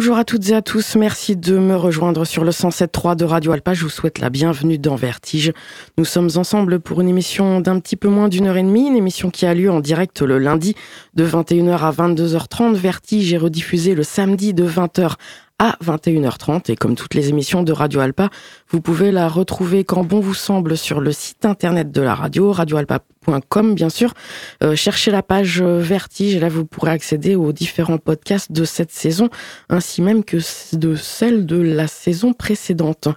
Bonjour 0.00 0.16
à 0.16 0.24
toutes 0.24 0.48
et 0.48 0.54
à 0.54 0.62
tous, 0.62 0.96
merci 0.96 1.36
de 1.36 1.58
me 1.58 1.76
rejoindre 1.76 2.24
sur 2.24 2.42
le 2.42 2.52
107.3 2.52 3.16
de 3.16 3.26
Radio 3.26 3.52
Alpa. 3.52 3.74
Je 3.74 3.82
vous 3.82 3.90
souhaite 3.90 4.18
la 4.18 4.30
bienvenue 4.30 4.78
dans 4.78 4.96
Vertige. 4.96 5.52
Nous 5.98 6.06
sommes 6.06 6.30
ensemble 6.36 6.80
pour 6.80 7.02
une 7.02 7.08
émission 7.10 7.60
d'un 7.60 7.78
petit 7.80 7.96
peu 7.96 8.08
moins 8.08 8.28
d'une 8.28 8.46
heure 8.46 8.56
et 8.56 8.62
demie, 8.62 8.88
une 8.88 8.96
émission 8.96 9.28
qui 9.28 9.44
a 9.44 9.52
lieu 9.52 9.70
en 9.70 9.80
direct 9.80 10.22
le 10.22 10.38
lundi 10.38 10.74
de 11.16 11.26
21h 11.26 11.80
à 11.80 11.92
22h30. 11.92 12.76
Vertige 12.76 13.34
est 13.34 13.36
rediffusé 13.36 13.94
le 13.94 14.02
samedi 14.02 14.54
de 14.54 14.66
20h 14.66 15.16
à 15.60 15.76
21h30 15.84 16.72
et 16.72 16.74
comme 16.74 16.94
toutes 16.94 17.14
les 17.14 17.28
émissions 17.28 17.62
de 17.62 17.72
Radio 17.72 18.00
Alpa, 18.00 18.30
vous 18.70 18.80
pouvez 18.80 19.12
la 19.12 19.28
retrouver 19.28 19.84
quand 19.84 20.02
bon 20.02 20.18
vous 20.18 20.34
semble 20.34 20.74
sur 20.74 21.00
le 21.00 21.12
site 21.12 21.44
internet 21.44 21.92
de 21.92 22.00
la 22.00 22.14
radio, 22.14 22.50
radioalpa.com 22.50 23.74
bien 23.74 23.90
sûr. 23.90 24.14
Euh, 24.62 24.74
cherchez 24.74 25.10
la 25.10 25.22
page 25.22 25.60
euh, 25.60 25.78
Vertige 25.78 26.34
et 26.34 26.40
là 26.40 26.48
vous 26.48 26.64
pourrez 26.64 26.92
accéder 26.92 27.34
aux 27.34 27.52
différents 27.52 27.98
podcasts 27.98 28.50
de 28.50 28.64
cette 28.64 28.90
saison 28.90 29.28
ainsi 29.68 30.00
même 30.00 30.24
que 30.24 30.38
de 30.72 30.94
celle 30.94 31.44
de 31.44 31.60
la 31.60 31.88
saison 31.88 32.32
précédente. 32.32 33.08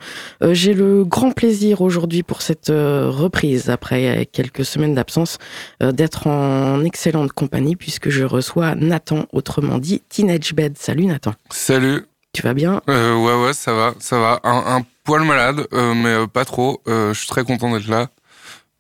Euh, 0.44 0.54
j'ai 0.54 0.74
le 0.74 1.06
grand 1.06 1.32
plaisir 1.32 1.80
aujourd'hui 1.80 2.24
pour 2.24 2.42
cette 2.42 2.68
reprise 2.68 3.70
après 3.70 4.28
quelques 4.34 4.66
semaines 4.66 4.96
d'absence 4.96 5.38
d'être 5.80 6.28
en 6.28 6.84
excellente 6.84 7.32
compagnie 7.32 7.78
puisque 7.78 8.10
je 8.10 8.26
reçois 8.26 8.76
Nathan, 8.76 9.28
autrement 9.32 9.78
dit 9.78 10.02
Teenage 10.10 10.54
Bed. 10.54 10.78
Salut 10.78 11.06
Nathan. 11.06 11.34
Salut. 11.50 12.04
Tu 12.34 12.42
vas 12.42 12.54
bien? 12.54 12.82
Euh, 12.90 13.16
Ouais, 13.16 13.46
ouais, 13.46 13.54
ça 13.54 13.74
va, 13.74 13.94
ça 14.00 14.20
va. 14.20 14.40
Un, 14.44 14.82
poil 15.04 15.24
malade, 15.24 15.68
euh, 15.74 15.94
mais 15.94 16.10
euh, 16.10 16.28
pas 16.28 16.46
trop. 16.46 16.82
je 16.88 17.14
suis 17.14 17.28
très 17.28 17.44
content 17.44 17.72
d'être 17.72 17.88
là. 17.88 18.10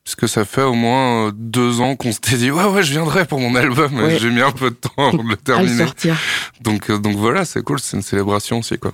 Puisque 0.03 0.27
ça 0.27 0.43
fait 0.43 0.63
au 0.63 0.73
moins 0.73 1.31
deux 1.33 1.79
ans 1.79 1.95
qu'on 1.95 2.11
s'était 2.11 2.35
dit 2.35 2.51
ouais 2.51 2.65
ouais 2.65 2.83
je 2.83 2.91
viendrai 2.91 3.23
pour 3.23 3.39
mon 3.39 3.55
album 3.55 4.01
j'ai 4.19 4.29
mis 4.29 4.41
un 4.41 4.51
peu 4.51 4.69
de 4.69 4.75
temps 4.75 4.91
avant 4.97 5.23
de 5.23 5.29
le 5.29 5.37
terminer 5.37 5.77
sortir. 5.85 6.17
donc 6.59 6.91
donc 6.91 7.15
voilà 7.15 7.45
c'est 7.45 7.61
cool 7.61 7.79
c'est 7.79 7.95
une 7.95 8.03
célébration 8.03 8.59
aussi 8.59 8.77
quoi 8.77 8.91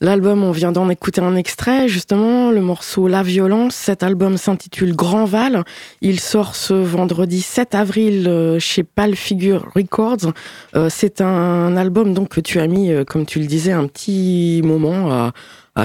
L'album, 0.00 0.44
on 0.44 0.52
vient 0.52 0.70
d'en 0.70 0.88
écouter 0.90 1.20
un 1.20 1.34
extrait, 1.34 1.88
justement, 1.88 2.52
le 2.52 2.60
morceau 2.60 3.08
La 3.08 3.24
Violence. 3.24 3.74
Cet 3.74 4.04
album 4.04 4.36
s'intitule 4.36 4.94
Grand 4.94 5.24
Val. 5.24 5.64
Il 6.02 6.20
sort 6.20 6.54
ce 6.54 6.72
vendredi 6.72 7.40
7 7.40 7.74
avril 7.74 8.28
euh, 8.28 8.60
chez 8.60 8.84
Pal 8.84 9.16
Figure 9.16 9.66
Records. 9.74 10.32
Euh, 10.76 10.88
c'est 10.88 11.20
un 11.20 11.76
album 11.76 12.14
donc 12.14 12.28
que 12.28 12.40
tu 12.40 12.60
as 12.60 12.68
mis, 12.68 12.92
euh, 12.92 13.02
comme 13.02 13.26
tu 13.26 13.40
le 13.40 13.46
disais, 13.46 13.72
un 13.72 13.88
petit 13.88 14.60
moment 14.62 15.10
à 15.10 15.32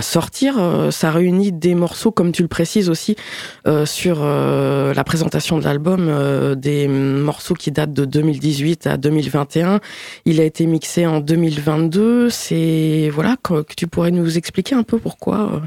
sortir. 0.02 0.56
Euh, 0.58 0.92
ça 0.92 1.12
réunit 1.12 1.52
des 1.52 1.76
morceaux, 1.76 2.12
comme 2.12 2.32
tu 2.32 2.42
le 2.42 2.48
précises 2.48 2.90
aussi, 2.90 3.16
euh, 3.68 3.86
sur 3.86 4.20
euh, 4.22 4.94
la 4.94 5.04
présentation 5.04 5.58
de 5.58 5.64
l'album, 5.64 6.56
des 6.56 6.88
morceaux 6.88 7.54
qui 7.54 7.72
datent 7.72 7.94
de 7.94 8.06
2018 8.06 8.88
à 8.88 8.98
2021. 8.98 9.80
Il 10.26 10.40
a 10.40 10.44
été 10.44 10.66
mixé 10.66 11.06
en 11.06 11.20
2022. 11.20 12.30
C'est 12.30 13.10
voilà 13.14 13.38
que, 13.42 13.64
tu 13.76 13.88
pourrais 13.88 14.12
nous 14.12 14.38
expliquer 14.38 14.76
un 14.76 14.84
peu 14.84 14.98
pourquoi. 14.98 15.62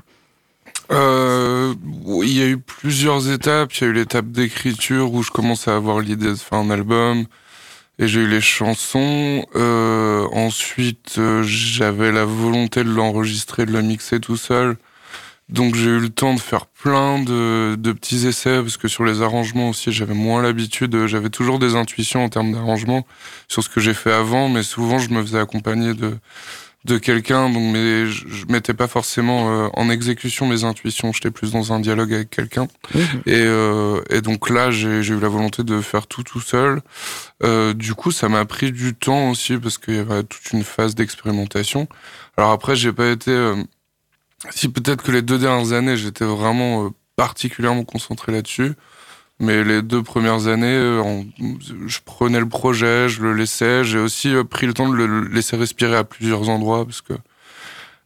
il 0.91 2.39
y 2.39 2.43
a 2.43 2.47
eu 2.47 2.59
plusieurs 2.59 3.31
étapes. 3.31 3.73
Il 3.75 3.85
y 3.85 3.87
a 3.87 3.91
eu 3.91 3.93
l'étape 3.93 4.29
d'écriture 4.29 5.13
où 5.13 5.23
je 5.23 5.31
commence 5.31 5.69
à 5.69 5.77
avoir 5.77 6.01
l'idée 6.01 6.29
de 6.29 6.35
faire 6.35 6.59
un 6.59 6.71
album 6.71 7.27
et 7.99 8.09
j'ai 8.09 8.21
eu 8.21 8.29
les 8.29 8.41
chansons. 8.41 9.47
Euh, 9.55 10.27
ensuite, 10.33 11.17
euh, 11.19 11.43
j'avais 11.43 12.13
la 12.13 12.25
volonté 12.25 12.85
de 12.85 12.91
l'enregistrer, 12.91 13.67
de 13.67 13.73
le 13.73 13.83
mixer 13.83 14.21
tout 14.21 14.37
seul. 14.37 14.77
Donc 15.49 15.77
j'ai 15.77 15.91
eu 15.91 16.01
le 16.01 16.09
temps 16.09 16.35
de 16.35 16.41
faire 16.41 16.67
plein 16.67 17.21
de, 17.23 17.77
de 17.77 17.93
petits 17.93 18.27
essais 18.27 18.61
parce 18.61 18.77
que 18.77 18.89
sur 18.89 19.05
les 19.05 19.23
arrangements 19.23 19.69
aussi 19.69 19.93
j'avais 19.93 20.15
moins 20.15 20.43
l'habitude. 20.43 21.07
J'avais 21.07 21.31
toujours 21.31 21.61
des 21.61 21.77
intuitions 21.77 22.25
en 22.25 22.29
termes 22.29 22.53
d'arrangement 22.53 23.07
sur 23.47 23.63
ce 23.63 23.69
que 23.69 23.81
j'ai 23.81 23.95
fait 23.95 24.13
avant, 24.13 24.49
mais 24.49 24.65
souvent 24.65 24.99
je 24.99 25.11
me 25.11 25.23
faisais 25.23 25.39
accompagner 25.39 25.95
de 25.95 26.19
de 26.87 26.99
quelqu'un, 26.99 27.51
donc 27.51 27.73
mais 27.73 28.07
je, 28.07 28.47
mettais 28.49 28.73
pas 28.73 28.87
forcément 28.87 29.51
euh, 29.51 29.69
en 29.75 29.91
exécution 29.91 30.47
mes 30.47 30.65
intuitions, 30.65 31.13
j'étais 31.13 31.31
plus 31.31 31.51
dans 31.53 31.73
un 31.73 31.81
dialogue 31.81 32.15
avec 32.15 32.31
quelqu'un. 32.31 32.69
Mhm. 32.95 33.03
Et, 33.27 33.43
euh, 33.45 34.01
et 34.09 34.21
donc 34.21 34.49
là, 34.49 34.71
j'ai 34.71 35.01
eu 35.01 35.21
la 35.21 35.29
volonté 35.29 35.65
de 35.65 35.81
faire 35.81 36.07
tout 36.07 36.23
tout 36.23 36.41
seul. 36.41 36.81
Euh, 37.43 37.75
du 37.75 37.95
coup, 37.95 38.13
ça 38.13 38.29
m'a 38.29 38.45
pris 38.45 38.73
du 38.73 38.95
temps 38.95 39.31
aussi 39.31 39.59
parce 39.59 39.77
qu'il 39.79 39.97
y 39.97 39.99
avait 39.99 40.23
toute 40.23 40.53
une 40.53 40.65
phase 40.65 40.95
d'expérimentation. 40.95 41.89
Alors 42.37 42.53
après, 42.53 42.77
j'ai 42.77 42.93
pas 42.93 43.09
été. 43.09 43.33
Euh, 43.33 43.57
si 44.51 44.69
peut-être 44.69 45.03
que 45.03 45.13
les 45.13 45.23
deux 45.23 45.39
dernières 45.39 45.73
années, 45.73 45.97
j'étais 45.97 46.25
vraiment 46.25 46.91
particulièrement 47.17 47.85
concentré 47.85 48.33
là-dessus. 48.33 48.73
Mais 49.39 49.65
les 49.65 49.83
deux 49.83 50.03
premières 50.03 50.47
années, 50.47 50.67
euh, 50.67 51.23
je 51.87 51.99
prenais 52.05 52.41
le 52.41 52.49
projet, 52.49 53.09
je 53.09 53.23
le 53.23 53.35
laissais. 53.35 53.85
J'ai 53.85 53.99
aussi 53.99 54.35
euh, 54.35 54.45
pris 54.45 54.67
le 54.67 54.73
temps 54.73 54.89
de 54.89 54.95
le 54.95 55.29
laisser 55.29 55.57
respirer 55.57 55.97
à 55.97 56.05
plusieurs 56.05 56.49
endroits 56.49 56.87
parce 56.87 57.03
que 57.03 57.13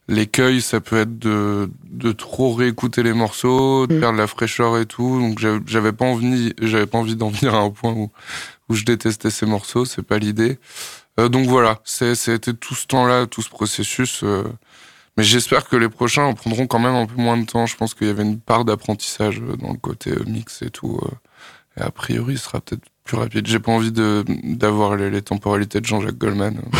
l'écueil, 0.09 0.61
ça 0.61 0.81
peut 0.81 0.97
être 0.97 1.17
de, 1.17 1.69
de 1.85 2.11
trop 2.11 2.53
réécouter 2.53 3.01
les 3.01 3.13
morceaux, 3.13 3.87
de 3.87 3.95
mm. 3.95 3.99
perdre 4.01 4.17
la 4.17 4.27
fraîcheur 4.27 4.77
et 4.77 4.85
tout. 4.85 5.19
Donc 5.19 5.39
j'avais 5.67 5.93
pas 5.93 6.05
envie, 6.05 6.53
j'avais 6.61 6.85
pas 6.85 6.97
envie 6.97 7.15
d'en 7.15 7.29
venir 7.29 7.55
à 7.55 7.59
un 7.59 7.69
point 7.69 7.93
où, 7.93 8.11
où 8.67 8.75
je 8.75 8.83
détestais 8.83 9.29
ces 9.29 9.45
morceaux. 9.45 9.85
C'est 9.85 10.03
pas 10.03 10.17
l'idée. 10.17 10.59
Euh, 11.19 11.29
donc 11.29 11.47
voilà, 11.47 11.79
c'était 11.85 12.53
tout 12.53 12.75
ce 12.75 12.87
temps-là, 12.87 13.25
tout 13.25 13.41
ce 13.41 13.49
processus. 13.49 14.21
Euh, 14.23 14.43
mais 15.17 15.23
j'espère 15.23 15.67
que 15.67 15.75
les 15.75 15.89
prochains 15.89 16.33
prendront 16.33 16.67
quand 16.67 16.79
même 16.79 16.95
un 16.95 17.05
peu 17.05 17.21
moins 17.21 17.37
de 17.37 17.45
temps. 17.45 17.65
Je 17.65 17.75
pense 17.75 17.93
qu'il 17.93 18.07
y 18.07 18.09
avait 18.09 18.23
une 18.23 18.39
part 18.39 18.65
d'apprentissage 18.65 19.41
euh, 19.41 19.57
dans 19.57 19.71
le 19.71 19.77
côté 19.77 20.11
euh, 20.11 20.23
mix 20.25 20.61
et 20.61 20.69
tout. 20.69 20.99
Euh. 21.03 21.09
Et 21.77 21.81
a 21.81 21.91
priori, 21.91 22.37
ce 22.37 22.45
sera 22.45 22.61
peut-être 22.61 22.83
plus 23.03 23.17
rapide. 23.17 23.47
J'ai 23.47 23.59
pas 23.59 23.71
envie 23.71 23.91
d'avoir 23.91 24.95
les, 24.95 25.09
les, 25.09 25.21
temporalités 25.21 25.81
de 25.81 25.85
Jean-Jacques 25.85 26.17
Goldman. 26.17 26.61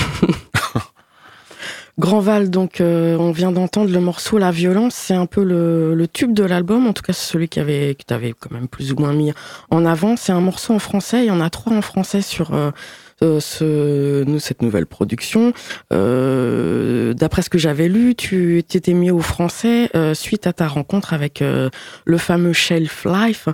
Grand 2.00 2.20
Val, 2.20 2.50
donc 2.50 2.78
on 2.80 3.32
vient 3.32 3.52
d'entendre 3.52 3.92
le 3.92 4.00
morceau 4.00 4.38
La 4.38 4.50
Violence, 4.50 4.96
c'est 4.96 5.14
un 5.14 5.26
peu 5.26 5.44
le, 5.44 5.94
le 5.94 6.08
tube 6.08 6.34
de 6.34 6.44
l'album, 6.44 6.88
en 6.88 6.94
tout 6.94 7.04
cas 7.04 7.14
c'est 7.14 7.34
celui 7.34 7.48
qui 7.48 7.60
avait, 7.60 7.96
que 7.96 8.04
tu 8.08 8.14
avais 8.14 8.34
quand 8.34 8.50
même 8.50 8.68
plus 8.68 8.92
ou 8.92 8.96
moins 8.96 9.14
mis 9.14 9.34
en 9.70 9.86
avant. 9.86 10.16
C'est 10.16 10.32
un 10.32 10.40
morceau 10.40 10.74
en 10.74 10.80
français, 10.80 11.26
il 11.26 11.28
y 11.28 11.32
en 11.32 11.42
a 11.42 11.50
trois 11.50 11.74
en 11.74 11.82
français 11.82 12.22
sur, 12.22 12.54
euh, 12.54 12.72
ce, 13.22 14.26
cette 14.40 14.62
nouvelle 14.62 14.86
production. 14.86 15.54
Euh, 15.94 17.14
D'après 17.14 17.42
ce 17.42 17.50
que 17.50 17.58
j'avais 17.58 17.88
lu, 17.88 18.16
tu 18.16 18.64
t'étais 18.68 18.94
mis 18.94 19.12
au 19.12 19.20
français 19.20 19.90
euh, 19.96 20.14
suite 20.14 20.48
à 20.48 20.54
ta 20.54 20.68
rencontre 20.68 21.14
avec 21.14 21.42
euh, 21.42 21.70
le 22.06 22.18
fameux 22.18 22.54
Shelf 22.54 23.06
Life 23.06 23.48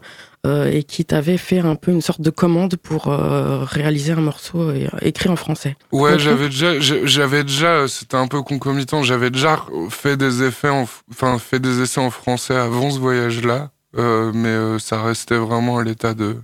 et 0.46 0.84
qui 0.86 1.04
t'avait 1.04 1.36
fait 1.36 1.60
un 1.60 1.76
peu 1.76 1.92
une 1.92 2.00
sorte 2.00 2.22
de 2.22 2.30
commande 2.30 2.78
pour 2.78 3.08
réaliser 3.08 4.14
un 4.14 4.22
morceau 4.22 4.72
écrit 5.02 5.28
en 5.28 5.36
français. 5.36 5.76
Ouais, 5.92 6.18
j'avais 6.18 6.46
déjà, 6.46 6.80
j'avais 6.80 7.44
déjà, 7.44 7.86
c'était 7.90 8.16
un 8.16 8.28
peu 8.28 8.42
concomitant. 8.42 9.04
J'avais 9.04 9.30
déjà 9.30 9.66
fait 9.90 10.16
des 10.16 10.44
effets, 10.44 10.70
enfin 11.12 11.38
fait 11.38 11.60
des 11.60 11.82
essais 11.82 12.00
en 12.00 12.12
français 12.12 12.56
avant 12.56 12.92
ce 12.92 13.00
voyage-là, 13.00 13.72
mais 13.98 14.80
ça 14.80 15.04
restait 15.04 15.36
vraiment 15.36 15.80
à 15.80 15.84
l'état 15.84 16.14
de 16.14 16.38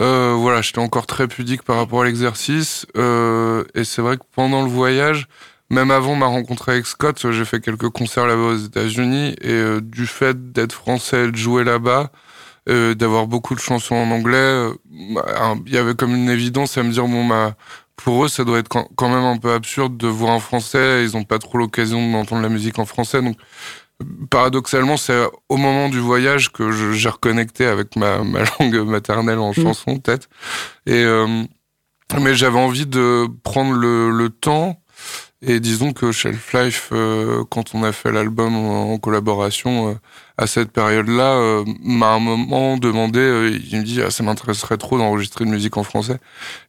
euh, 0.00 0.34
voilà, 0.38 0.62
j'étais 0.62 0.78
encore 0.78 1.06
très 1.06 1.28
pudique 1.28 1.62
par 1.62 1.76
rapport 1.76 2.02
à 2.02 2.04
l'exercice. 2.04 2.86
Euh, 2.96 3.64
et 3.74 3.84
c'est 3.84 4.02
vrai 4.02 4.16
que 4.16 4.22
pendant 4.34 4.62
le 4.62 4.68
voyage, 4.68 5.28
même 5.68 5.90
avant 5.90 6.16
ma 6.16 6.26
rencontre 6.26 6.70
avec 6.70 6.86
Scott, 6.86 7.30
j'ai 7.30 7.44
fait 7.44 7.60
quelques 7.60 7.90
concerts 7.90 8.26
là-bas 8.26 8.42
aux 8.42 8.56
États-Unis. 8.56 9.36
Et 9.42 9.50
euh, 9.50 9.80
du 9.80 10.06
fait 10.06 10.52
d'être 10.52 10.72
français, 10.72 11.30
de 11.30 11.36
jouer 11.36 11.64
là-bas, 11.64 12.10
euh, 12.68 12.94
d'avoir 12.94 13.26
beaucoup 13.26 13.54
de 13.54 13.60
chansons 13.60 13.94
en 13.94 14.10
anglais, 14.10 14.70
bah, 15.14 15.54
il 15.66 15.72
y 15.72 15.78
avait 15.78 15.94
comme 15.94 16.14
une 16.14 16.30
évidence 16.30 16.78
à 16.78 16.82
me 16.82 16.92
dire 16.92 17.06
bon 17.06 17.26
bah 17.26 17.54
pour 17.96 18.24
eux, 18.24 18.28
ça 18.28 18.44
doit 18.44 18.58
être 18.58 18.68
quand 18.68 19.08
même 19.08 19.24
un 19.24 19.36
peu 19.36 19.52
absurde 19.52 19.96
de 19.96 20.06
voir 20.08 20.32
un 20.32 20.40
français. 20.40 21.04
Ils 21.04 21.16
n'ont 21.16 21.24
pas 21.24 21.38
trop 21.38 21.58
l'occasion 21.58 22.10
d'entendre 22.12 22.42
la 22.42 22.48
musique 22.48 22.78
en 22.78 22.86
français, 22.86 23.22
donc 23.22 23.36
paradoxalement, 24.30 24.96
c'est 24.96 25.22
au 25.48 25.56
moment 25.56 25.88
du 25.88 25.98
voyage 25.98 26.52
que 26.52 26.92
j'ai 26.92 27.08
reconnecté 27.08 27.66
avec 27.66 27.96
ma, 27.96 28.18
ma, 28.24 28.40
langue 28.58 28.86
maternelle 28.86 29.38
en 29.38 29.50
mm. 29.50 29.54
chanson, 29.54 29.98
peut-être. 29.98 30.28
Et 30.86 31.04
euh, 31.04 31.44
mais 32.20 32.34
j'avais 32.34 32.58
envie 32.58 32.86
de 32.86 33.26
prendre 33.42 33.72
le, 33.72 34.10
le, 34.10 34.30
temps. 34.30 34.80
Et 35.42 35.58
disons 35.58 35.92
que 35.92 36.12
Shelf 36.12 36.52
Life, 36.52 36.90
euh, 36.92 37.44
quand 37.50 37.74
on 37.74 37.82
a 37.82 37.92
fait 37.92 38.12
l'album 38.12 38.54
en, 38.54 38.98
collaboration 38.98 39.88
euh, 39.88 39.94
à 40.36 40.46
cette 40.46 40.70
période-là, 40.70 41.62
m'a 41.82 42.08
un 42.08 42.18
moment 42.18 42.76
demandé, 42.76 43.58
il 43.70 43.78
me 43.78 43.84
dit 43.84 44.02
ah, 44.02 44.10
ça 44.10 44.22
m'intéresserait 44.22 44.76
trop 44.76 44.98
d'enregistrer 44.98 45.44
une 45.44 45.52
musique 45.52 45.76
en 45.76 45.82
français. 45.82 46.18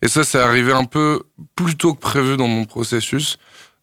Et 0.01 0.07
ça, 0.07 0.23
c'est 0.23 0.39
arrivé 0.39 0.71
un 0.71 0.85
peu 0.85 1.23
plus 1.55 1.75
tôt 1.75 1.93
que 1.93 1.99
prévu 1.99 2.37
dans 2.37 2.47
mon 2.47 2.65
processus. 2.65 3.37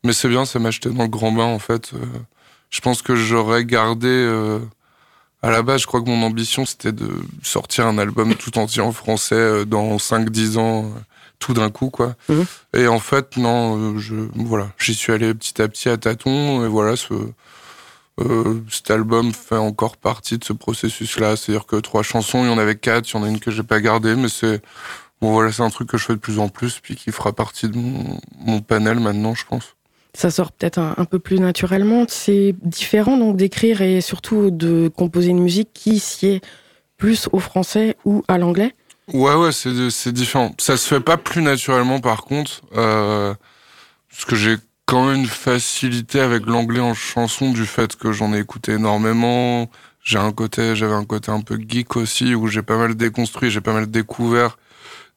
Mais 0.04 0.12
c'est 0.12 0.28
bien, 0.28 0.44
ça 0.44 0.58
m'a 0.58 0.70
jeté 0.70 0.90
dans 0.90 1.02
le 1.02 1.08
grand 1.08 1.32
bain 1.32 1.44
en 1.44 1.58
fait 1.58 1.92
je 2.70 2.80
pense 2.80 3.02
que 3.02 3.14
j'aurais 3.14 3.64
gardé. 3.64 4.08
Euh, 4.08 4.60
à 5.42 5.50
la 5.50 5.62
base, 5.62 5.82
je 5.82 5.86
crois 5.86 6.00
que 6.00 6.08
mon 6.08 6.22
ambition, 6.24 6.66
c'était 6.66 6.92
de 6.92 7.08
sortir 7.42 7.86
un 7.86 7.98
album 7.98 8.34
tout 8.34 8.58
entier 8.58 8.82
en 8.82 8.92
français 8.92 9.36
euh, 9.36 9.64
dans 9.64 9.96
5-10 9.96 10.58
ans, 10.58 10.84
euh, 10.84 10.88
tout 11.38 11.54
d'un 11.54 11.70
coup, 11.70 11.90
quoi. 11.90 12.16
Mhm. 12.28 12.44
Et 12.74 12.88
en 12.88 12.98
fait, 12.98 13.36
non, 13.36 13.98
je, 13.98 14.14
voilà, 14.34 14.70
j'y 14.78 14.94
suis 14.94 15.12
allé 15.12 15.32
petit 15.34 15.62
à 15.62 15.68
petit 15.68 15.88
à 15.88 15.96
tâtons, 15.96 16.64
et 16.64 16.68
voilà, 16.68 16.96
ce, 16.96 17.14
euh, 18.20 18.60
cet 18.68 18.90
album 18.90 19.32
fait 19.32 19.56
encore 19.56 19.96
partie 19.96 20.38
de 20.38 20.44
ce 20.44 20.52
processus-là. 20.52 21.36
C'est-à-dire 21.36 21.66
que 21.66 21.76
trois 21.76 22.02
chansons, 22.02 22.44
il 22.44 22.50
y 22.50 22.52
en 22.52 22.58
avait 22.58 22.76
quatre, 22.76 23.08
il 23.08 23.14
y 23.14 23.16
en 23.20 23.22
a 23.22 23.28
une 23.28 23.38
que 23.38 23.52
j'ai 23.52 23.62
pas 23.62 23.80
gardée, 23.80 24.16
mais 24.16 24.28
c'est, 24.28 24.60
bon, 25.20 25.32
voilà, 25.32 25.52
c'est 25.52 25.62
un 25.62 25.70
truc 25.70 25.88
que 25.88 25.98
je 25.98 26.04
fais 26.04 26.14
de 26.14 26.18
plus 26.18 26.40
en 26.40 26.48
plus, 26.48 26.80
puis 26.80 26.96
qui 26.96 27.12
fera 27.12 27.32
partie 27.32 27.68
de 27.68 27.76
mon, 27.78 28.20
mon 28.40 28.60
panel 28.60 28.98
maintenant, 28.98 29.36
je 29.36 29.44
pense 29.44 29.76
ça 30.18 30.32
sort 30.32 30.50
peut-être 30.50 30.78
un, 30.78 31.04
peu 31.04 31.20
plus 31.20 31.38
naturellement. 31.38 32.04
C'est 32.08 32.52
différent 32.62 33.16
donc 33.16 33.36
d'écrire 33.36 33.82
et 33.82 34.00
surtout 34.00 34.50
de 34.50 34.88
composer 34.88 35.28
une 35.28 35.38
musique 35.38 35.68
qui 35.72 36.00
sied 36.00 36.40
plus 36.96 37.28
au 37.30 37.38
français 37.38 37.96
ou 38.04 38.24
à 38.26 38.36
l'anglais. 38.36 38.74
Ouais, 39.12 39.36
ouais, 39.36 39.52
c'est 39.52 40.12
différent. 40.12 40.50
Ça 40.58 40.76
se 40.76 40.88
fait 40.88 41.00
pas 41.00 41.18
plus 41.18 41.40
naturellement 41.40 42.00
par 42.00 42.24
contre, 42.24 42.62
euh, 42.76 43.32
parce 44.10 44.24
que 44.24 44.34
j'ai 44.34 44.56
quand 44.86 45.06
même 45.06 45.20
une 45.20 45.26
facilité 45.26 46.18
avec 46.18 46.46
l'anglais 46.46 46.80
en 46.80 46.94
chanson 46.94 47.52
du 47.52 47.64
fait 47.64 47.94
que 47.94 48.10
j'en 48.10 48.34
ai 48.34 48.40
écouté 48.40 48.72
énormément. 48.72 49.70
J'ai 50.02 50.18
un 50.18 50.32
côté, 50.32 50.74
j'avais 50.74 50.94
un 50.94 51.04
côté 51.04 51.30
un 51.30 51.42
peu 51.42 51.56
geek 51.56 51.96
aussi 51.96 52.34
où 52.34 52.48
j'ai 52.48 52.62
pas 52.62 52.76
mal 52.76 52.96
déconstruit, 52.96 53.52
j'ai 53.52 53.60
pas 53.60 53.72
mal 53.72 53.88
découvert 53.88 54.58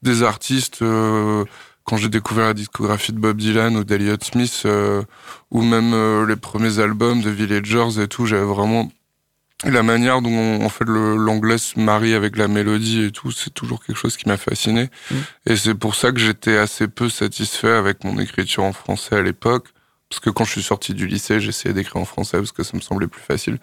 des 0.04 0.22
artistes. 0.22 0.84
Euh, 0.84 1.44
quand 1.84 1.98
j'ai 1.98 2.10
découvert 2.10 2.48
la 2.48 2.54
discographie 2.54 3.12
de 3.12 3.20
Bob 3.20 3.38
Dylan 3.38 3.76
ou 3.76 3.84
d'Eliot 3.84 4.18
Smith, 4.22 4.64
euh, 4.66 5.04
ou 5.50 5.62
même 5.62 5.94
euh, 5.94 6.26
les 6.26 6.36
premiers 6.36 6.80
albums 6.80 7.22
de 7.22 7.30
Villagers 7.30 8.02
et 8.02 8.08
tout, 8.08 8.26
j'avais 8.26 8.46
vraiment 8.46 8.90
la 9.64 9.84
manière 9.84 10.22
dont 10.22 10.64
en 10.64 10.70
fait 10.70 10.86
l'anglais 10.86 11.58
se 11.58 11.80
marie 11.80 12.16
avec 12.16 12.36
la 12.36 12.48
mélodie 12.48 13.04
et 13.04 13.12
tout, 13.12 13.32
c'est 13.32 13.54
toujours 13.54 13.84
quelque 13.84 13.98
chose 13.98 14.18
qui 14.18 14.28
m'a 14.28 14.38
fasciné. 14.38 14.90
Mm. 15.12 15.16
Et 15.48 15.56
c'est 15.56 15.76
pour 15.76 15.96
ça 15.96 16.12
que 16.12 16.20
j'étais 16.20 16.58
assez 16.58 16.88
peu 16.88 17.10
satisfait 17.10 17.72
avec 17.72 18.04
mon 18.04 18.20
écriture 18.20 18.64
en 18.64 18.74
français 18.74 19.16
à 19.16 19.22
l'époque. 19.22 19.68
Parce 20.10 20.20
que 20.20 20.30
quand 20.30 20.44
je 20.44 20.52
suis 20.52 20.64
sorti 20.64 20.94
du 20.94 21.08
lycée, 21.08 21.40
j'essayais 21.40 21.74
d'écrire 21.74 22.02
en 22.02 22.06
français 22.06 22.38
parce 22.38 22.52
que 22.52 22.64
ça 22.64 22.76
me 22.76 22.82
semblait 22.82 23.08
plus 23.08 23.22
facile. 23.22 23.60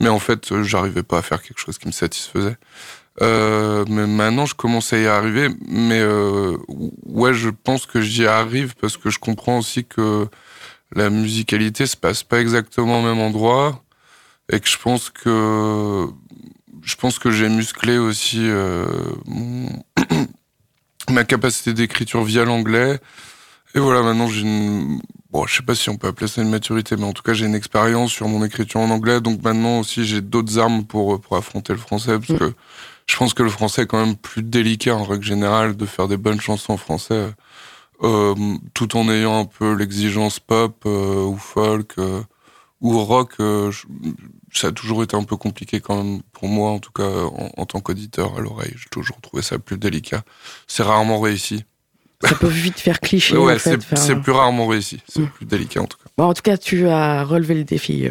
Mais 0.00 0.08
en 0.08 0.18
fait, 0.18 0.50
euh, 0.50 0.64
j'arrivais 0.64 1.04
pas 1.04 1.18
à 1.18 1.22
faire 1.22 1.40
quelque 1.40 1.60
chose 1.60 1.78
qui 1.78 1.86
me 1.86 1.92
satisfaisait. 1.92 2.56
Euh, 3.20 3.84
mais 3.88 4.06
maintenant, 4.06 4.46
je 4.46 4.54
commence 4.54 4.92
à 4.92 4.98
y 4.98 5.06
arriver. 5.06 5.48
Mais 5.68 6.00
euh, 6.00 6.56
ouais, 7.06 7.34
je 7.34 7.50
pense 7.50 7.86
que 7.86 8.00
j'y 8.00 8.26
arrive 8.26 8.74
parce 8.80 8.96
que 8.96 9.10
je 9.10 9.18
comprends 9.18 9.58
aussi 9.58 9.84
que 9.84 10.26
la 10.94 11.10
musicalité 11.10 11.86
se 11.86 11.96
passe 11.96 12.22
pas 12.22 12.40
exactement 12.40 13.00
au 13.00 13.02
même 13.02 13.20
endroit 13.20 13.82
et 14.50 14.60
que 14.60 14.68
je 14.68 14.76
pense 14.76 15.10
que 15.10 16.06
je 16.82 16.96
pense 16.96 17.18
que 17.18 17.30
j'ai 17.30 17.48
musclé 17.48 17.96
aussi 17.98 18.40
euh, 18.40 18.86
ma 21.10 21.24
capacité 21.24 21.72
d'écriture 21.72 22.24
via 22.24 22.44
l'anglais. 22.44 22.98
Et 23.74 23.80
voilà, 23.80 24.02
maintenant 24.02 24.28
j'ai 24.28 24.42
une, 24.42 25.00
bon, 25.30 25.46
je 25.46 25.56
sais 25.56 25.62
pas 25.62 25.74
si 25.74 25.88
on 25.88 25.96
peut 25.96 26.08
appeler 26.08 26.28
ça 26.28 26.42
une 26.42 26.50
maturité, 26.50 26.96
mais 26.96 27.04
en 27.04 27.12
tout 27.12 27.22
cas 27.22 27.32
j'ai 27.32 27.46
une 27.46 27.54
expérience 27.54 28.12
sur 28.12 28.28
mon 28.28 28.44
écriture 28.44 28.80
en 28.80 28.90
anglais, 28.90 29.20
donc 29.20 29.42
maintenant 29.42 29.80
aussi 29.80 30.04
j'ai 30.04 30.20
d'autres 30.20 30.58
armes 30.58 30.84
pour 30.84 31.20
pour 31.20 31.36
affronter 31.36 31.72
le 31.72 31.78
français, 31.78 32.18
parce 32.18 32.30
mm. 32.30 32.38
que 32.38 32.54
je 33.06 33.16
pense 33.16 33.34
que 33.34 33.42
le 33.42 33.50
français 33.50 33.82
est 33.82 33.86
quand 33.86 34.04
même 34.04 34.16
plus 34.16 34.42
délicat 34.42 34.94
en 34.94 35.04
règle 35.04 35.24
générale 35.24 35.76
de 35.76 35.86
faire 35.86 36.06
des 36.08 36.18
bonnes 36.18 36.40
chansons 36.40 36.74
en 36.74 36.76
français, 36.76 37.32
euh, 38.02 38.34
tout 38.74 38.96
en 38.96 39.08
ayant 39.10 39.40
un 39.40 39.44
peu 39.46 39.74
l'exigence 39.74 40.38
pop 40.38 40.82
euh, 40.86 41.24
ou 41.24 41.36
folk 41.36 41.94
euh, 41.98 42.22
ou 42.80 42.98
rock. 42.98 43.36
ça 44.52 44.68
a 44.68 44.72
toujours 44.72 45.02
été 45.04 45.16
un 45.16 45.22
peu 45.22 45.36
compliqué 45.36 45.80
quand 45.80 46.02
même 46.02 46.20
pour 46.32 46.48
moi, 46.48 46.70
en 46.70 46.78
tout 46.80 46.90
cas 46.90 47.08
en, 47.56 47.64
tant 47.64 47.80
qu'auditeur 47.80 48.36
à 48.36 48.40
l'oreille. 48.40 48.74
J'ai 48.76 48.88
toujours 48.90 49.20
trouvé 49.20 49.42
ça 49.42 49.58
plus 49.58 49.78
délicat. 49.78 50.24
C'est 50.66 50.82
rarement 50.82 51.20
réussi. 51.20 51.64
Ça 52.22 52.34
peut 52.34 52.46
vite 52.46 52.78
faire 52.78 53.00
cliché. 53.00 53.36
ouais, 53.36 53.58
c'est 53.58 54.16
plus 54.16 54.32
rarement 54.32 54.66
réussi. 54.66 55.00
C'est 55.08 55.28
plus 55.28 55.46
délicat 55.46 55.82
en 55.82 55.86
tout 55.86 55.98
cas. 55.98 56.10
Bon, 56.16 56.24
en 56.24 56.34
tout 56.34 56.42
cas, 56.42 56.56
tu 56.56 56.88
as 56.88 57.24
relevé 57.24 57.54
le 57.54 57.64
défi 57.64 58.10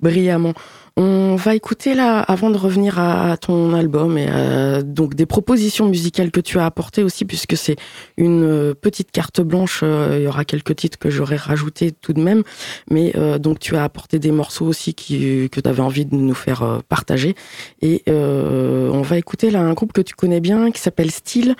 brillamment. 0.00 0.54
On 0.96 1.36
va 1.36 1.54
écouter 1.54 1.94
là, 1.94 2.20
avant 2.20 2.50
de 2.50 2.58
revenir 2.58 2.98
à, 2.98 3.34
ton 3.38 3.72
album 3.72 4.18
et 4.18 4.26
euh, 4.28 4.82
donc 4.82 5.14
des 5.14 5.24
propositions 5.24 5.88
musicales 5.88 6.30
que 6.30 6.40
tu 6.40 6.58
as 6.58 6.66
apportées 6.66 7.02
aussi, 7.02 7.24
puisque 7.24 7.56
c'est 7.56 7.76
une 8.18 8.44
euh, 8.44 8.74
petite 8.74 9.10
carte 9.10 9.40
blanche. 9.40 9.80
Euh, 9.82 10.18
il 10.18 10.24
y 10.24 10.26
aura 10.26 10.44
quelques 10.44 10.76
titres 10.76 10.98
que 10.98 11.08
j'aurais 11.08 11.36
rajoutés 11.36 11.92
tout 11.92 12.12
de 12.12 12.20
même, 12.20 12.42
mais 12.90 13.14
donc 13.38 13.58
tu 13.58 13.76
as 13.76 13.84
apporté 13.84 14.18
des 14.18 14.30
morceaux 14.30 14.66
aussi 14.66 14.94
qui, 14.94 15.48
que 15.50 15.60
tu 15.60 15.68
avais 15.68 15.80
envie 15.80 16.04
de 16.04 16.14
nous 16.14 16.34
faire 16.34 16.80
partager. 16.88 17.34
Et 17.80 18.02
on 18.08 19.02
va 19.02 19.16
écouter 19.16 19.50
là 19.50 19.60
un 19.60 19.72
groupe 19.72 19.92
que 19.92 20.00
tu 20.00 20.14
connais 20.14 20.40
bien 20.40 20.70
qui 20.70 20.80
s'appelle 20.80 21.10
Style. 21.10 21.54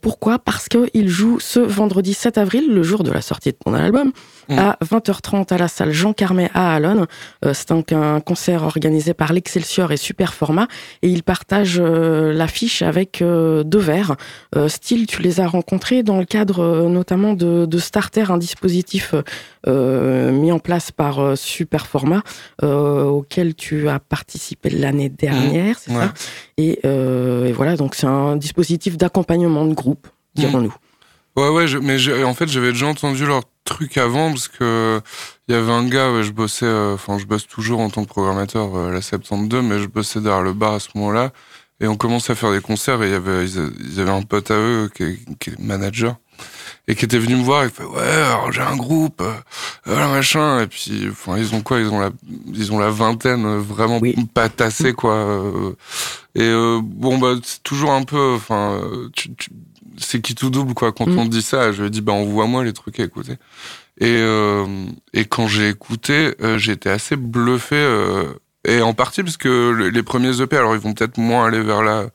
pourquoi? 0.00 0.38
Parce 0.38 0.68
qu'il 0.68 1.08
joue 1.08 1.40
ce 1.40 1.60
vendredi 1.60 2.14
7 2.14 2.38
avril, 2.38 2.72
le 2.72 2.82
jour 2.82 3.02
de 3.02 3.10
la 3.10 3.20
sortie 3.20 3.52
de 3.52 3.56
ton 3.64 3.74
album, 3.74 4.12
mm. 4.48 4.58
à 4.58 4.78
20h30 4.84 5.52
à 5.52 5.58
la 5.58 5.68
salle 5.68 5.92
Jean 5.92 6.12
Carmet 6.12 6.50
à 6.54 6.74
Alonne. 6.74 7.06
c'est 7.52 7.68
donc 7.68 7.92
un 7.92 8.20
concert 8.20 8.65
organisé 8.66 9.14
par 9.14 9.32
l'Excelsior 9.32 9.92
et 9.92 9.96
Super 9.96 10.34
Format 10.34 10.68
et 11.02 11.08
ils 11.08 11.22
partagent 11.22 11.80
euh, 11.80 12.32
l'affiche 12.32 12.82
avec 12.82 13.22
euh, 13.22 13.64
deux 13.64 13.78
verres. 13.78 14.16
Euh, 14.54 14.68
style, 14.68 15.06
tu 15.06 15.22
les 15.22 15.40
as 15.40 15.48
rencontrés 15.48 16.02
dans 16.02 16.18
le 16.18 16.24
cadre 16.24 16.88
notamment 16.88 17.34
de, 17.34 17.78
Starter, 17.78 18.30
un 18.30 18.38
dispositif 18.38 19.14
mis 19.66 20.52
en 20.52 20.58
place 20.58 20.90
par 20.90 21.36
Super 21.36 21.86
Format 21.86 22.22
auquel 22.62 23.54
tu 23.54 23.88
as 23.88 23.98
participé 23.98 24.70
l'année 24.70 25.08
dernière, 25.08 25.78
c'est 25.78 25.92
ça 25.92 26.12
et, 26.56 26.80
voilà, 27.52 27.76
donc 27.76 27.94
c'est 27.94 28.06
un 28.06 28.36
dispositif 28.36 28.96
d'accompagnement 28.96 29.66
de 29.66 29.74
groupe, 29.74 30.08
dirons-nous. 30.34 30.74
Ouais, 31.36 31.50
ouais, 31.50 31.66
mais 31.82 32.24
en 32.24 32.32
fait, 32.32 32.48
j'avais 32.48 32.72
déjà 32.72 32.86
entendu 32.86 33.26
leur 33.26 33.42
truc 33.64 33.98
avant 33.98 34.30
parce 34.30 34.48
que 34.48 35.02
il 35.48 35.54
y 35.54 35.58
avait 35.58 35.70
un 35.70 35.86
gars, 35.86 36.22
je 36.22 36.30
bossais, 36.30 36.64
euh, 36.64 36.94
enfin, 36.94 37.18
je 37.18 37.26
bosse 37.26 37.46
toujours 37.46 37.80
en 37.80 37.90
tant 37.90 38.04
que 38.04 38.08
programmateur 38.08 38.74
euh, 38.74 38.90
la 38.90 39.02
72, 39.02 39.62
mais 39.62 39.78
je 39.78 39.86
bossais 39.86 40.20
derrière 40.20 40.42
le 40.42 40.54
bar 40.54 40.74
à 40.74 40.80
ce 40.80 40.88
moment-là. 40.94 41.32
Et 41.80 41.88
on 41.88 41.96
commençait 41.96 42.32
à 42.32 42.36
faire 42.36 42.52
des 42.52 42.62
concerts 42.62 43.02
et 43.02 43.08
il 43.08 43.12
y 43.12 43.14
avait, 43.14 43.44
ils 43.46 44.00
avaient 44.00 44.10
un 44.10 44.22
pote 44.22 44.50
à 44.50 44.54
eux 44.54 44.90
qui 44.94 45.02
est, 45.02 45.58
manager 45.58 46.16
et 46.88 46.94
qui 46.94 47.04
était 47.04 47.18
venu 47.18 47.36
me 47.36 47.42
voir. 47.42 47.64
Il 47.64 47.70
fait 47.70 47.84
ouais, 47.84 48.52
j'ai 48.52 48.62
un 48.62 48.76
groupe, 48.76 49.22
euh, 49.86 50.08
machin. 50.08 50.62
Et 50.62 50.66
puis, 50.68 51.06
enfin, 51.10 51.36
ils 51.36 51.54
ont 51.54 51.60
quoi 51.60 51.80
Ils 51.80 51.88
ont 51.88 52.00
la, 52.00 52.10
ils 52.54 52.72
ont 52.72 52.78
la 52.78 52.88
vingtaine, 52.88 53.58
vraiment 53.58 54.00
pas 54.32 54.48
tassé 54.48 54.94
quoi. 54.94 55.42
Et 56.34 56.50
bon 56.82 57.18
bah 57.18 57.34
c'est 57.42 57.62
toujours 57.62 57.92
un 57.92 58.04
peu, 58.04 58.34
enfin, 58.36 58.80
tu, 59.14 59.34
tu 59.34 59.50
c'est 59.98 60.20
qui 60.20 60.34
tout 60.34 60.50
double 60.50 60.74
quoi. 60.74 60.92
Quand 60.92 61.06
mm. 61.06 61.18
on 61.18 61.24
dit 61.26 61.42
ça, 61.42 61.72
je 61.72 61.82
lui 61.82 61.90
dis 61.90 62.00
bah 62.00 62.12
envoie-moi 62.12 62.64
les 62.64 62.72
trucs 62.72 63.00
à 63.00 63.04
écouter. 63.04 63.32
Et 63.98 64.16
euh, 64.20 64.66
et 65.12 65.24
quand 65.24 65.48
j'ai 65.48 65.68
écouté, 65.68 66.34
euh, 66.40 66.58
j'étais 66.58 66.90
assez 66.90 67.16
bluffé. 67.16 67.76
Euh, 67.76 68.34
et 68.66 68.82
en 68.82 68.94
partie 68.94 69.22
parce 69.22 69.36
que 69.36 69.90
les 69.92 70.02
premiers 70.02 70.40
EP, 70.40 70.56
alors 70.56 70.74
ils 70.74 70.80
vont 70.80 70.92
peut-être 70.92 71.18
moins 71.18 71.46
aller 71.46 71.60
vers 71.60 71.82
là 71.82 72.06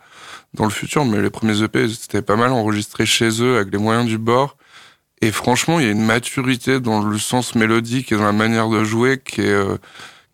dans 0.54 0.66
le 0.66 0.70
futur, 0.70 1.06
mais 1.06 1.22
les 1.22 1.30
premiers 1.30 1.64
EP 1.64 1.88
c'était 1.90 2.22
pas 2.22 2.36
mal 2.36 2.52
enregistré 2.52 3.06
chez 3.06 3.42
eux 3.42 3.56
avec 3.58 3.72
les 3.72 3.80
moyens 3.80 4.06
du 4.06 4.18
bord. 4.18 4.58
Et 5.22 5.32
franchement, 5.32 5.80
il 5.80 5.86
y 5.86 5.90
a 5.90 5.92
une 5.92 6.04
maturité 6.04 6.80
dans 6.80 7.02
le 7.02 7.18
sens 7.20 7.56
mélodique 7.56 8.12
et 8.12 8.16
dans 8.16 8.26
la 8.26 8.32
manière 8.32 8.70
de 8.70 8.84
jouer 8.84 9.22
qui 9.24 9.42
est 9.42 9.64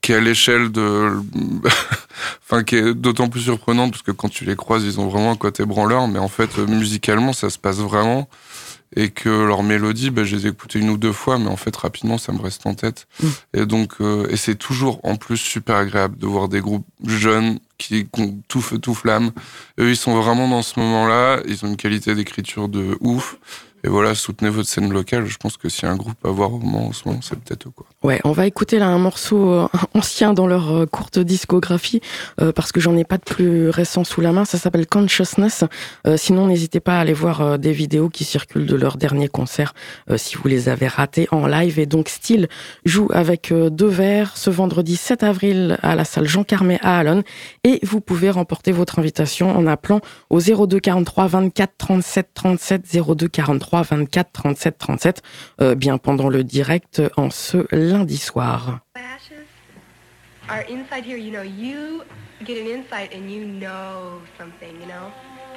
qui 0.01 0.11
est 0.11 0.15
à 0.15 0.21
l'échelle 0.21 0.71
de, 0.71 1.11
enfin, 2.43 2.63
qui 2.63 2.75
est 2.75 2.93
d'autant 2.93 3.29
plus 3.29 3.41
surprenante 3.41 3.91
parce 3.91 4.03
que 4.03 4.11
quand 4.11 4.29
tu 4.29 4.45
les 4.45 4.55
croises, 4.55 4.83
ils 4.83 4.99
ont 4.99 5.07
vraiment 5.07 5.31
un 5.31 5.35
côté 5.35 5.65
branleur, 5.65 6.07
mais 6.07 6.19
en 6.19 6.27
fait, 6.27 6.57
musicalement, 6.57 7.33
ça 7.33 7.49
se 7.49 7.57
passe 7.57 7.77
vraiment. 7.77 8.27
Et 8.95 9.09
que 9.09 9.27
leur 9.27 9.63
mélodie, 9.63 10.11
ben, 10.11 10.23
je 10.23 10.37
les 10.37 10.45
ai 10.45 10.49
écoutées 10.49 10.79
une 10.79 10.89
ou 10.89 10.97
deux 10.97 11.11
fois, 11.11 11.37
mais 11.37 11.49
en 11.49 11.57
fait, 11.57 11.75
rapidement, 11.75 12.17
ça 12.17 12.31
me 12.31 12.41
reste 12.41 12.65
en 12.65 12.73
tête. 12.73 13.05
Mm. 13.21 13.27
Et 13.53 13.65
donc, 13.65 13.95
euh, 13.99 14.27
et 14.29 14.37
c'est 14.37 14.55
toujours, 14.55 15.01
en 15.03 15.17
plus, 15.17 15.35
super 15.35 15.75
agréable 15.75 16.17
de 16.17 16.25
voir 16.25 16.47
des 16.47 16.61
groupes 16.61 16.85
jeunes 17.05 17.59
qui, 17.77 18.07
ont 18.17 18.39
tout 18.47 18.61
feu, 18.61 18.79
tout 18.79 18.95
flamme. 18.95 19.31
Eux, 19.79 19.89
ils 19.89 19.97
sont 19.97 20.15
vraiment 20.19 20.47
dans 20.47 20.61
ce 20.61 20.79
moment-là. 20.79 21.41
Ils 21.47 21.65
ont 21.65 21.67
une 21.67 21.77
qualité 21.77 22.15
d'écriture 22.15 22.69
de 22.69 22.97
ouf. 23.01 23.35
Et 23.83 23.89
voilà, 23.89 24.15
soutenez 24.15 24.49
votre 24.49 24.67
scène 24.67 24.91
locale. 24.91 25.27
Je 25.27 25.37
pense 25.37 25.55
que 25.55 25.69
si 25.69 25.85
un 25.85 25.95
groupe 25.95 26.17
à 26.25 26.29
voir 26.29 26.51
au 26.51 26.57
moment, 26.57 26.87
en 26.87 26.93
ce 26.93 27.07
moment, 27.07 27.21
c'est 27.21 27.39
peut-être 27.39 27.69
quoi. 27.69 27.85
Ouais, 28.03 28.19
on 28.23 28.31
va 28.31 28.47
écouter 28.47 28.79
là 28.79 28.87
un 28.87 28.97
morceau 28.97 29.51
euh, 29.51 29.67
ancien 29.93 30.33
dans 30.33 30.47
leur 30.47 30.75
euh, 30.75 30.85
courte 30.87 31.19
discographie 31.19 32.01
euh, 32.41 32.51
parce 32.51 32.71
que 32.71 32.79
j'en 32.79 32.97
ai 32.97 33.03
pas 33.03 33.17
de 33.17 33.23
plus 33.23 33.69
récent 33.69 34.03
sous 34.03 34.19
la 34.19 34.31
main. 34.31 34.45
Ça 34.45 34.57
s'appelle 34.57 34.87
Consciousness. 34.87 35.63
sinon, 36.15 36.47
n'hésitez 36.47 36.79
pas 36.79 36.97
à 36.97 37.01
aller 37.01 37.13
voir 37.13 37.59
des 37.59 37.71
vidéos 37.71 38.09
qui 38.09 38.23
circulent 38.23 38.65
de 38.65 38.75
leur 38.75 38.97
dernier 38.97 39.27
concert 39.27 39.73
si 40.15 40.35
vous 40.35 40.47
les 40.47 40.69
avez 40.69 40.87
ratés 40.87 41.27
en 41.31 41.45
live. 41.45 41.79
Et 41.79 41.85
donc, 41.85 42.09
Style 42.09 42.47
joue 42.85 43.09
avec 43.13 43.53
deux 43.53 43.87
verres 43.87 44.37
ce 44.37 44.49
vendredi 44.49 44.95
7 44.95 45.23
avril 45.23 45.77
à 45.83 45.95
la 45.95 46.05
salle 46.05 46.27
Jean 46.27 46.43
Carmet 46.43 46.79
à 46.81 46.99
Alon. 46.99 47.23
Et 47.63 47.79
vous 47.83 48.01
pouvez 48.01 48.29
remporter 48.29 48.71
votre 48.71 48.99
invitation 48.99 49.55
en 49.55 49.67
appelant 49.67 50.01
au 50.29 50.39
02 50.39 50.79
43 50.79 51.27
24 51.27 51.73
37 51.77 52.29
37 52.33 52.83
02 53.15 53.27
43 53.27 53.66
24 53.71 54.31
37 54.31 54.77
37, 54.77 55.21
euh, 55.61 55.75
bien 55.75 55.97
pendant 55.97 56.29
le 56.29 56.43
direct 56.43 57.01
en 57.17 57.29
ce 57.29 57.65
lundi 57.71 58.17
soir. 58.17 58.79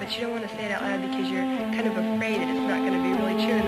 But 0.01 0.17
you 0.17 0.23
don't 0.23 0.33
want 0.33 0.49
to 0.49 0.57
say 0.57 0.65
it 0.65 0.73
out 0.73 0.81
loud 0.81 1.03
because 1.03 1.31
you're 1.31 1.43
kind 1.43 1.87
of 1.87 1.95
afraid 1.95 2.41
it's 2.41 2.61
not 2.67 2.79
going 2.79 2.95
to 2.95 3.03
be 3.03 3.13
really 3.13 3.37
true. 3.45 3.61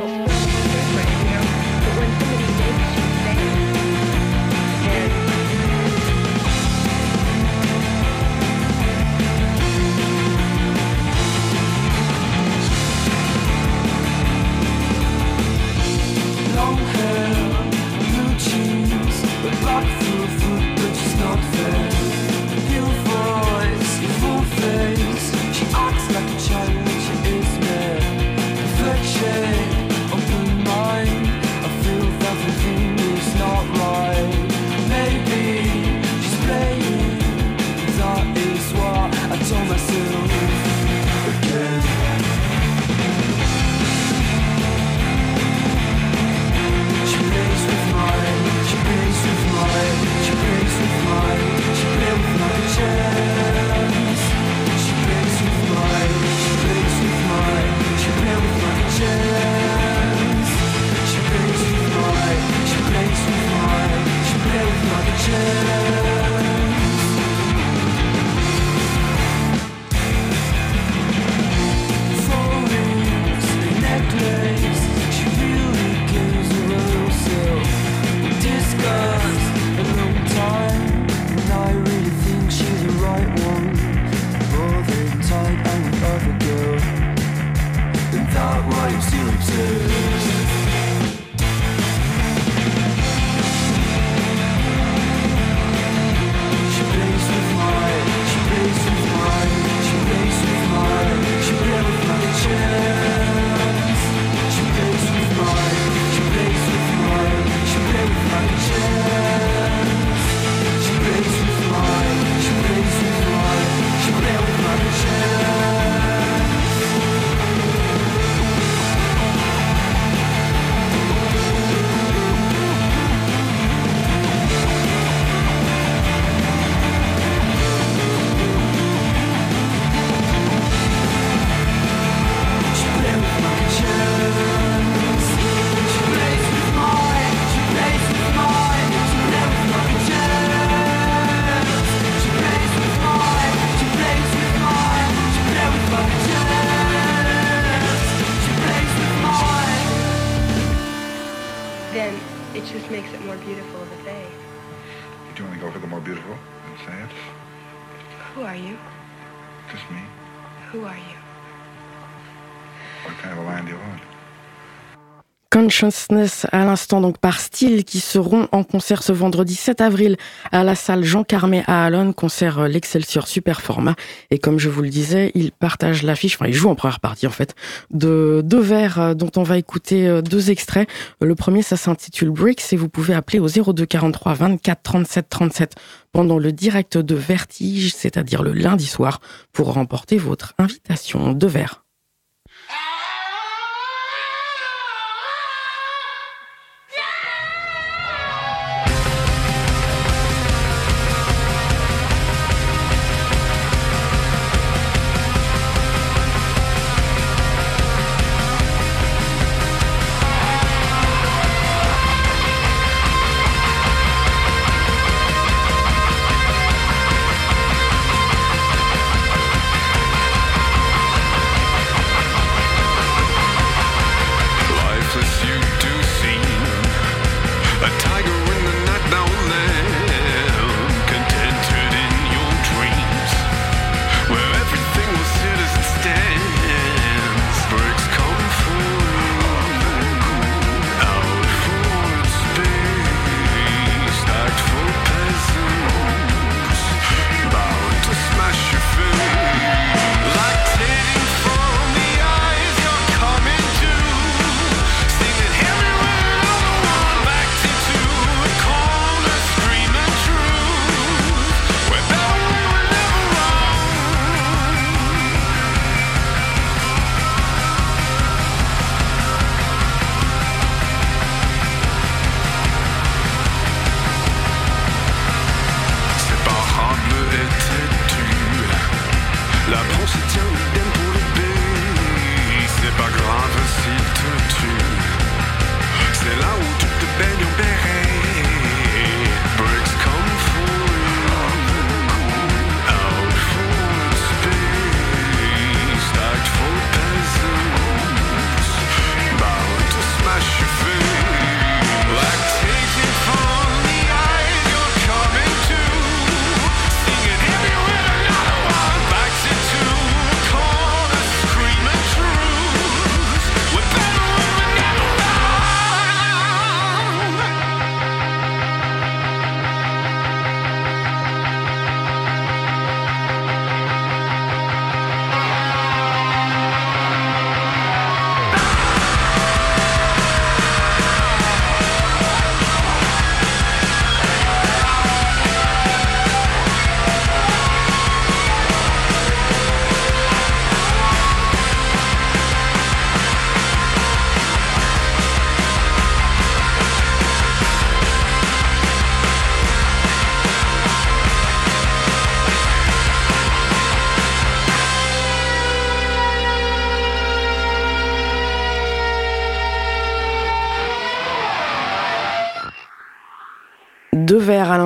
Consciousness 165.63 166.45
à 166.51 166.65
l'instant 166.65 167.01
donc 167.01 167.19
par 167.19 167.39
style 167.39 167.85
qui 167.85 168.01
seront 168.01 168.49
en 168.51 168.65
concert 168.65 169.05
ce 169.05 169.13
vendredi 169.13 169.55
7 169.55 169.81
avril 169.81 170.17
à 170.51 170.65
la 170.65 170.75
salle 170.75 171.05
Jean 171.05 171.23
Carmet 171.23 171.63
à 171.69 171.85
Alonne, 171.85 172.15
concert 172.15 172.59
euh, 172.59 172.67
l'Excelsior 172.67 173.29
Super 173.29 173.61
Format. 173.61 173.95
Et 174.33 174.41
comme 174.41 174.59
je 174.59 174.69
vous 174.69 174.83
le 174.83 174.89
disais, 174.89 175.31
ils 175.37 175.53
partagent 175.53 176.03
l'affiche, 176.03 176.35
enfin 176.35 176.49
ils 176.49 176.53
jouent 176.53 176.71
en 176.71 176.75
première 176.75 176.99
partie 176.99 177.29
en 177.29 177.31
fait, 177.31 177.55
de 177.93 178.43
deux 178.45 178.61
vers 178.61 178.99
euh, 178.99 179.15
dont 179.15 179.31
on 179.37 179.45
va 179.45 179.57
écouter 179.57 180.09
euh, 180.09 180.21
deux 180.21 180.51
extraits. 180.51 180.89
Le 181.21 181.37
premier 181.37 181.63
ça 181.63 181.77
s'intitule 181.77 182.31
Bricks 182.31 182.73
et 182.73 182.77
vous 182.77 182.89
pouvez 182.89 183.15
appeler 183.15 183.39
au 183.39 183.47
02 183.47 183.87
43 183.87 184.35
24 184.35 184.83
37 184.83 185.29
37 185.29 185.75
pendant 186.11 186.41
le 186.41 186.51
direct 186.51 186.99
de 186.99 187.15
Vertige, 187.15 187.95
c'est-à-dire 187.95 188.43
le 188.43 188.53
lundi 188.53 188.87
soir, 188.87 189.21
pour 189.53 189.73
remporter 189.73 190.17
votre 190.17 190.55
invitation. 190.59 191.33
Deux 191.35 191.47
vers. 191.47 191.82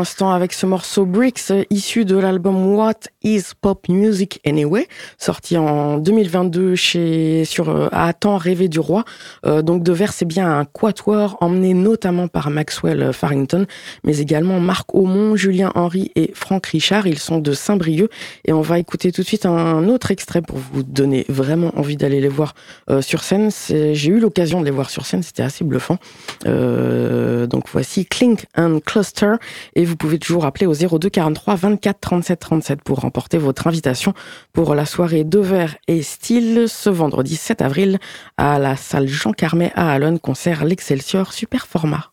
L'instant 0.06 0.30
avec 0.30 0.52
ce 0.52 0.66
morceau 0.66 1.04
Bricks 1.04 1.52
issu 1.68 2.04
de 2.04 2.16
l'album 2.16 2.76
What 2.76 3.08
is 3.24 3.42
Pop 3.60 3.88
Music 3.88 4.40
Anyway, 4.46 4.86
sorti 5.18 5.56
en 5.58 5.98
2022 5.98 6.76
chez 6.76 7.44
sur 7.44 7.68
euh, 7.68 7.88
à 7.90 8.12
temps 8.12 8.36
rêvé 8.36 8.68
du 8.68 8.78
roi. 8.78 9.04
Euh, 9.46 9.62
donc 9.62 9.82
deux 9.82 9.92
vers 9.92 10.12
c'est 10.12 10.24
bien 10.24 10.60
un 10.60 10.64
quatuor 10.64 11.36
emmené 11.40 11.74
notamment 11.74 12.28
par 12.28 12.50
Maxwell 12.50 13.12
Farrington, 13.12 13.66
mais 14.04 14.18
également 14.18 14.60
Marc 14.60 14.94
Aumont, 14.94 15.34
Julien 15.34 15.72
Henry 15.74 16.12
et 16.14 16.30
Franck 16.34 16.66
Richard. 16.66 17.08
Ils 17.08 17.18
sont 17.18 17.38
de 17.38 17.52
Saint-Brieuc 17.52 18.08
et 18.44 18.52
on 18.52 18.60
va 18.60 18.78
écouter 18.78 19.10
tout 19.10 19.22
de 19.22 19.26
suite 19.26 19.44
un 19.44 19.88
autre 19.88 20.12
extrait 20.12 20.40
pour 20.40 20.58
vous 20.58 20.84
donner 20.84 21.26
vraiment 21.28 21.72
envie 21.76 21.96
d'aller 21.96 22.20
les 22.20 22.28
voir 22.28 22.54
euh, 22.90 23.02
sur 23.02 23.24
scène. 23.24 23.50
J'ai 23.50 24.10
eu 24.10 24.20
l'occasion 24.20 24.60
de 24.60 24.66
les 24.66 24.70
voir 24.70 24.88
sur 24.88 25.04
scène, 25.04 25.24
c'était 25.24 25.42
assez 25.42 25.64
bluffant. 25.64 25.98
donc 26.44 27.64
voici 27.72 28.06
Clink 28.06 28.46
and 28.56 28.78
Cluster 28.86 29.34
et 29.74 29.84
vous 29.84 29.95
pouvez 29.96 30.18
toujours 30.18 30.44
appeler 30.44 30.66
au 30.66 30.74
02 30.74 31.08
43 31.10 31.56
24 31.56 32.00
37 32.00 32.38
37 32.38 32.82
pour 32.82 33.00
remporter 33.00 33.38
votre 33.38 33.66
invitation 33.66 34.14
pour 34.52 34.74
la 34.74 34.86
soirée 34.86 35.24
Dover 35.24 35.66
et 35.88 36.02
Style 36.02 36.64
ce 36.68 36.90
vendredi 36.90 37.36
7 37.36 37.62
avril 37.62 37.98
à 38.36 38.58
la 38.58 38.76
salle 38.76 39.08
Jean 39.08 39.32
Carmet 39.32 39.72
à 39.74 39.92
Alonne, 39.92 40.18
concert 40.18 40.64
l'Excelsior 40.64 41.32
Super 41.32 41.66
Format. 41.66 42.10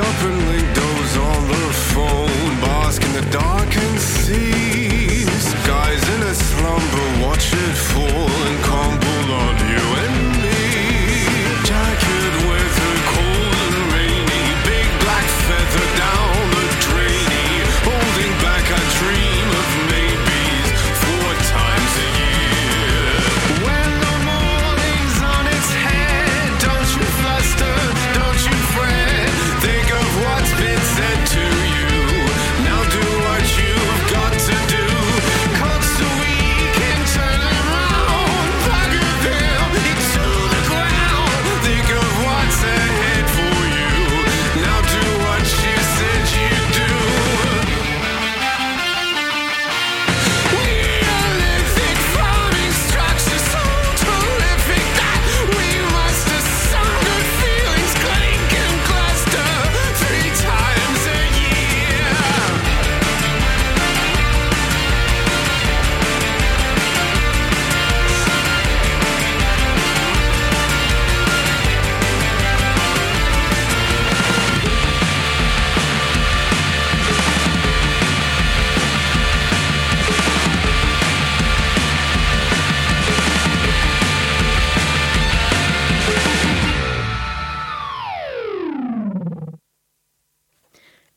up 0.00 0.22
and 0.22 0.76
those 0.76 1.16
on 1.16 1.48
the 1.48 1.72
phone. 1.92 2.60
Bask 2.60 3.02
in 3.02 3.12
the 3.12 3.30
dark 3.30 3.76
and 3.76 4.00
see. 4.00 4.69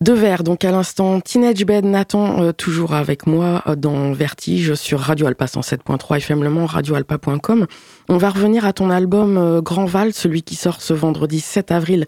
Deux 0.04 0.16
verres, 0.16 0.44
donc 0.44 0.66
à 0.66 0.72
l'instant, 0.72 1.22
Teenage 1.22 1.64
Bed 1.64 1.86
Nathan, 1.86 2.44
euh, 2.44 2.52
toujours 2.52 2.94
avec 2.94 3.26
moi 3.26 3.64
euh, 3.68 3.78
dans 3.78 4.12
Vertige 4.12 4.74
sur 4.74 5.00
Radio 5.00 5.28
Alpa 5.28 5.46
107.3 5.46 6.18
FM 6.18 6.44
Le 6.44 6.50
Mans, 6.50 6.66
radioalpa.com. 6.66 7.68
On 8.10 8.18
va 8.18 8.30
revenir 8.30 8.66
à 8.66 8.74
ton 8.74 8.90
album 8.90 9.38
euh, 9.38 9.62
Grand 9.62 9.86
Val, 9.86 10.12
celui 10.12 10.44
qui 10.44 10.56
sort 10.56 10.82
ce 10.82 10.94
vendredi 10.94 11.40
7 11.40 11.72
avril 11.72 12.06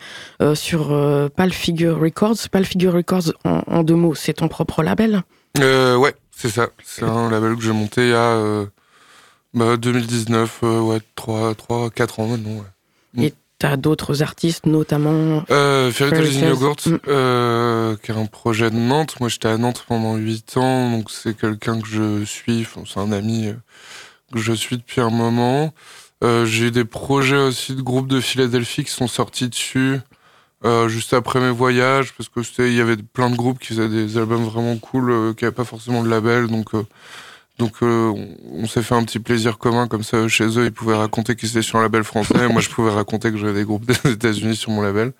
sur 0.55 0.89
Pal 1.37 1.53
Figure 1.53 1.97
Records. 1.97 2.49
Pal 2.51 2.65
Figure 2.65 2.91
Records, 2.91 3.31
en, 3.45 3.61
en 3.65 3.83
deux 3.83 3.95
mots, 3.95 4.13
c'est 4.13 4.33
ton 4.33 4.49
propre 4.49 4.83
label? 4.83 5.23
Ouais, 5.57 6.13
c'est 6.31 6.49
ça. 6.49 6.67
C'est 6.83 7.05
un 7.05 7.31
label 7.31 7.55
que 7.55 7.61
j'ai 7.61 7.71
monté 7.71 8.01
il 8.01 8.09
y 8.09 8.13
a 8.13 8.17
euh, 8.17 8.65
bah, 9.53 9.77
2019, 9.77 10.59
euh, 10.63 10.81
ouais, 10.81 10.99
3, 11.15 11.55
3, 11.55 11.91
4 11.91 12.19
ans 12.19 12.27
maintenant. 12.27 12.65
Ouais. 13.15 13.33
T'as 13.57 13.77
d'autres 13.77 14.21
artistes, 14.21 14.65
notamment 14.65 15.43
Euh, 15.49 15.89
Fairy. 15.91 16.39
Yogurt, 16.39 16.87
Mm. 16.87 16.97
euh, 17.07 17.95
qui 18.03 18.11
est 18.11 18.15
un 18.15 18.25
projet 18.25 18.69
de 18.69 18.75
Nantes. 18.75 19.15
Moi, 19.21 19.29
j'étais 19.29 19.47
à 19.47 19.57
Nantes 19.57 19.85
pendant 19.87 20.15
8 20.17 20.57
ans, 20.57 20.91
donc 20.91 21.09
c'est 21.09 21.37
quelqu'un 21.37 21.79
que 21.79 21.87
je 21.87 22.25
suis, 22.25 22.67
c'est 22.85 22.99
un 22.99 23.13
ami 23.13 23.47
euh, 23.47 23.53
que 24.33 24.39
je 24.39 24.51
suis 24.51 24.75
depuis 24.77 24.99
un 24.99 25.09
moment. 25.09 25.73
Euh, 26.23 26.45
j'ai 26.45 26.69
des 26.69 26.83
projets 26.85 27.37
aussi 27.37 27.75
de 27.75 27.81
groupes 27.81 28.07
de 28.07 28.19
Philadelphie 28.19 28.83
qui 28.83 28.91
sont 28.91 29.07
sortis 29.07 29.47
dessus 29.47 29.99
euh, 30.65 30.87
juste 30.89 31.13
après 31.13 31.39
mes 31.39 31.51
voyages, 31.51 32.13
parce 32.17 32.27
que 32.27 32.41
il 32.63 32.73
y 32.73 32.81
avait 32.81 32.97
plein 32.97 33.29
de 33.29 33.35
groupes 33.35 33.59
qui 33.59 33.67
faisaient 33.67 33.89
des 33.89 34.17
albums 34.17 34.43
vraiment 34.45 34.75
cool, 34.77 35.11
euh, 35.11 35.33
qui 35.33 35.43
n'avaient 35.45 35.55
pas 35.55 35.65
forcément 35.65 36.03
de 36.03 36.09
label, 36.09 36.47
donc 36.47 36.73
euh, 36.73 36.83
donc 37.57 37.73
euh, 37.83 38.13
on, 38.51 38.67
s'est 38.67 38.81
fait 38.81 38.95
un 38.95 39.03
petit 39.03 39.19
plaisir 39.19 39.57
commun 39.57 39.87
comme 39.87 40.03
ça 40.03 40.27
chez 40.27 40.45
eux. 40.57 40.65
Ils 40.65 40.71
pouvaient 40.71 40.95
raconter 40.95 41.35
qu'ils 41.35 41.49
étaient 41.49 41.61
sur 41.61 41.79
un 41.79 41.83
label 41.83 42.03
français, 42.03 42.45
et 42.45 42.47
moi 42.51 42.61
je 42.61 42.69
pouvais 42.69 42.91
raconter 42.91 43.31
que 43.31 43.37
j'avais 43.37 43.53
des 43.53 43.65
groupes 43.65 43.85
des 43.85 44.11
États-Unis 44.11 44.55
sur 44.55 44.71
mon 44.71 44.81
label. 44.81 45.13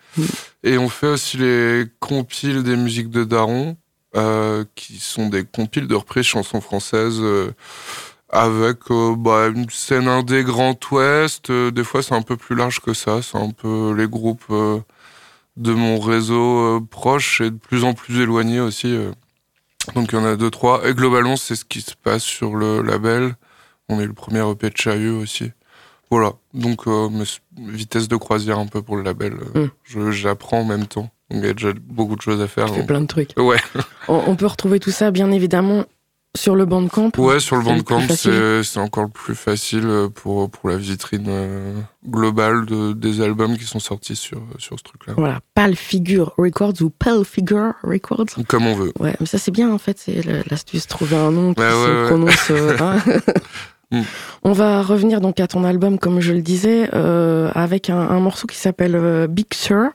Et 0.64 0.78
on 0.78 0.90
fait 0.90 1.08
aussi 1.08 1.38
les 1.38 1.86
compiles 2.00 2.64
des 2.64 2.76
musiques 2.76 3.10
de 3.10 3.24
Daron, 3.24 3.78
euh, 4.16 4.64
qui 4.76 4.98
sont 4.98 5.30
des 5.30 5.44
compiles 5.46 5.88
de 5.88 5.96
reprises 5.96 6.26
chansons 6.26 6.62
françaises. 6.62 7.20
euh, 7.20 7.52
avec 8.30 8.92
euh, 8.92 9.16
bah, 9.16 9.48
une 9.48 9.70
scène 9.70 10.08
indé 10.08 10.44
Grand 10.44 10.78
Ouest, 10.92 11.50
Euh, 11.50 11.72
des 11.72 11.84
fois 11.84 12.04
c'est 12.04 12.16
un 12.16 12.22
peu 12.22 12.38
plus 12.38 12.56
large 12.56 12.80
que 12.82 12.94
ça, 12.94 13.22
c'est 13.22 13.38
un 13.38 13.52
peu 13.52 13.94
les 13.96 14.08
groupes 14.08 14.44
euh, 14.50 14.80
de 15.58 15.74
mon 15.74 16.00
réseau 16.00 16.60
euh, 16.60 16.80
proche 16.82 17.42
et 17.42 17.52
de 17.52 17.58
plus 17.58 17.84
en 17.84 17.94
plus 17.94 18.20
éloigné 18.22 18.60
aussi. 18.60 18.94
Donc 19.94 20.10
il 20.12 20.16
y 20.16 20.22
en 20.22 20.26
a 20.26 20.36
deux, 20.36 20.50
trois. 20.50 20.88
Et 20.88 20.94
globalement, 20.94 21.38
c'est 21.38 21.56
ce 21.56 21.66
qui 21.66 21.82
se 21.82 21.92
passe 22.02 22.24
sur 22.24 22.56
le 22.56 22.82
label. 22.82 23.36
On 23.90 24.00
est 24.00 24.06
le 24.08 24.14
premier 24.14 24.40
EP 24.50 24.70
de 24.70 24.78
Chailleux 24.78 25.14
aussi. 25.14 25.52
Voilà. 26.12 26.34
Donc, 26.54 26.88
euh, 26.88 27.10
vitesse 27.60 28.08
de 28.08 28.16
croisière 28.16 28.60
un 28.60 28.68
peu 28.68 28.82
pour 28.82 28.96
le 28.98 29.04
label. 29.04 29.34
euh, 29.56 29.66
Mm. 29.66 29.70
je- 29.84 30.12
J'apprends 30.12 30.60
en 30.62 30.66
même 30.66 30.88
temps. 30.88 31.10
Donc 31.32 31.42
il 31.42 31.48
y 31.48 31.50
a 31.50 31.54
déjà 31.54 31.74
beaucoup 31.82 32.16
de 32.16 32.22
choses 32.22 32.42
à 32.42 32.48
faire. 32.48 32.66
Tu 32.68 32.74
fais 32.74 32.78
donc- 32.80 32.88
plein 32.88 33.02
de 33.02 33.08
trucs. 33.08 33.32
Ouais. 33.38 33.58
On 34.08 34.36
peut 34.36 34.46
retrouver 34.46 34.80
tout 34.80 34.92
ça, 34.92 35.10
bien 35.12 35.32
évidemment, 35.32 35.86
sur 36.36 36.56
le 36.56 36.66
Bandcamp. 36.66 37.12
Ouais, 37.18 37.40
sur 37.40 37.56
le 37.56 37.64
plus 37.64 37.72
Bandcamp, 37.72 38.02
facile. 38.02 38.62
c'est 38.64 38.80
encore 38.80 39.10
plus 39.10 39.36
facile 39.36 39.86
euh, 39.86 40.10
pour, 40.10 40.50
pour 40.50 40.70
la 40.70 40.78
vitrine 40.78 41.26
euh, 41.28 41.80
globale 42.08 42.66
de, 42.66 42.94
des 42.94 43.22
albums 43.22 43.58
qui 43.58 43.64
sont 43.66 43.80
sortis 43.80 44.16
sur, 44.16 44.42
sur 44.60 44.78
ce 44.78 44.84
truc-là. 44.84 45.14
Voilà, 45.18 45.40
Pal 45.54 45.76
Figure 45.76 46.34
Records 46.38 46.82
ou 46.82 46.90
Pal 46.90 47.24
Figure 47.26 47.74
Records. 47.84 48.26
Comme 48.48 48.68
on 48.68 48.76
veut. 48.76 48.92
Ouais, 49.00 49.16
mais 49.20 49.26
ça 49.26 49.38
c'est 49.38 49.52
bien 49.52 49.72
en 49.72 49.78
fait, 49.78 49.98
c'est 49.98 50.22
l'astuce, 50.50 50.88
trouver 50.88 51.16
un 51.16 51.32
nom 51.32 51.54
qui 51.54 51.62
se 51.62 51.66
ouais, 51.66 52.02
ouais. 52.02 52.08
prononce. 52.08 52.52
euh, 52.52 52.78
hein. 52.80 52.98
Mm. 53.92 54.02
On 54.44 54.52
va 54.52 54.82
revenir 54.82 55.22
donc 55.22 55.40
à 55.40 55.48
ton 55.48 55.64
album, 55.64 56.00
comme 56.00 56.20
je 56.20 56.34
le 56.34 56.42
disais, 56.42 56.90
euh, 56.94 57.50
avec 57.54 57.90
un, 57.90 58.00
un 58.00 58.20
morceau 58.20 58.48
qui 58.48 58.58
s'appelle 58.58 59.28
Big 59.30 59.54
Sur. 59.54 59.90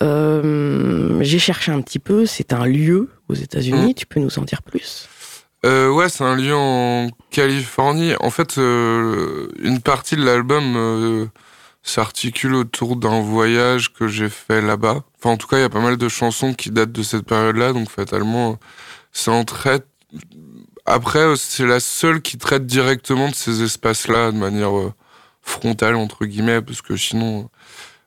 J'ai 0.00 1.38
cherché 1.38 1.72
un 1.72 1.80
petit 1.80 1.98
peu, 1.98 2.26
c'est 2.26 2.52
un 2.52 2.66
lieu 2.66 3.08
aux 3.28 3.34
États-Unis, 3.34 3.94
tu 3.94 4.06
peux 4.06 4.20
nous 4.20 4.38
en 4.38 4.42
dire 4.42 4.62
plus? 4.62 5.08
Euh, 5.64 5.90
ouais, 5.90 6.08
c'est 6.08 6.24
un 6.24 6.34
lieu 6.34 6.54
en 6.54 7.08
Californie. 7.30 8.14
En 8.20 8.30
fait, 8.30 8.58
euh, 8.58 9.48
une 9.60 9.80
partie 9.80 10.16
de 10.16 10.24
l'album 10.24 10.74
euh, 10.76 11.26
s'articule 11.82 12.54
autour 12.54 12.96
d'un 12.96 13.20
voyage 13.20 13.92
que 13.92 14.08
j'ai 14.08 14.28
fait 14.28 14.60
là-bas. 14.60 15.04
Enfin, 15.18 15.30
en 15.30 15.36
tout 15.36 15.46
cas, 15.46 15.58
il 15.58 15.60
y 15.60 15.64
a 15.64 15.68
pas 15.68 15.80
mal 15.80 15.96
de 15.96 16.08
chansons 16.08 16.54
qui 16.54 16.70
datent 16.70 16.92
de 16.92 17.02
cette 17.02 17.24
période-là, 17.26 17.72
donc 17.72 17.88
fatalement, 17.90 18.58
ça 19.12 19.32
en 19.32 19.44
traite. 19.44 19.86
Après, 20.84 21.20
euh, 21.20 21.36
c'est 21.36 21.66
la 21.66 21.80
seule 21.80 22.22
qui 22.22 22.38
traite 22.38 22.66
directement 22.66 23.28
de 23.28 23.34
ces 23.34 23.62
espaces-là 23.62 24.32
de 24.32 24.36
manière 24.38 24.76
euh, 24.76 24.92
frontale, 25.42 25.94
entre 25.94 26.26
guillemets, 26.26 26.60
parce 26.60 26.82
que 26.82 26.96
sinon, 26.96 27.50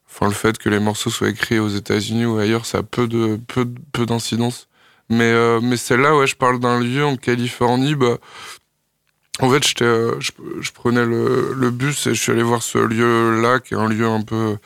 enfin, 0.09 0.27
le 0.27 0.33
fait 0.33 0.57
que 0.57 0.69
les 0.69 0.79
morceaux 0.79 1.09
soient 1.09 1.29
écrits 1.29 1.59
aux 1.59 1.69
États-Unis 1.69 2.25
ou 2.25 2.37
ailleurs, 2.37 2.65
ça 2.65 2.79
a 2.79 2.83
peu 2.83 3.07
de 3.07 3.39
peu, 3.47 3.65
peu 3.93 4.05
d'incidence. 4.05 4.67
Mais, 5.09 5.31
euh, 5.31 5.59
mais 5.61 5.77
celle-là, 5.77 6.15
ouais, 6.15 6.27
je 6.27 6.35
parle 6.35 6.59
d'un 6.59 6.79
lieu 6.79 7.05
en 7.05 7.15
Californie. 7.15 7.95
Bah, 7.95 8.17
en 9.39 9.49
fait, 9.49 9.81
euh, 9.81 10.15
je, 10.19 10.31
je 10.61 10.71
prenais 10.71 11.05
le, 11.05 11.69
bus 11.69 12.07
et 12.07 12.15
je 12.15 12.21
suis 12.21 12.31
allé 12.31 12.43
voir 12.43 12.63
ce 12.63 12.77
lieu-là, 12.77 13.59
qui 13.59 13.73
est 13.73 13.77
un 13.77 13.87
lieu 13.87 14.07
un 14.07 14.21
peu 14.21 14.57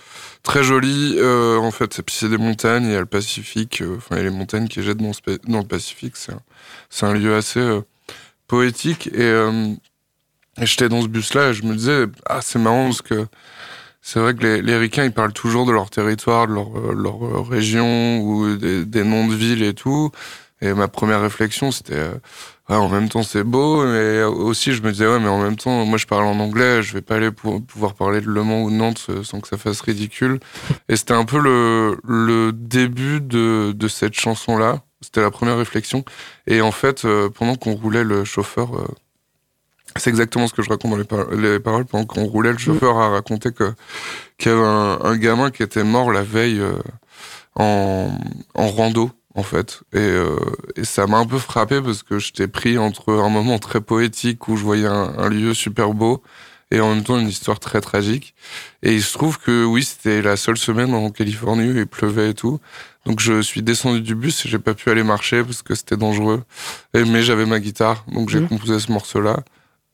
très 0.44 0.64
joli. 0.64 1.16
Euh, 1.18 1.58
en 1.58 1.72
fait, 1.72 2.02
c'est 2.08 2.30
des 2.30 2.38
montagnes, 2.38 2.86
il 2.86 2.92
y 2.92 2.96
a 2.96 3.00
le 3.00 3.06
Pacifique, 3.06 3.84
enfin, 3.98 4.16
il 4.16 4.18
y 4.18 4.22
a 4.22 4.30
les 4.30 4.36
montagnes 4.36 4.68
qui 4.68 4.82
jettent 4.84 4.98
dans, 4.98 5.12
le 5.60 5.68
Pacifique. 5.68 6.16
C'est 6.16 6.34
un, 6.34 7.08
un 7.08 7.14
lieu 7.14 7.36
assez 7.36 7.82
poétique. 8.48 9.08
Et, 9.14 9.32
et 10.62 10.66
j'étais 10.66 10.90
dans 10.90 11.02
ce 11.02 11.08
bus-là 11.08 11.50
et 11.50 11.54
je 11.54 11.64
me 11.64 11.76
disais, 11.76 12.06
ah, 12.26 12.40
c'est 12.42 12.60
marrant 12.60 12.86
parce 12.86 13.02
que 13.02 13.28
c'est 14.02 14.20
vrai 14.20 14.34
que 14.34 14.44
les, 14.44 14.62
les 14.62 14.78
Ricains, 14.78 15.06
ils 15.06 15.12
parlent 15.12 15.34
toujours 15.34 15.66
de 15.66 15.72
leur 15.72 15.90
territoire, 15.90 16.48
de 16.48 16.54
leur, 16.54 16.78
euh, 16.78 16.94
leur 16.94 17.24
euh, 17.24 17.42
région 17.42 18.22
ou 18.22 18.56
des, 18.56 18.86
des 18.86 19.04
noms 19.04 19.28
de 19.28 19.36
villes 19.36 19.64
et 19.64 19.74
tout. 19.74 20.12
Et 20.62 20.74
ma 20.74 20.88
première 20.88 21.22
réflexion, 21.22 21.72
c'était, 21.72 21.94
euh, 21.94 22.14
ouais, 22.70 22.76
en 22.76 22.90
même 22.90 23.08
temps, 23.08 23.24
c'est 23.24 23.44
beau, 23.44 23.86
mais 23.86 24.24
aussi, 24.24 24.74
je 24.74 24.82
me 24.82 24.92
disais, 24.92 25.08
ouais, 25.08 25.20
mais 25.20 25.30
en 25.30 25.42
même 25.42 25.56
temps, 25.56 25.86
moi, 25.86 25.98
je 25.98 26.06
parle 26.06 26.26
en 26.26 26.38
anglais, 26.40 26.84
je 26.84 26.94
vais 26.94 27.02
pas 27.02 27.16
aller 27.16 27.32
pour, 27.32 27.64
pouvoir 27.64 27.94
parler 27.94 28.20
de 28.20 28.28
Le 28.28 28.44
Mans 28.44 28.64
ou 28.64 28.70
de 28.70 28.76
Nantes 28.76 29.06
euh, 29.10 29.24
sans 29.24 29.40
que 29.40 29.48
ça 29.48 29.58
fasse 29.58 29.80
ridicule. 29.82 30.40
Et 30.90 30.98
c'était 30.98 31.14
un 31.14 31.26
peu 31.26 31.40
le, 31.40 31.98
le 32.04 32.52
début 32.52 33.22
de, 33.22 33.72
de 33.74 33.88
cette 33.88 34.20
chanson-là. 34.20 34.82
C'était 35.02 35.22
la 35.22 35.32
première 35.32 35.58
réflexion. 35.58 36.04
Et 36.46 36.60
en 36.60 36.72
fait, 36.74 37.06
euh, 37.06 37.30
pendant 37.30 37.56
qu'on 37.56 37.74
roulait, 37.74 38.04
le 38.04 38.26
chauffeur, 38.26 38.76
euh, 38.76 38.86
c'est 40.00 40.10
exactement 40.10 40.48
ce 40.48 40.54
que 40.54 40.62
je 40.62 40.70
raconte 40.70 40.92
dans 40.92 40.98
les, 40.98 41.04
par- 41.04 41.30
les 41.32 41.60
paroles. 41.60 41.86
Pendant 41.86 42.06
qu'on 42.06 42.26
roulait, 42.26 42.52
le 42.52 42.58
chauffeur 42.58 42.98
a 42.98 43.10
raconté 43.10 43.52
qu'il 43.52 43.66
y 44.46 44.50
avait 44.50 44.62
un, 44.66 45.00
un 45.04 45.18
gamin 45.18 45.52
qui 45.52 45.64
était 45.64 45.84
mort 45.84 46.12
la 46.12 46.24
veille 46.24 46.60
euh, 46.60 46.74
en, 47.56 48.10
en 48.56 48.68
rando, 48.70 49.12
en 49.36 49.44
fait. 49.44 49.82
Et, 49.94 49.98
euh, 50.00 50.36
et 50.76 50.84
ça 50.86 51.08
m'a 51.08 51.18
un 51.18 51.26
peu 51.26 51.38
frappé 51.38 51.82
parce 51.82 52.04
que 52.04 52.20
j'étais 52.20 52.48
pris 52.48 52.78
entre 52.78 53.14
un 53.14 53.30
moment 53.30 53.60
très 53.60 53.82
poétique 53.82 54.48
où 54.48 54.56
je 54.58 54.64
voyais 54.64 54.88
un, 54.88 55.14
un 55.18 55.30
lieu 55.30 55.54
super 55.54 55.94
beau 55.94 56.22
et 56.72 56.80
en 56.82 56.94
même 56.94 57.04
temps 57.04 57.18
une 57.18 57.28
histoire 57.30 57.60
très 57.60 57.82
tragique. 57.82 58.36
Et 58.84 58.94
il 58.94 59.02
se 59.02 59.14
trouve 59.14 59.40
que 59.40 59.66
oui, 59.66 59.84
c'était 59.84 60.22
la 60.22 60.38
seule 60.38 60.58
semaine 60.58 60.94
en 60.94 61.10
Californie 61.10 61.72
où 61.72 61.76
il 61.78 61.88
pleuvait 61.88 62.30
et 62.30 62.34
tout. 62.36 62.60
Donc 63.06 63.20
je 63.22 63.42
suis 63.42 63.64
descendu 63.64 64.02
du 64.02 64.14
bus 64.14 64.46
et 64.46 64.50
j'ai 64.50 64.60
pas 64.60 64.76
pu 64.76 64.90
aller 64.92 65.02
marcher 65.04 65.44
parce 65.44 65.64
que 65.64 65.74
c'était 65.74 65.98
dangereux. 65.98 66.44
Et, 66.94 67.04
mais 67.06 67.24
j'avais 67.24 67.48
ma 67.48 67.60
guitare, 67.60 68.06
donc 68.14 68.30
j'ai 68.30 68.40
Mhm. 68.40 68.50
composé 68.50 68.80
ce 68.80 68.92
morceau-là. 68.92 69.40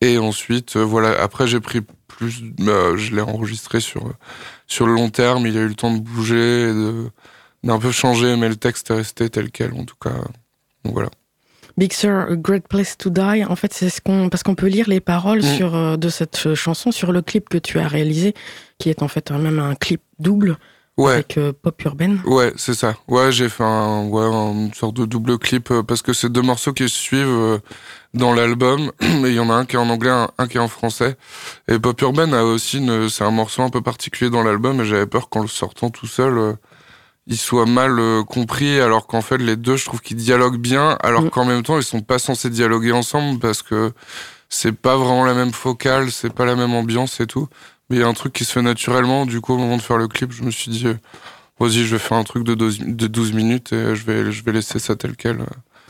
Et 0.02 0.18
ensuite, 0.18 0.76
euh, 0.76 0.84
voilà, 0.84 1.22
après 1.22 1.48
j'ai 1.48 1.60
pris 1.60 1.82
plus, 2.08 2.44
euh, 2.62 2.98
je 2.98 3.16
l'ai 3.16 3.22
enregistré 3.22 3.80
sur, 3.80 4.06
euh, 4.08 4.14
sur 4.68 4.86
le 4.88 4.94
long 4.94 5.10
terme, 5.10 5.48
il 5.48 5.58
a 5.58 5.62
eu 5.62 5.68
le 5.68 5.76
temps 5.76 5.94
de 5.94 6.00
bouger, 6.02 6.72
d'un 7.64 7.80
peu 7.80 7.92
changer, 7.92 8.36
mais 8.36 8.50
le 8.50 8.56
texte 8.58 8.92
est 8.92 8.96
resté 8.96 9.30
tel 9.30 9.52
quel 9.52 9.74
en 9.74 9.86
tout 9.86 9.96
cas. 10.02 10.14
Donc 10.84 10.94
voilà. 10.94 11.10
Big 11.78 11.92
Sur, 11.92 12.12
A 12.12 12.36
Great 12.36 12.68
Place 12.70 12.98
to 12.98 13.10
Die. 13.10 13.44
En 13.50 13.56
fait, 13.58 13.74
c'est 13.74 13.90
ce 13.90 14.00
qu'on, 14.00 14.30
parce 14.30 14.44
qu'on 14.44 14.56
peut 14.56 14.68
lire 14.68 14.88
les 14.88 15.02
paroles 15.02 15.40
Mm. 15.40 15.56
sur, 15.58 15.76
euh, 15.76 15.98
de 15.98 16.08
cette 16.08 16.38
ch- 16.38 16.56
chanson 16.58 16.92
sur 16.92 17.12
le 17.12 17.22
clip 17.22 17.50
que 17.50 17.58
tu 17.58 17.80
as 17.80 17.88
réalisé, 17.88 18.34
qui 18.78 18.90
est 18.90 19.02
en 19.04 19.10
fait 19.10 19.30
même 19.32 19.60
un 19.60 19.76
clip 19.76 20.02
double 20.20 20.58
Ouais. 20.98 21.12
avec 21.12 21.38
euh, 21.38 21.52
pop 21.52 21.84
urbaine. 21.84 22.22
Ouais, 22.26 22.54
c'est 22.56 22.74
ça. 22.76 22.96
Ouais, 23.10 23.30
j'ai 23.34 23.50
fait 23.50 23.66
un, 23.66 24.06
ouais, 24.08 24.24
une 24.24 24.74
sorte 24.74 24.96
de 24.96 25.04
double 25.06 25.38
clip 25.38 25.74
parce 25.86 26.02
que 26.02 26.14
c'est 26.14 26.32
deux 26.32 26.42
morceaux 26.42 26.72
qui 26.72 26.84
se 26.88 26.96
suivent 26.98 27.60
dans 28.16 28.34
l'album. 28.34 28.92
Et 29.02 29.06
il 29.30 29.34
y 29.34 29.40
en 29.40 29.50
a 29.50 29.54
un 29.54 29.66
qui 29.66 29.76
est 29.76 29.80
en 29.80 29.90
anglais, 29.90 30.10
un, 30.10 30.30
un 30.38 30.48
qui 30.48 30.58
est 30.58 30.62
en 30.62 30.68
français. 30.68 31.16
Et 31.68 31.78
Pop 31.80 32.00
Urban 32.02 32.34
a 32.34 32.44
aussi 32.44 32.80
une, 32.80 33.10
c'est 33.10 33.24
un 33.24 33.32
morceau 33.32 33.62
un 33.62 33.70
peu 33.70 33.82
particulier 33.82 34.30
dans 34.32 34.44
l'album 34.44 34.82
et 34.82 34.86
j'avais 34.86 35.06
peur 35.06 35.30
qu'en 35.30 35.42
le 35.42 35.48
sortant 35.48 35.90
tout 35.90 36.08
seul, 36.08 36.38
euh, 36.38 36.54
il 37.28 37.38
soit 37.38 37.66
mal 37.66 37.98
euh, 38.00 38.24
compris 38.24 38.80
alors 38.80 39.08
qu'en 39.08 39.22
fait 39.22 39.38
les 39.38 39.56
deux, 39.56 39.76
je 39.78 39.86
trouve 39.86 40.02
qu'ils 40.02 40.18
dialoguent 40.18 40.60
bien 40.60 40.98
alors 41.02 41.24
Mm. 41.24 41.30
qu'en 41.32 41.46
même 41.46 41.64
temps 41.64 41.78
ils 41.78 41.84
sont 41.84 42.02
pas 42.02 42.20
censés 42.20 42.50
dialoguer 42.50 42.92
ensemble 42.92 43.40
parce 43.40 43.62
que 43.64 43.92
c'est 44.50 44.72
pas 44.74 44.96
vraiment 44.96 45.26
la 45.26 45.34
même 45.34 45.52
focale, 45.52 46.12
c'est 46.12 46.32
pas 46.32 46.46
la 46.46 46.56
même 46.56 46.74
ambiance 46.74 47.20
et 47.20 47.28
tout. 47.28 47.48
Mais 47.90 47.98
il 47.98 48.00
y 48.00 48.04
a 48.04 48.08
un 48.08 48.14
truc 48.14 48.32
qui 48.34 48.46
se 48.46 48.52
fait 48.54 48.62
naturellement. 48.62 49.26
Du 49.26 49.42
coup, 49.42 49.54
au 49.54 49.58
moment 49.58 49.78
de 49.78 49.82
faire 49.82 49.98
le 49.98 50.08
clip, 50.08 50.32
je 50.32 50.44
me 50.44 50.50
suis 50.52 50.72
dit, 50.72 50.88
euh, 50.88 50.96
vas-y, 51.60 51.84
je 51.86 51.96
vais 51.96 52.00
faire 52.00 52.18
un 52.18 52.24
truc 52.24 52.44
de 52.44 52.54
12, 52.56 52.80
de 52.80 53.08
12 53.08 53.34
minutes 53.34 53.74
et 53.74 53.96
je 53.96 54.06
vais, 54.06 54.32
je 54.32 54.44
vais 54.44 54.52
laisser 54.52 54.80
ça 54.80 54.96
tel 54.96 55.16
quel. 55.16 55.46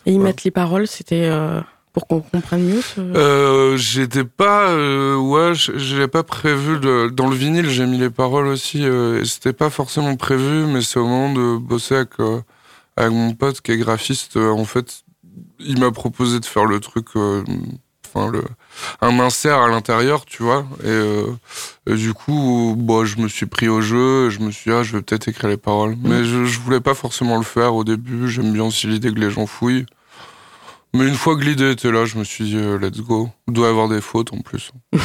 Et 0.06 0.14
y 0.14 0.18
Ouais. 0.18 0.24
mettre 0.24 0.44
les 0.46 0.52
paroles, 0.52 0.88
c'était 0.88 1.26
euh, 1.30 1.62
pour 1.96 2.08
qu'on 2.08 2.20
comprenne 2.20 2.62
mieux. 2.62 2.82
Ce... 2.82 3.00
Euh, 3.00 3.78
j'étais 3.78 4.26
pas, 4.26 4.68
euh, 4.68 5.16
ouais, 5.16 5.54
j'ai 5.54 6.10
pas 6.10 6.24
prévu 6.24 6.78
de, 6.78 7.08
dans 7.08 7.30
le 7.30 7.36
vinyle, 7.38 7.70
j'ai 7.70 7.86
mis 7.86 7.98
les 7.98 8.10
paroles 8.10 8.48
aussi. 8.48 8.84
Euh, 8.84 9.22
et 9.22 9.26
c'était 9.26 9.54
pas 9.54 9.70
forcément 9.70 10.18
prévu, 10.18 10.66
mais 10.68 10.82
c'est 10.82 11.00
au 11.00 11.08
moment 11.08 11.34
de 11.34 11.58
bosser 11.58 11.96
avec, 11.96 12.20
euh, 12.20 12.42
avec 12.98 13.14
mon 13.14 13.34
pote 13.34 13.62
qui 13.62 13.72
est 13.72 13.78
graphiste, 13.78 14.36
en 14.36 14.66
fait, 14.66 15.04
il 15.60 15.80
m'a 15.80 15.90
proposé 15.92 16.42
de 16.42 16.46
faire 16.46 16.66
le 16.66 16.82
truc, 16.82 17.08
enfin 17.16 18.30
le, 18.30 18.44
un 19.00 19.18
insert 19.22 19.60
à 19.60 19.70
l'intérieur, 19.70 20.26
tu 20.26 20.44
vois. 20.44 20.66
Et, 20.84 21.92
et 21.92 21.96
du 21.96 22.14
coup, 22.14 22.76
bon, 22.78 23.06
je 23.06 23.20
me 23.20 23.30
suis 23.30 23.46
pris 23.46 23.70
au 23.70 23.80
jeu. 23.80 24.28
Et 24.28 24.32
je 24.32 24.42
me 24.42 24.52
suis 24.52 24.70
dit, 24.70 24.76
ah, 24.78 24.84
je 24.84 24.98
vais 24.98 25.02
peut-être 25.02 25.30
écrire 25.30 25.50
les 25.50 25.56
paroles. 25.56 25.96
Mais 26.04 26.26
je, 26.26 26.44
je 26.44 26.60
voulais 26.60 26.82
pas 26.82 26.94
forcément 26.94 27.38
le 27.38 27.44
faire 27.44 27.74
au 27.74 27.86
début. 27.86 28.28
J'aime 28.28 28.52
bien 28.52 28.66
aussi 28.66 28.88
l'idée 28.88 29.14
que 29.14 29.20
les 29.20 29.32
gens 29.32 29.48
fouillent. 29.48 29.86
Mais 30.96 31.10
une 31.10 31.16
fois 31.16 31.36
que 31.36 31.42
l'idée 31.44 31.72
était 31.72 31.92
là, 31.92 32.06
je 32.06 32.18
me 32.18 32.24
suis 32.24 32.46
dit, 32.46 32.56
euh, 32.56 32.80
let's 32.80 33.02
go. 33.02 33.30
Il 33.50 33.54
doit 33.54 33.68
y 33.68 33.70
avoir 33.70 33.90
des 33.90 34.00
fautes 34.00 34.32
en 34.32 34.40
plus. 34.40 34.72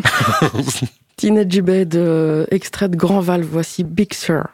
Teenage 1.16 1.60
Bed, 1.60 1.94
euh, 1.94 2.44
extrait 2.50 2.88
de 2.88 2.96
Grand 2.96 3.20
Val, 3.20 3.42
voici 3.42 3.84
Big 3.84 4.14
Sur. 4.14 4.48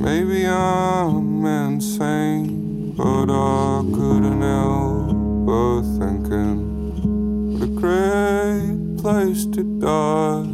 Maybe 0.00 0.46
I'm 0.46 1.44
insane, 1.44 2.92
but 2.96 3.30
I 3.30 3.82
couldn't 3.92 4.42
help 4.42 5.46
but 5.46 5.82
thinking 5.98 6.58
what 7.52 7.62
a 7.62 7.66
great 7.80 8.98
place 9.02 9.46
to 9.46 9.62
die. 9.80 10.49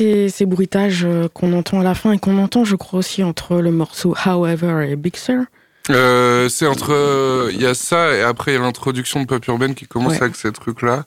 Ces, 0.00 0.30
ces 0.30 0.46
bruitages 0.46 1.04
euh, 1.04 1.28
qu'on 1.28 1.52
entend 1.52 1.80
à 1.80 1.84
la 1.84 1.94
fin 1.94 2.12
et 2.12 2.18
qu'on 2.18 2.38
entend, 2.38 2.64
je 2.64 2.74
crois, 2.76 3.00
aussi 3.00 3.22
entre 3.22 3.56
le 3.56 3.70
morceau 3.70 4.14
However 4.24 4.88
et 4.90 4.96
Big 4.96 5.16
Sur 5.16 5.42
Euh, 5.90 6.48
c'est 6.48 6.66
entre. 6.66 7.50
Il 7.52 7.60
y 7.60 7.66
a 7.66 7.74
ça 7.74 8.14
et 8.16 8.22
après 8.22 8.52
il 8.52 8.54
y 8.54 8.58
a 8.58 8.60
l'introduction 8.62 9.20
de 9.20 9.26
pop 9.26 9.44
urbaine 9.46 9.74
qui 9.74 9.86
commence 9.86 10.12
Ouais. 10.14 10.22
avec 10.22 10.36
ces 10.36 10.52
trucs-là. 10.52 11.04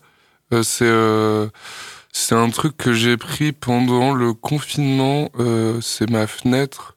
Euh, 0.53 0.61
c'est 0.61 0.85
euh, 0.85 1.47
c'est 2.11 2.35
un 2.35 2.49
truc 2.49 2.77
que 2.77 2.93
j'ai 2.93 3.17
pris 3.17 3.51
pendant 3.53 4.13
le 4.13 4.33
confinement. 4.33 5.29
euh, 5.39 5.79
c'est 5.81 6.09
ma 6.09 6.27
fenêtre. 6.27 6.95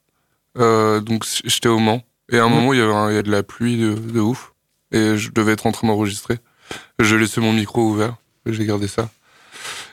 Euh, 0.58 1.00
donc 1.00 1.24
j'étais 1.44 1.68
au 1.68 1.78
Mans 1.78 2.02
et 2.30 2.38
à 2.38 2.44
un 2.44 2.48
Mhm. 2.48 2.54
moment 2.54 2.72
il 2.74 2.78
y 2.78 2.82
avait 2.82 2.92
un- 2.92 3.12
y 3.12 3.16
a 3.18 3.22
de 3.22 3.30
la 3.30 3.42
pluie 3.42 3.78
de, 3.78 3.94
de 3.94 4.20
ouf 4.20 4.52
et 4.92 5.16
je 5.16 5.30
devais 5.30 5.52
être 5.52 5.66
en 5.66 5.72
train 5.72 5.86
d'enregistrer. 5.88 6.38
J'ai 6.98 7.16
laissé 7.18 7.40
mon 7.40 7.52
micro 7.54 7.82
ouvert. 7.88 8.16
J'ai 8.46 8.64
gardé 8.66 8.88
ça. 8.88 9.08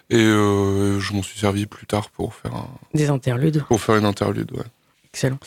Et 0.10 0.18
euh, 0.18 1.00
je 1.00 1.14
m'en 1.14 1.24
suis 1.24 1.40
servi 1.40 1.66
plus 1.66 1.86
tard 1.88 2.10
pour 2.10 2.34
faire 2.36 2.54
un, 2.56 2.68
Des 2.94 3.10
interludes. 3.10 3.64
pour 3.68 3.82
faire 3.82 3.96
une 3.96 4.06
interlude. 4.06 4.52
Ouais. 4.52 4.64
Excellent. 5.14 5.40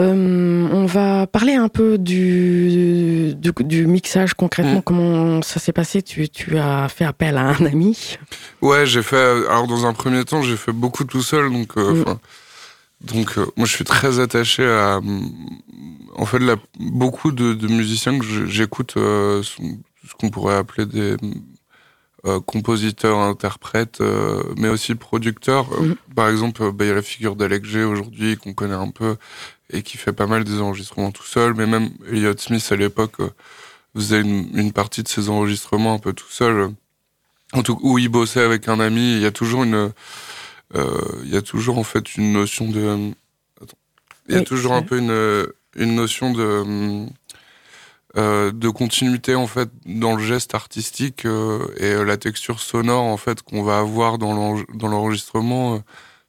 Euh, 0.00 0.68
on 0.72 0.86
va 0.86 1.26
parler 1.26 1.54
un 1.54 1.68
peu 1.68 1.98
du, 1.98 3.34
du, 3.36 3.52
du 3.60 3.86
mixage 3.86 4.32
concrètement, 4.34 4.78
Mm. 4.78 4.82
comment 4.82 5.42
ça 5.42 5.60
s'est 5.60 5.72
passé. 5.74 6.02
Tu, 6.02 6.28
tu 6.30 6.56
as 6.58 6.88
fait 6.88 7.04
appel 7.04 7.36
à 7.36 7.48
un 7.48 7.66
ami. 7.66 8.16
Ouais, 8.62 8.86
j'ai 8.86 9.02
fait. 9.02 9.16
Alors 9.48 9.66
dans 9.66 9.84
un 9.86 9.92
premier 9.92 10.24
temps, 10.24 10.42
j'ai 10.42 10.56
fait 10.56 10.72
beaucoup 10.72 11.04
tout 11.04 11.22
seul, 11.22 11.52
donc 11.52 11.76
euh, 11.76 12.04
Mm. 12.04 12.18
donc 13.02 13.38
euh, 13.38 13.46
moi 13.56 13.66
je 13.66 13.72
suis 13.74 13.84
très 13.84 14.18
attaché 14.18 14.64
à. 14.66 15.00
En 16.16 16.26
fait, 16.26 16.38
là, 16.38 16.56
beaucoup 16.78 17.30
de, 17.32 17.52
de 17.54 17.66
musiciens 17.68 18.18
que 18.18 18.24
j'écoute, 18.46 18.92
sont 18.92 19.42
ce 20.08 20.14
qu'on 20.18 20.30
pourrait 20.30 20.56
appeler 20.56 20.84
des 20.86 21.16
euh, 22.26 22.40
compositeurs, 22.40 23.18
interprètes, 23.18 24.00
euh, 24.00 24.42
mais 24.56 24.68
aussi 24.68 24.94
producteurs. 24.94 25.72
Euh, 25.74 25.80
Mhm. 25.82 25.96
Par 26.14 26.28
exemple, 26.28 26.62
euh, 26.62 26.72
bah, 26.72 26.84
il 26.84 26.88
y 26.88 26.90
a 26.90 26.94
la 26.94 27.02
figure 27.02 27.34
d'Alex 27.36 27.68
G 27.68 27.82
aujourd'hui 27.84 28.36
qu'on 28.36 28.52
connaît 28.54 28.74
un 28.74 28.90
peu 28.90 29.16
et 29.70 29.82
qui 29.82 29.96
fait 29.96 30.12
pas 30.12 30.26
mal 30.26 30.44
des 30.44 30.60
enregistrements 30.60 31.10
tout 31.12 31.24
seul, 31.26 31.54
mais 31.54 31.66
même 31.66 31.90
Elliott 32.10 32.40
Smith 32.40 32.66
à 32.70 32.76
l'époque 32.76 33.20
euh, 33.20 33.30
faisait 33.96 34.20
une, 34.20 34.48
une 34.56 34.72
partie 34.72 35.02
de 35.02 35.08
ses 35.08 35.28
enregistrements 35.30 35.94
un 35.94 35.98
peu 35.98 36.12
tout 36.12 36.30
seul. 36.30 36.70
en 37.54 37.62
tout 37.62 37.78
où 37.82 37.98
il 37.98 38.08
bossait 38.08 38.42
avec 38.42 38.68
un 38.68 38.80
ami. 38.80 39.16
Il 39.16 39.20
y 39.22 39.26
a 39.26 39.30
toujours 39.32 39.64
une, 39.64 39.92
euh, 40.74 40.98
il 41.24 41.30
y 41.30 41.36
a 41.36 41.42
toujours 41.42 41.78
en 41.78 41.84
fait 41.84 42.16
une 42.16 42.32
notion 42.32 42.68
de, 42.70 43.10
attends. 43.60 43.76
il 44.28 44.34
y 44.34 44.36
a 44.36 44.40
Oui, 44.40 44.44
toujours 44.44 44.72
un 44.74 44.82
peu 44.82 44.98
une, 44.98 45.46
une 45.76 45.94
notion 45.94 46.32
de, 46.32 46.42
hum, 46.42 47.10
de 48.16 48.68
continuité 48.68 49.34
en 49.34 49.46
fait 49.46 49.70
dans 49.86 50.16
le 50.16 50.22
geste 50.24 50.54
artistique 50.54 51.24
euh, 51.26 51.66
et 51.78 51.92
euh, 51.92 52.04
la 52.04 52.16
texture 52.18 52.60
sonore 52.60 53.04
en 53.04 53.16
fait 53.16 53.42
qu'on 53.42 53.62
va 53.62 53.78
avoir 53.78 54.18
dans 54.18 54.34
l'enre- 54.34 54.66
dans 54.74 54.88
l'enregistrement. 54.88 55.76
euh, 55.76 55.78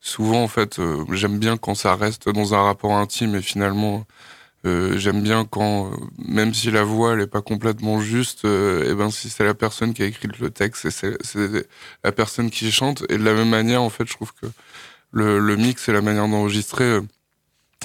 souvent 0.02 0.44
en 0.44 0.48
fait, 0.50 0.80
euh, 0.80 1.06
j'aime 1.12 1.40
bien 1.40 1.58
quand 1.58 1.76
ça 1.76 1.96
reste 1.96 2.30
dans 2.30 2.54
un 2.54 2.62
rapport 2.64 2.94
intime 2.98 3.36
et 3.36 3.42
finalement. 3.42 4.06
euh, 4.66 4.98
j'aime 4.98 5.22
bien 5.22 5.46
quand, 5.46 5.92
euh, 5.92 5.96
même 6.18 6.54
si 6.54 6.72
la 6.72 6.84
voix 6.84 7.14
elle 7.14 7.22
est 7.22 7.28
pas 7.28 7.42
complètement 7.42 8.02
juste, 8.02 8.46
euh, 8.46 8.90
et 8.92 8.96
ben 8.96 9.10
si 9.12 9.30
c'est 9.30 9.44
la 9.46 9.54
personne 9.54 9.94
qui 9.94 10.04
a 10.04 10.06
écrit 10.06 10.30
le 10.40 10.50
texte, 10.52 10.90
c'est 10.90 11.18
la 12.04 12.12
personne 12.12 12.50
qui 12.50 12.72
chante. 12.72 13.04
Et 13.10 13.18
de 13.18 13.24
la 13.24 13.34
même 13.34 13.50
manière, 13.50 13.82
en 13.82 13.90
fait, 13.90 14.06
je 14.08 14.14
trouve 14.14 14.34
que 14.42 14.48
le, 15.12 15.40
le 15.40 15.56
mix 15.58 15.90
et 15.90 15.94
la 15.94 16.02
manière 16.02 16.28
d'enregistrer, 16.28 16.84
euh, 16.86 17.02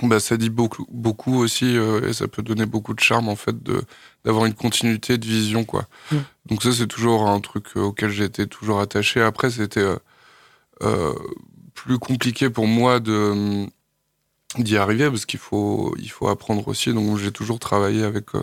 bah, 0.06 0.20
ça 0.20 0.36
dit 0.36 0.50
beaucoup, 0.50 0.86
beaucoup 0.90 1.38
aussi, 1.38 1.76
euh, 1.76 2.08
et 2.08 2.12
ça 2.12 2.28
peut 2.28 2.42
donner 2.42 2.66
beaucoup 2.66 2.94
de 2.94 3.00
charme, 3.00 3.28
en 3.28 3.36
fait, 3.36 3.62
de 3.62 3.82
d'avoir 4.24 4.46
une 4.46 4.54
continuité 4.54 5.18
de 5.18 5.26
vision, 5.26 5.64
quoi. 5.64 5.86
Mm. 6.12 6.16
Donc 6.46 6.62
ça, 6.62 6.72
c'est 6.72 6.86
toujours 6.86 7.28
un 7.28 7.40
truc 7.40 7.66
euh, 7.76 7.80
auquel 7.80 8.10
j'ai 8.10 8.24
été 8.24 8.46
toujours 8.46 8.80
attaché. 8.80 9.20
Après, 9.22 9.50
c'était 9.50 9.80
euh, 9.80 9.96
euh, 10.82 11.14
plus 11.74 11.98
compliqué 11.98 12.50
pour 12.50 12.66
moi 12.66 13.00
de 13.00 13.66
d'y 14.56 14.76
arriver 14.78 15.10
parce 15.10 15.26
qu'il 15.26 15.38
faut 15.38 15.94
il 15.98 16.10
faut 16.10 16.28
apprendre 16.28 16.66
aussi. 16.68 16.92
Donc 16.94 17.18
j'ai 17.18 17.32
toujours 17.32 17.58
travaillé 17.58 18.02
avec 18.04 18.34
euh, 18.34 18.42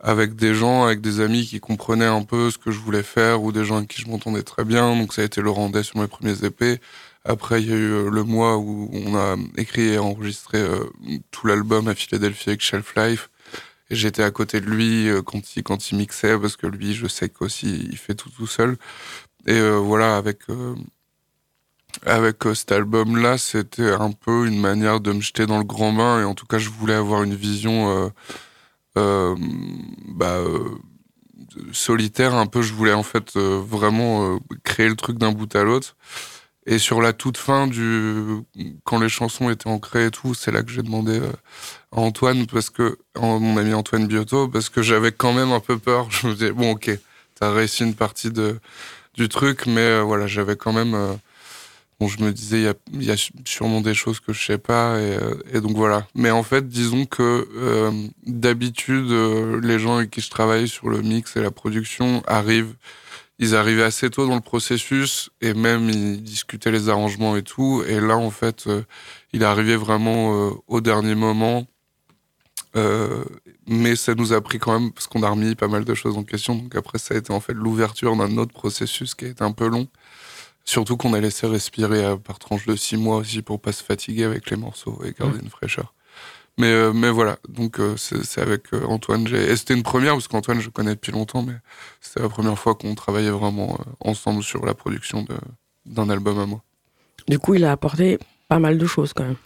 avec 0.00 0.34
des 0.34 0.54
gens, 0.54 0.84
avec 0.84 1.00
des 1.00 1.20
amis 1.20 1.46
qui 1.46 1.60
comprenaient 1.60 2.06
un 2.06 2.22
peu 2.22 2.50
ce 2.50 2.58
que 2.58 2.70
je 2.70 2.78
voulais 2.80 3.02
faire 3.02 3.42
ou 3.42 3.52
des 3.52 3.64
gens 3.64 3.76
avec 3.76 3.88
qui 3.88 4.02
je 4.02 4.08
m'entendais 4.08 4.42
très 4.42 4.64
bien. 4.64 4.96
Donc 4.96 5.12
ça 5.14 5.22
a 5.22 5.24
été 5.24 5.40
Laurent 5.40 5.68
Day 5.70 5.82
sur 5.82 5.98
mes 5.98 6.08
premiers 6.08 6.44
épées. 6.44 6.80
Après, 7.24 7.60
il 7.62 7.68
y 7.68 7.72
a 7.72 7.76
eu 7.76 7.92
euh, 7.92 8.10
le 8.10 8.24
mois 8.24 8.56
où 8.56 8.88
on 8.92 9.14
a 9.14 9.36
écrit 9.58 9.88
et 9.88 9.98
enregistré 9.98 10.58
euh, 10.58 10.84
tout 11.30 11.46
l'album 11.46 11.86
à 11.88 11.94
Philadelphie 11.94 12.50
avec 12.50 12.62
Shelf 12.62 12.94
Life. 12.96 13.30
J'étais 13.90 14.22
à 14.22 14.30
côté 14.30 14.60
de 14.60 14.66
lui 14.66 15.08
euh, 15.08 15.20
quand 15.22 15.56
il, 15.56 15.96
mixait, 15.98 16.38
parce 16.38 16.56
que 16.56 16.66
lui, 16.66 16.94
je 16.94 17.06
sais 17.06 17.28
qu'aussi, 17.28 17.88
il 17.90 17.98
fait 17.98 18.14
tout 18.14 18.30
tout 18.30 18.46
seul. 18.46 18.76
Et 19.46 19.60
voilà, 19.60 20.18
avec, 20.18 20.40
avec 22.04 22.36
cet 22.54 22.72
album-là, 22.72 23.38
c'était 23.38 23.90
un 23.90 24.12
peu 24.12 24.46
une 24.46 24.60
manière 24.60 25.00
de 25.00 25.12
me 25.12 25.20
jeter 25.22 25.46
dans 25.46 25.58
le 25.58 25.64
grand 25.64 25.92
bain. 25.94 26.20
Et 26.20 26.24
en 26.24 26.34
tout 26.34 26.46
cas, 26.46 26.58
je 26.58 26.68
voulais 26.68 26.94
avoir 26.94 27.22
une 27.22 27.34
vision 27.34 28.12
bah, 28.94 30.42
solitaire 31.72 32.34
un 32.34 32.46
peu. 32.46 32.60
Je 32.60 32.74
voulais 32.74 32.92
en 32.92 33.02
fait 33.02 33.34
vraiment 33.36 34.38
créer 34.62 34.90
le 34.90 34.96
truc 34.96 35.16
d'un 35.16 35.32
bout 35.32 35.54
à 35.56 35.64
l'autre. 35.64 35.96
Et 36.66 36.78
sur 36.78 37.00
la 37.00 37.12
toute 37.12 37.38
fin 37.38 37.66
du, 37.66 38.42
quand 38.84 38.98
les 38.98 39.08
chansons 39.08 39.48
étaient 39.50 39.68
ancrées 39.68 40.06
et 40.06 40.10
tout, 40.10 40.34
c'est 40.34 40.52
là 40.52 40.62
que 40.62 40.70
j'ai 40.70 40.82
demandé 40.82 41.18
euh, 41.18 41.32
à 41.92 42.00
Antoine 42.00 42.46
parce 42.46 42.68
que, 42.68 42.98
mon 43.18 43.56
ami 43.56 43.72
Antoine 43.72 44.06
Biotto, 44.06 44.48
parce 44.48 44.68
que 44.68 44.82
j'avais 44.82 45.12
quand 45.12 45.32
même 45.32 45.52
un 45.52 45.60
peu 45.60 45.78
peur. 45.78 46.08
Je 46.10 46.26
me 46.26 46.34
disais 46.34 46.52
bon 46.52 46.72
ok, 46.72 46.90
t'as 47.34 47.50
réussi 47.52 47.84
une 47.84 47.94
partie 47.94 48.30
de 48.30 48.58
du 49.14 49.28
truc, 49.28 49.66
mais 49.66 49.80
euh, 49.80 50.02
voilà, 50.02 50.26
j'avais 50.26 50.56
quand 50.56 50.72
même 50.72 50.94
euh, 50.94 51.14
bon, 51.98 52.08
je 52.08 52.22
me 52.22 52.30
disais, 52.30 52.74
il 52.92 53.02
y 53.02 53.06
y 53.06 53.10
a 53.10 53.16
sûrement 53.46 53.80
des 53.80 53.94
choses 53.94 54.20
que 54.20 54.32
je 54.34 54.44
sais 54.44 54.58
pas, 54.58 55.00
et, 55.00 55.18
et 55.54 55.60
donc 55.60 55.76
voilà. 55.76 56.06
Mais 56.14 56.30
en 56.30 56.42
fait, 56.42 56.68
disons 56.68 57.06
que 57.06 57.48
d'habitude, 58.26 59.10
les 59.62 59.78
gens 59.78 59.96
avec 59.96 60.10
qui 60.10 60.20
je 60.20 60.30
travaille 60.30 60.68
sur 60.68 60.88
le 60.88 61.02
mix 61.02 61.36
et 61.36 61.42
la 61.42 61.50
production 61.50 62.22
arrivent, 62.26 62.74
ils 63.40 63.56
arrivaient 63.56 63.82
assez 63.82 64.10
tôt 64.10 64.26
dans 64.26 64.34
le 64.34 64.42
processus, 64.42 65.30
et 65.40 65.54
même 65.54 65.88
ils 65.88 66.22
discutaient 66.22 66.70
les 66.70 66.90
arrangements 66.90 67.36
et 67.36 67.42
tout. 67.42 67.82
Et 67.88 67.98
là, 67.98 68.18
en 68.18 68.30
fait, 68.30 68.66
euh, 68.66 68.82
il 69.32 69.44
arrivé 69.44 69.76
vraiment 69.76 70.48
euh, 70.48 70.50
au 70.68 70.82
dernier 70.82 71.14
moment. 71.14 71.66
Euh, 72.76 73.24
mais 73.66 73.96
ça 73.96 74.14
nous 74.14 74.34
a 74.34 74.40
pris 74.42 74.58
quand 74.58 74.78
même, 74.78 74.92
parce 74.92 75.06
qu'on 75.06 75.22
a 75.22 75.30
remis 75.30 75.54
pas 75.54 75.68
mal 75.68 75.84
de 75.86 75.94
choses 75.94 76.18
en 76.18 76.22
question. 76.22 76.54
Donc 76.54 76.76
après, 76.76 76.98
ça 76.98 77.14
a 77.14 77.16
été 77.16 77.32
en 77.32 77.40
fait 77.40 77.54
l'ouverture 77.54 78.14
d'un 78.14 78.36
autre 78.36 78.52
processus 78.52 79.14
qui 79.14 79.24
a 79.24 79.28
été 79.28 79.42
un 79.42 79.52
peu 79.52 79.66
long. 79.66 79.88
Surtout 80.64 80.98
qu'on 80.98 81.14
a 81.14 81.20
laissé 81.20 81.46
respirer 81.46 82.04
euh, 82.04 82.16
par 82.16 82.38
tranche 82.38 82.66
de 82.66 82.76
six 82.76 82.98
mois 82.98 83.16
aussi 83.16 83.40
pour 83.40 83.58
pas 83.58 83.72
se 83.72 83.82
fatiguer 83.82 84.24
avec 84.24 84.50
les 84.50 84.56
morceaux 84.56 85.00
et 85.02 85.14
garder 85.18 85.40
une 85.42 85.48
fraîcheur. 85.48 85.94
Mais, 86.60 86.66
euh, 86.72 86.92
mais 86.92 87.10
voilà, 87.10 87.38
donc 87.48 87.80
euh, 87.80 87.94
c'est 87.96 88.40
avec 88.40 88.72
euh, 88.74 88.84
Antoine. 88.86 89.26
Et 89.34 89.56
c'était 89.56 89.74
une 89.74 89.82
première, 89.82 90.12
parce 90.12 90.28
qu'Antoine, 90.28 90.60
je 90.60 90.68
connais 90.68 90.94
depuis 90.94 91.12
longtemps, 91.12 91.42
mais 91.42 91.54
c'était 92.00 92.20
la 92.20 92.28
première 92.28 92.58
fois 92.58 92.74
qu'on 92.74 92.94
travaillait 92.94 93.30
vraiment 93.30 93.78
ensemble 94.00 94.42
sur 94.42 94.64
la 94.66 94.74
production 94.74 95.24
d'un 95.86 96.10
album 96.10 96.38
à 96.38 96.46
moi. 96.46 96.62
Du 97.28 97.38
coup, 97.38 97.54
il 97.54 97.64
a 97.64 97.72
apporté 97.72 98.18
pas 98.48 98.58
mal 98.58 98.76
de 98.78 98.86
choses 98.86 99.12
quand 99.12 99.24
même. 99.24 99.36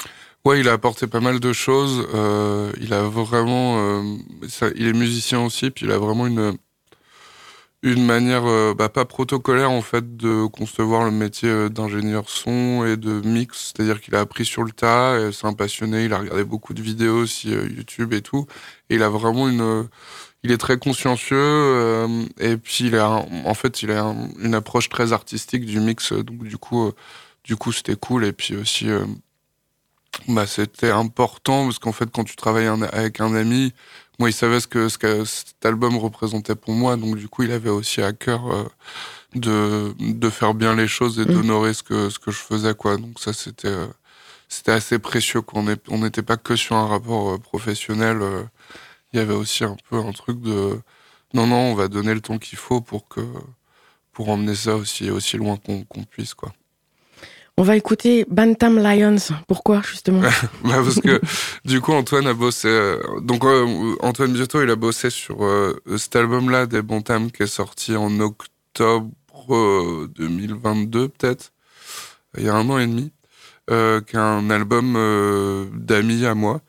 Ouais, 0.44 0.60
il 0.60 0.68
a 0.68 0.72
apporté 0.72 1.06
pas 1.06 1.20
mal 1.20 1.40
de 1.40 1.52
choses. 1.52 2.06
euh, 2.14 2.70
il 2.80 2.92
a 2.92 3.02
vraiment, 3.02 3.78
euh, 3.78 4.02
ça- 4.48 4.68
il 4.76 4.86
est 4.86 4.92
musicien 4.92 5.40
aussi, 5.40 5.70
puis 5.70 5.86
il 5.86 5.92
a 5.92 5.98
vraiment 5.98 6.26
une 6.26 6.56
une 7.84 8.04
manière 8.06 8.44
euh, 8.46 8.74
bah, 8.74 8.88
pas 8.90 9.06
protocolaire 9.06 9.70
en 9.70 9.82
fait 9.82 10.16
de 10.16 10.46
concevoir 10.46 11.04
le 11.04 11.12
métier 11.12 11.50
euh, 11.50 11.70
d'ingénieur 11.70 12.30
son 12.30 12.84
et 12.86 12.96
de 12.98 13.20
mix. 13.26 13.72
C'est-à-dire 13.76 14.00
qu'il 14.02 14.16
a 14.16 14.20
appris 14.20 14.46
sur 14.46 14.64
le 14.64 14.72
tas. 14.72 15.18
et 15.20 15.32
C'est 15.32 15.46
un 15.46 15.54
passionné. 15.54 16.06
Il 16.06 16.14
a 16.14 16.18
regardé 16.18 16.44
beaucoup 16.44 16.74
de 16.74 16.82
vidéos 16.82 17.18
aussi 17.22 17.54
euh, 17.54 17.68
YouTube 17.68 18.14
et 18.14 18.22
tout. 18.22 18.46
Et 18.90 18.96
il 18.96 19.02
a 19.04 19.10
vraiment 19.10 19.48
une 19.48 19.62
euh, 19.62 19.84
il 20.44 20.52
est 20.52 20.58
très 20.58 20.78
consciencieux 20.78 21.36
euh, 21.38 22.24
et 22.40 22.56
puis 22.58 22.86
il 22.86 22.96
a 22.96 23.10
en 23.46 23.54
fait 23.54 23.82
il 23.82 23.90
a 23.92 24.04
un- 24.04 24.28
une 24.40 24.54
approche 24.54 24.88
très 24.90 25.12
artistique 25.12 25.66
du 25.66 25.80
mix 25.80 26.12
euh, 26.12 26.22
donc 26.24 26.44
du 26.44 26.58
coup 26.58 26.88
euh, 26.88 26.92
du 27.44 27.56
coup 27.56 27.72
c'était 27.72 27.96
cool 27.96 28.24
et 28.26 28.32
puis 28.32 28.56
aussi 28.56 28.88
euh, 28.90 29.06
bah, 30.28 30.46
c'était 30.46 30.90
important 30.90 31.64
parce 31.64 31.78
qu'en 31.78 31.92
fait, 31.92 32.10
quand 32.10 32.24
tu 32.24 32.36
travailles 32.36 32.66
avec 32.92 33.20
un 33.20 33.34
ami, 33.34 33.72
moi, 34.18 34.30
il 34.30 34.32
savait 34.32 34.60
ce 34.60 34.66
que, 34.68 34.88
ce 34.88 34.98
que 34.98 35.24
cet 35.24 35.64
album 35.66 35.96
représentait 35.98 36.54
pour 36.54 36.72
moi. 36.74 36.96
Donc, 36.96 37.16
du 37.16 37.28
coup, 37.28 37.42
il 37.42 37.52
avait 37.52 37.70
aussi 37.70 38.02
à 38.02 38.12
cœur 38.12 38.46
euh, 38.52 38.64
de, 39.34 39.94
de 39.98 40.30
faire 40.30 40.54
bien 40.54 40.74
les 40.76 40.88
choses 40.88 41.18
et 41.20 41.24
Mm. 41.24 41.32
d'honorer 41.32 41.74
ce 41.74 41.82
que, 41.82 42.10
ce 42.10 42.18
que 42.18 42.30
je 42.30 42.38
faisais, 42.38 42.74
quoi. 42.74 42.96
Donc, 42.96 43.18
ça, 43.20 43.32
c'était, 43.32 43.68
euh, 43.68 43.86
c'était 44.48 44.72
assez 44.72 44.98
précieux. 44.98 45.42
Quoi. 45.42 45.62
On 45.88 45.98
n'était 45.98 46.22
pas 46.22 46.36
que 46.36 46.56
sur 46.56 46.76
un 46.76 46.86
rapport 46.86 47.30
euh, 47.34 47.38
professionnel. 47.38 48.20
il 49.12 49.18
y 49.18 49.22
avait 49.22 49.34
aussi 49.34 49.64
un 49.64 49.76
peu 49.90 49.96
un 49.98 50.12
truc 50.12 50.40
de 50.42 50.80
non, 51.34 51.46
non, 51.48 51.56
on 51.72 51.74
va 51.74 51.88
donner 51.88 52.14
le 52.14 52.20
ton 52.20 52.38
qu'il 52.38 52.58
faut 52.58 52.80
pour 52.80 53.08
que 53.08 53.20
pour 54.12 54.28
emmener 54.28 54.54
ça 54.54 54.76
aussi, 54.76 55.10
aussi 55.10 55.36
loin 55.36 55.56
qu'on 55.56 55.84
qu'on 55.84 56.04
puisse, 56.04 56.34
quoi. 56.34 56.52
On 57.56 57.62
va 57.62 57.76
écouter 57.76 58.26
Bantam 58.28 58.80
Lions. 58.80 59.32
Pourquoi, 59.46 59.80
justement 59.82 60.22
Bah 60.64 60.82
parce 60.82 61.00
que 61.00 61.20
du 61.64 61.80
coup 61.80 61.92
Antoine 61.92 62.26
a 62.26 62.34
bossé 62.34 62.66
euh, 62.66 63.00
donc 63.20 63.44
euh, 63.44 63.94
Antoine 64.00 64.32
Biotto 64.32 64.60
il 64.60 64.70
a 64.70 64.76
bossé 64.76 65.08
sur 65.08 65.44
euh, 65.44 65.80
cet 65.96 66.16
album 66.16 66.50
là 66.50 66.66
des 66.66 66.82
Bontam 66.82 67.30
qui 67.30 67.44
est 67.44 67.46
sorti 67.46 67.94
en 67.94 68.18
octobre 68.18 69.12
euh, 69.50 70.08
2022 70.16 71.08
peut-être. 71.08 71.52
Il 72.36 72.44
y 72.44 72.48
a 72.48 72.56
un 72.56 72.68
an 72.70 72.78
et 72.78 72.86
demi. 72.86 73.12
Qui 73.66 73.74
est 73.74 74.16
un 74.16 74.50
album 74.50 74.92
d'amis 75.72 76.26
à 76.26 76.34
moi. 76.34 76.60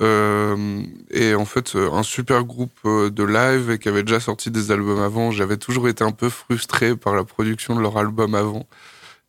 Et 0.00 1.34
en 1.36 1.44
fait 1.44 1.76
un 1.76 2.02
super 2.02 2.42
groupe 2.42 2.80
de 2.84 3.22
live 3.22 3.70
et 3.70 3.78
qui 3.78 3.88
avait 3.88 4.02
déjà 4.02 4.18
sorti 4.18 4.50
des 4.50 4.72
albums 4.72 5.00
avant. 5.00 5.30
J'avais 5.30 5.58
toujours 5.58 5.86
été 5.86 6.02
un 6.02 6.10
peu 6.10 6.28
frustré 6.28 6.96
par 6.96 7.14
la 7.14 7.22
production 7.22 7.76
de 7.76 7.80
leur 7.80 7.96
album 7.98 8.34
avant 8.34 8.66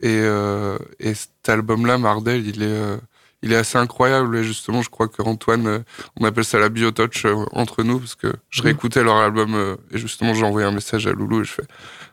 et, 0.02 0.20
euh, 0.22 0.78
et 0.99 1.14
cet 1.14 1.47
album 1.49 1.86
là 1.86 1.97
Mardel 1.97 2.45
il 2.47 2.62
est 2.64 2.66
euh, 2.68 2.97
il 3.43 3.52
est 3.54 3.56
assez 3.56 3.78
incroyable. 3.78 4.36
Et 4.38 4.43
justement 4.43 4.82
je 4.82 4.89
crois 4.89 5.08
que 5.08 5.22
Antoine 5.24 5.68
euh, 5.68 5.80
on 6.20 6.26
appelle 6.26 6.45
ça 6.45 6.60
la 6.60 6.70
biotouch 6.70 7.26
euh, 7.26 7.45
entre 7.54 7.84
nous 7.84 7.99
parce 7.99 8.16
que 8.16 8.32
je 8.49 8.62
Mhm. 8.62 8.66
réécoutais 8.68 9.04
leur 9.04 9.16
album 9.18 9.56
euh, 9.56 9.76
et 9.91 9.97
justement 9.97 10.34
j'ai 10.34 10.43
envoyé 10.43 10.68
un 10.68 10.72
message 10.72 11.08
à 11.08 11.12
Loulou 11.12 11.41
et 11.41 11.45
je 11.45 11.52
fais 11.54 11.64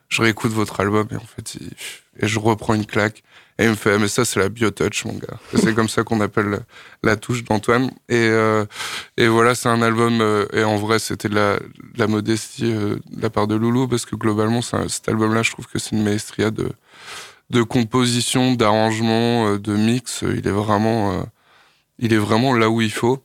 je 0.08 0.22
réécoute 0.22 0.52
votre 0.52 0.80
album 0.80 1.06
et 1.10 1.16
en 1.16 1.20
fait 1.20 1.54
il- 1.56 1.70
et 2.20 2.26
je 2.26 2.38
reprends 2.38 2.74
une 2.74 2.86
claque 2.86 3.22
et 3.58 3.64
il 3.64 3.70
me 3.70 3.74
fait 3.74 3.98
mais 3.98 4.08
ça 4.08 4.24
c'est 4.24 4.40
la 4.40 4.48
biotouch 4.48 5.04
mon 5.04 5.12
gars. 5.14 5.38
C'est 5.54 5.74
comme 5.74 5.88
ça 5.88 6.02
qu'on 6.02 6.20
appelle 6.20 6.48
la, 6.48 6.58
la 7.02 7.16
touche 7.16 7.44
d'Antoine. 7.44 7.90
Et 8.08 8.14
euh, 8.30 8.64
et 9.18 9.28
voilà 9.28 9.54
c'est 9.54 9.68
un 9.68 9.82
album 9.82 10.20
euh, 10.22 10.46
et 10.54 10.64
en 10.64 10.76
vrai 10.76 10.98
c'était 10.98 11.28
de 11.28 11.34
la, 11.34 11.58
de 11.58 11.98
la 11.98 12.06
modestie 12.06 12.72
euh, 12.72 12.96
de 13.10 13.20
la 13.22 13.28
part 13.30 13.46
de 13.48 13.54
Loulou 13.54 13.86
parce 13.86 14.06
que 14.06 14.16
globalement 14.16 14.60
un- 14.72 14.88
cet 14.88 15.08
album 15.08 15.34
là 15.34 15.42
je 15.42 15.50
trouve 15.50 15.66
que 15.66 15.78
c'est 15.78 15.92
une 15.94 16.04
maestria 16.04 16.50
de 16.50 16.70
de 17.50 17.62
composition, 17.62 18.54
d'arrangement, 18.54 19.48
euh, 19.48 19.58
de 19.58 19.74
mix. 19.74 20.22
euh, 20.22 20.36
Il 20.36 20.46
est 20.46 20.52
vraiment, 20.52 21.12
euh, 21.12 21.22
il 21.98 22.12
est 22.12 22.18
vraiment 22.18 22.52
là 22.54 22.70
où 22.70 22.80
il 22.80 22.92
faut. 22.92 23.22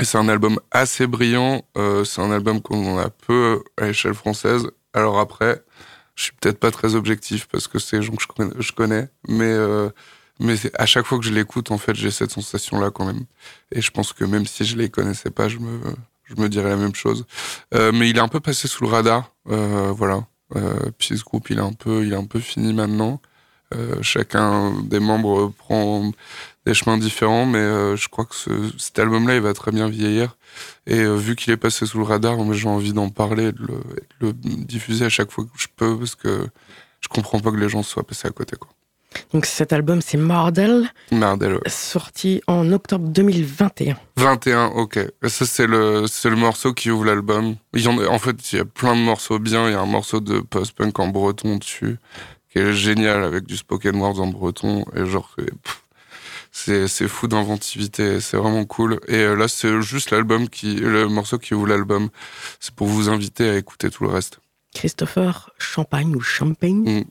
Et 0.00 0.04
c'est 0.04 0.18
un 0.18 0.28
album 0.28 0.58
assez 0.72 1.06
brillant. 1.06 1.62
c'est 2.04 2.20
un 2.20 2.32
album 2.32 2.60
qu'on 2.60 2.98
a 2.98 3.10
peu 3.10 3.62
à 3.80 3.86
l'échelle 3.86 4.14
française. 4.14 4.66
Alors 4.92 5.20
après, 5.20 5.62
je 6.16 6.24
suis 6.24 6.32
peut-être 6.40 6.58
pas 6.58 6.72
très 6.72 6.96
objectif 6.96 7.46
parce 7.46 7.68
que 7.68 7.78
c'est 7.78 7.98
des 7.98 8.02
gens 8.02 8.12
que 8.14 8.60
je 8.60 8.72
connais, 8.72 9.08
mais 9.28 9.54
mais 10.40 10.56
à 10.74 10.86
chaque 10.86 11.06
fois 11.06 11.18
que 11.18 11.24
je 11.24 11.32
l'écoute, 11.32 11.70
en 11.70 11.78
fait, 11.78 11.94
j'ai 11.94 12.10
cette 12.10 12.32
sensation-là 12.32 12.90
quand 12.90 13.06
même. 13.06 13.24
Et 13.70 13.80
je 13.80 13.90
pense 13.92 14.12
que 14.12 14.24
même 14.24 14.46
si 14.46 14.64
je 14.64 14.76
les 14.76 14.90
connaissais 14.90 15.30
pas, 15.30 15.48
je 15.48 15.58
me 15.58 15.80
je 16.24 16.34
me 16.42 16.48
dirais 16.48 16.70
la 16.70 16.76
même 16.76 16.94
chose. 16.96 17.24
Mais 17.72 18.10
il 18.10 18.16
est 18.16 18.20
un 18.20 18.28
peu 18.28 18.40
passé 18.40 18.66
sous 18.66 18.82
le 18.84 18.90
radar, 18.90 19.30
voilà. 19.44 20.26
Euh, 20.56 20.90
puis 20.98 21.18
ce 21.18 21.24
groupe, 21.24 21.50
il 21.50 21.58
est 21.58 21.62
un 21.62 21.72
peu, 21.72 22.04
il 22.04 22.12
est 22.12 22.16
un 22.16 22.24
peu 22.26 22.40
fini 22.40 22.72
maintenant. 22.72 23.20
Euh, 23.74 23.96
chacun 24.02 24.72
des 24.82 25.00
membres 25.00 25.52
prend 25.58 26.10
des 26.66 26.74
chemins 26.74 26.96
différents, 26.98 27.44
mais 27.46 27.58
euh, 27.58 27.96
je 27.96 28.08
crois 28.08 28.24
que 28.24 28.34
ce- 28.34 28.70
cet 28.78 28.98
album-là, 28.98 29.34
il 29.34 29.40
va 29.42 29.52
très 29.52 29.70
bien 29.72 29.88
vieillir. 29.88 30.36
Et 30.86 31.00
euh, 31.00 31.14
vu 31.16 31.36
qu'il 31.36 31.52
est 31.52 31.56
passé 31.58 31.84
sous 31.86 31.98
le 31.98 32.04
radar, 32.04 32.36
j'ai 32.52 32.68
envie 32.68 32.92
d'en 32.92 33.08
parler 33.10 33.48
et 33.48 33.52
de 33.52 33.60
le, 33.62 33.74
et 33.96 34.24
de 34.24 34.26
le 34.28 34.32
diffuser 34.64 35.04
à 35.04 35.08
chaque 35.10 35.30
fois 35.30 35.44
que 35.44 35.50
je 35.56 35.66
peux, 35.76 35.98
parce 35.98 36.14
que 36.14 36.46
je 37.00 37.08
comprends 37.08 37.40
pas 37.40 37.50
que 37.50 37.56
les 37.56 37.68
gens 37.68 37.82
soient 37.82 38.02
passés 38.06 38.28
à 38.28 38.30
côté. 38.30 38.56
Quoi. 38.56 38.70
Donc 39.32 39.46
cet 39.46 39.72
album, 39.72 40.00
c'est 40.00 40.16
Mardel, 40.16 40.90
Mardel, 41.12 41.52
ouais. 41.54 41.60
sorti 41.68 42.40
en 42.48 42.72
octobre 42.72 43.06
2021. 43.08 43.96
21, 44.16 44.66
ok. 44.74 44.98
Ça, 45.28 45.46
c'est 45.46 45.66
le, 45.66 46.02
le 46.24 46.36
morceau 46.36 46.72
qui 46.72 46.90
ouvre 46.90 47.04
l'album. 47.04 47.54
En 48.08 48.18
fait, 48.18 48.52
il 48.52 48.56
y 48.56 48.60
a 48.60 48.64
plein 48.64 48.96
de 48.96 49.00
morceaux 49.02 49.38
bien. 49.38 49.68
Il 49.68 49.72
y 49.72 49.76
a 49.76 49.80
un 49.80 49.86
morceau 49.86 50.18
de 50.20 50.40
post-punk 50.40 50.98
en 50.98 51.08
breton 51.08 51.56
dessus, 51.58 51.98
qui 52.54 52.60
est 52.60 52.72
génial 52.72 53.24
avec 53.24 53.46
du 53.46 53.56
spoken 53.56 53.96
word 53.96 54.20
en 54.20 54.28
breton. 54.28 54.84
Et 54.94 55.04
genre, 55.06 55.34
c'est- 56.52 57.08
fou 57.08 57.26
d'inventivité. 57.26 58.20
C'est 58.20 58.36
vraiment 58.36 58.64
cool. 58.64 59.00
Et 59.08 59.16
euh, 59.16 59.34
là, 59.34 59.48
c'est 59.48 59.82
juste 59.82 60.12
l'album 60.12 60.48
qui, 60.48 60.76
le 60.76 61.08
morceau 61.08 61.38
qui 61.38 61.52
ouvre 61.54 61.66
l'album. 61.66 62.10
C'est 62.60 62.72
pour 62.72 62.86
vous 62.86 63.08
inviter 63.08 63.48
à 63.48 63.56
écouter 63.56 63.90
tout 63.90 64.04
le 64.04 64.10
reste. 64.10 64.38
Christopher 64.72 65.50
Champagne 65.58 66.14
ou 66.14 66.20
Champagne? 66.20 67.00
Mm. 67.00 67.04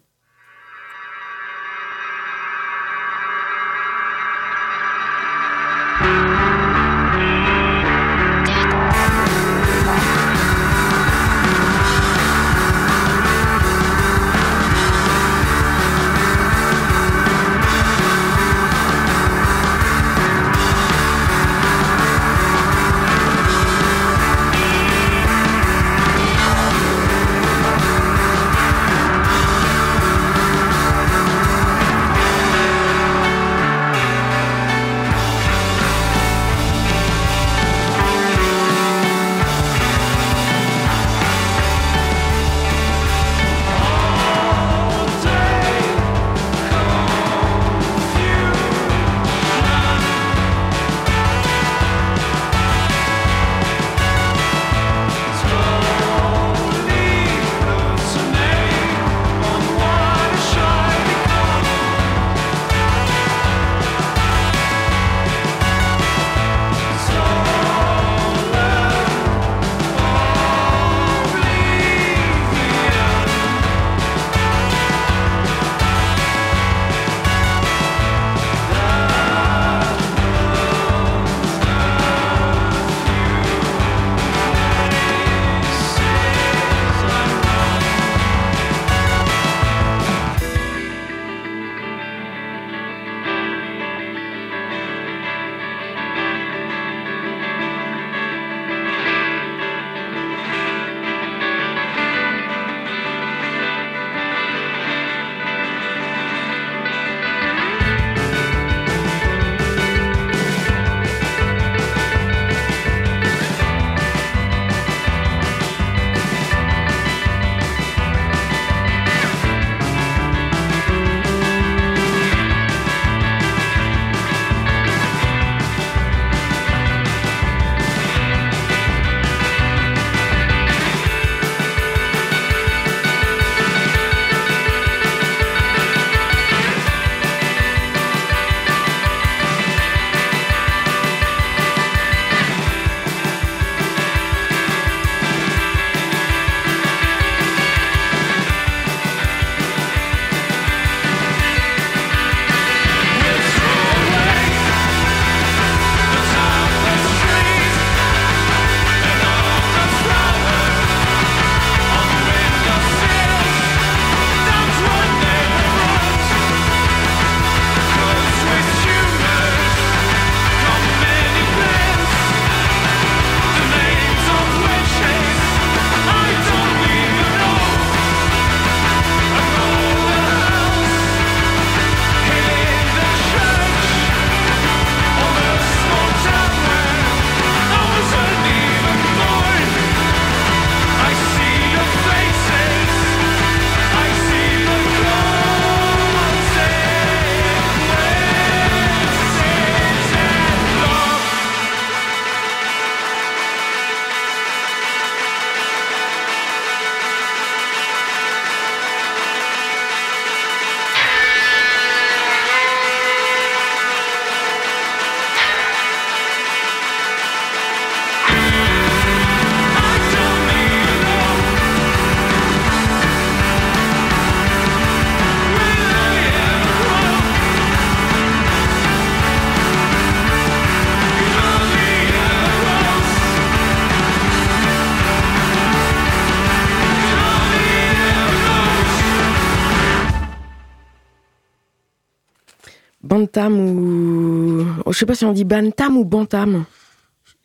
Bantam 243.34 243.60
ou. 243.60 244.66
oh, 244.86 244.94
Je 244.94 244.98
sais 245.00 245.06
pas 245.06 245.16
si 245.16 245.26
on 245.26 245.32
dit 245.32 245.44
Bantam 245.44 245.98
ou 245.98 246.06
Bantam. 246.06 246.66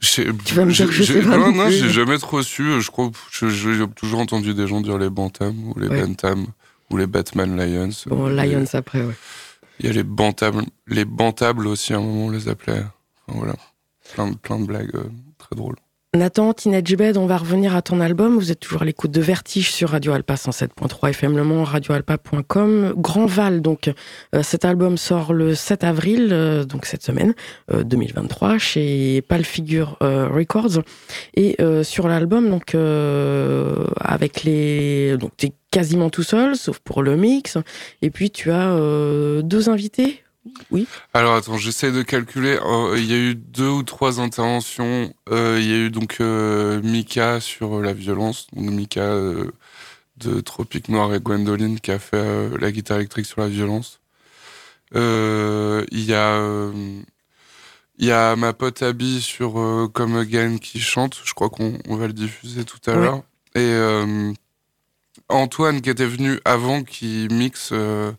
Tu 0.01 0.22
vas 0.55 0.64
me 0.64 0.72
dire 0.72 0.86
que 0.86 0.93
je 0.93 1.03
j'ai- 1.03 1.22
Non, 1.22 1.53
non 1.53 1.68
j'ai 1.70 1.89
jamais 1.89 2.18
trop 2.18 2.43
su. 2.43 2.80
Je 2.80 2.91
crois, 2.91 3.11
j'ai 3.32 3.84
toujours 3.97 4.20
entendu 4.20 4.55
des 4.55 4.66
gens 4.66 4.80
dire 4.80 4.99
les 4.99 5.11
Bantam 5.11 5.57
ou 5.74 5.78
les 5.78 5.89
Ouais. 5.89 6.03
Bantam 6.03 6.47
ou 6.91 6.97
les 6.99 7.07
Batman 7.07 7.57
Lions. 7.57 7.91
Bon, 8.07 8.28
Lions 8.28 8.64
après, 8.74 9.03
ouais. 9.03 9.14
Il 9.80 9.86
y 9.86 9.89
a 9.89 9.93
les 9.93 10.03
Bantables, 10.05 10.62
les 10.89 11.05
Bantables 11.05 11.66
aussi, 11.66 11.95
à 11.95 11.99
un 11.99 12.01
moment 12.01 12.26
on 12.26 12.30
les 12.30 12.49
appelait. 12.49 12.84
Enfin, 13.26 13.39
voilà. 13.39 13.55
Plein 14.14 14.28
de, 14.30 14.36
plein 14.36 14.59
de 14.59 14.66
blagues 14.66 14.95
euh, 14.95 15.05
très 15.39 15.55
drôles. 15.57 15.76
Nathan, 16.16 16.54
Teenage 16.54 16.96
Bed, 16.96 17.18
on 17.18 17.26
va 17.26 17.36
revenir 17.36 17.76
à 17.76 17.82
ton 17.82 18.00
album. 18.00 18.38
Vous 18.38 18.50
êtes 18.50 18.61
toujours 18.61 18.80
à 18.80 18.86
l'écoute 18.86 19.11
de 19.11 19.20
Vertige 19.20 19.70
sur 19.70 19.90
Radio 19.90 20.12
Alpa 20.12 20.36
107.3 20.36 21.11
FM 21.11 21.36
Le 21.36 21.44
Mans, 21.44 21.64
radioalpa.com. 21.64 22.94
Grand 22.96 23.26
Val, 23.26 23.61
donc, 23.61 23.90
euh, 24.34 24.42
cet 24.42 24.64
album 24.64 24.96
sort 24.96 25.34
le 25.34 25.54
7 25.54 25.84
avril, 25.84 26.30
euh, 26.32 26.64
donc 26.64 26.86
cette 26.86 27.02
semaine, 27.02 27.34
euh, 27.70 27.84
2023, 27.84 28.56
chez 28.56 29.20
Palfigure 29.28 29.98
euh, 30.00 30.28
Records. 30.28 30.80
Et 31.34 31.56
euh, 31.61 31.82
sur 31.82 32.09
l'album, 32.09 32.48
donc, 32.48 32.74
euh, 32.74 33.84
avec 34.00 34.44
les. 34.44 35.18
Donc, 35.18 35.32
t'es 35.36 35.52
quasiment 35.70 36.09
tout 36.09 36.22
seul, 36.22 36.56
sauf 36.56 36.78
pour 36.78 37.02
le 37.02 37.16
mix. 37.16 37.59
Et 38.00 38.09
puis, 38.09 38.30
tu 38.30 38.50
as 38.50 38.70
euh, 38.70 39.42
deux 39.42 39.68
invités. 39.68 40.22
Alors 41.14 41.34
attends, 41.34 41.57
j'essaie 41.59 41.92
de 41.92 42.03
calculer. 42.03 42.59
Euh, 42.64 42.94
Il 42.99 43.05
y 43.07 43.14
a 43.14 43.18
eu 43.18 43.34
deux 43.34 43.68
ou 43.68 43.82
trois 43.82 44.20
interventions. 44.20 45.12
Euh, 45.30 45.59
Il 45.61 45.66
y 45.68 45.72
a 45.72 45.76
eu 45.78 45.90
donc 45.90 46.16
euh, 46.20 46.80
Mika 46.82 47.40
sur 47.40 47.80
la 47.80 47.92
violence, 47.92 48.46
donc 48.53 48.70
Mika 48.70 49.07
de 50.18 50.40
Tropique 50.40 50.88
Noir 50.88 51.14
et 51.14 51.20
Gwendoline 51.20 51.78
qui 51.80 51.90
a 51.92 51.99
fait 51.99 52.49
la 52.59 52.72
guitare 52.72 52.96
électrique 52.99 53.26
sur 53.26 53.40
la 53.40 53.49
violence. 53.49 54.01
Il 54.94 56.05
y 56.05 56.14
a 56.14 56.70
il 58.01 58.07
y 58.07 58.12
a 58.12 58.36
ma 58.36 58.53
pote 58.53 58.82
Abby 58.82 59.20
sur 59.20 59.59
euh, 59.59 59.88
Come 59.92 60.16
Again 60.16 60.59
qui 60.59 60.78
chante. 60.80 61.20
Je 61.24 61.34
crois 61.34 61.51
qu'on 61.51 61.78
on 61.88 61.96
va 61.96 62.07
le 62.07 62.12
diffuser 62.12 62.64
tout 62.64 62.78
à 62.86 62.94
l'heure. 62.94 63.22
Et 63.57 63.61
euh, 63.61 64.32
Antoine 65.28 65.80
qui 65.80 65.90
était 65.90 66.07
venu 66.07 66.38
avant 66.44 66.84
qui 66.84 67.26
mixe. 67.30 67.70
euh, 67.72 68.12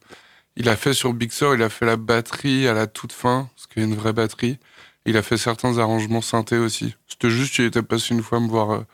il 0.59 0.69
a 0.69 0.75
fait 0.75 0.93
sur 0.93 1.13
Big 1.13 1.31
Sur, 1.31 1.55
il 1.55 1.63
a 1.63 1.69
fait 1.69 1.85
la 1.85 1.95
batterie 1.97 2.67
à 2.67 2.73
la 2.73 2.85
toute 2.85 3.13
fin, 3.13 3.49
qu'il 3.73 3.81
y 3.81 3.85
a 3.85 3.87
une 3.87 3.95
vraie 3.95 4.13
batterie. 4.13 4.59
Il 5.05 5.17
a 5.17 5.21
fait 5.23 5.37
certains 5.37 5.77
arrangements 5.77 6.21
synthés 6.21 6.57
aussi. 6.57 6.95
C'était 7.07 7.29
juste, 7.31 7.57
il 7.57 7.65
était 7.65 7.81
passé 7.81 8.13
une 8.13 8.21
fois 8.21 8.39
me 8.39 8.47
voir 8.47 8.71
euh, 8.71 8.85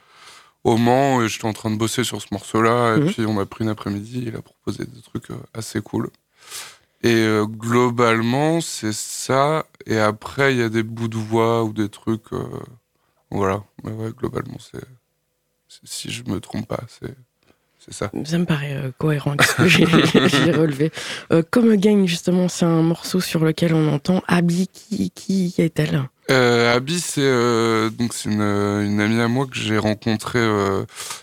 au 0.63 0.77
Mans 0.77 1.21
et 1.21 1.27
j'étais 1.27 1.45
en 1.45 1.53
train 1.53 1.71
de 1.71 1.75
bosser 1.77 2.03
sur 2.03 2.21
ce 2.21 2.27
morceau-là. 2.31 2.97
Mhm. 2.97 3.07
Et 3.07 3.11
puis 3.11 3.25
on 3.25 3.33
m'a 3.33 3.45
pris 3.45 3.63
une 3.63 3.69
après-midi, 3.71 4.23
il 4.27 4.35
a 4.35 4.41
proposé 4.41 4.85
des 4.85 5.01
trucs 5.01 5.31
euh, 5.31 5.37
assez 5.53 5.81
cool. 5.81 6.09
Et 7.03 7.13
euh, 7.13 7.45
globalement, 7.45 8.61
c'est 8.61 8.93
ça. 8.93 9.65
Et 9.85 9.97
après, 9.99 10.53
il 10.53 10.59
y 10.59 10.63
a 10.63 10.69
des 10.69 10.83
bouts 10.83 11.07
de 11.07 11.17
voix 11.17 11.63
ou 11.63 11.73
des 11.73 11.89
trucs. 11.89 12.31
euh, 12.33 12.43
voilà. 13.31 13.63
Mais 13.83 13.91
ouais, 13.91 14.11
globalement, 14.11 14.57
c'est- 14.59 14.87
Si 15.83 16.09
je 16.11 16.23
me 16.23 16.39
trompe 16.39 16.67
pas, 16.67 16.81
c'est. 16.87 17.15
C'est 17.85 17.93
ça. 17.93 18.11
Ça 18.25 18.37
me 18.37 18.45
paraît 18.45 18.73
euh, 18.73 18.91
cohérent 18.97 19.31
avec 19.31 19.43
ce 19.43 19.55
que 19.55 19.67
j'ai 20.27 20.51
relevé. 20.51 20.91
Euh, 21.31 21.43
Comme 21.49 21.71
Again, 21.71 22.05
justement, 22.07 22.47
c'est 22.47 22.65
un 22.65 22.81
morceau 22.81 23.21
sur 23.21 23.43
lequel 23.45 23.73
on 23.73 23.87
entend 23.93 24.23
Abby. 24.27 24.67
Qui, 24.73 25.11
qui 25.11 25.53
est-elle? 25.59 26.03
Euh, 26.31 26.75
Abby, 26.75 26.99
c'est 26.99 27.21
donc 27.91 28.13
c'est 28.13 28.29
une, 28.31 28.41
une 28.41 28.99
amie 28.99 29.21
à 29.21 29.27
moi 29.27 29.45
que 29.45 29.55
j'ai 29.55 29.77
rencontrée 29.77 30.47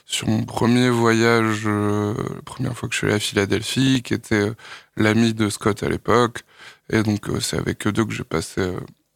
sur 0.06 0.28
mon 0.28 0.44
premier 0.44 0.88
voyage, 0.90 1.66
la 1.66 2.42
première 2.44 2.76
fois 2.76 2.88
que 2.88 2.94
je 2.94 2.98
suis 2.98 3.06
allé 3.08 3.16
à 3.16 3.18
Philadelphie, 3.18 4.02
qui 4.04 4.14
était 4.14 4.52
l'amie 4.96 5.34
de 5.34 5.48
Scott 5.48 5.82
à 5.82 5.88
l'époque, 5.88 6.42
et 6.90 7.02
donc 7.02 7.26
c'est 7.40 7.58
avec 7.58 7.84
eux 7.88 7.92
deux 7.92 8.04
que 8.04 8.12
j'ai 8.12 8.22
passé 8.22 8.62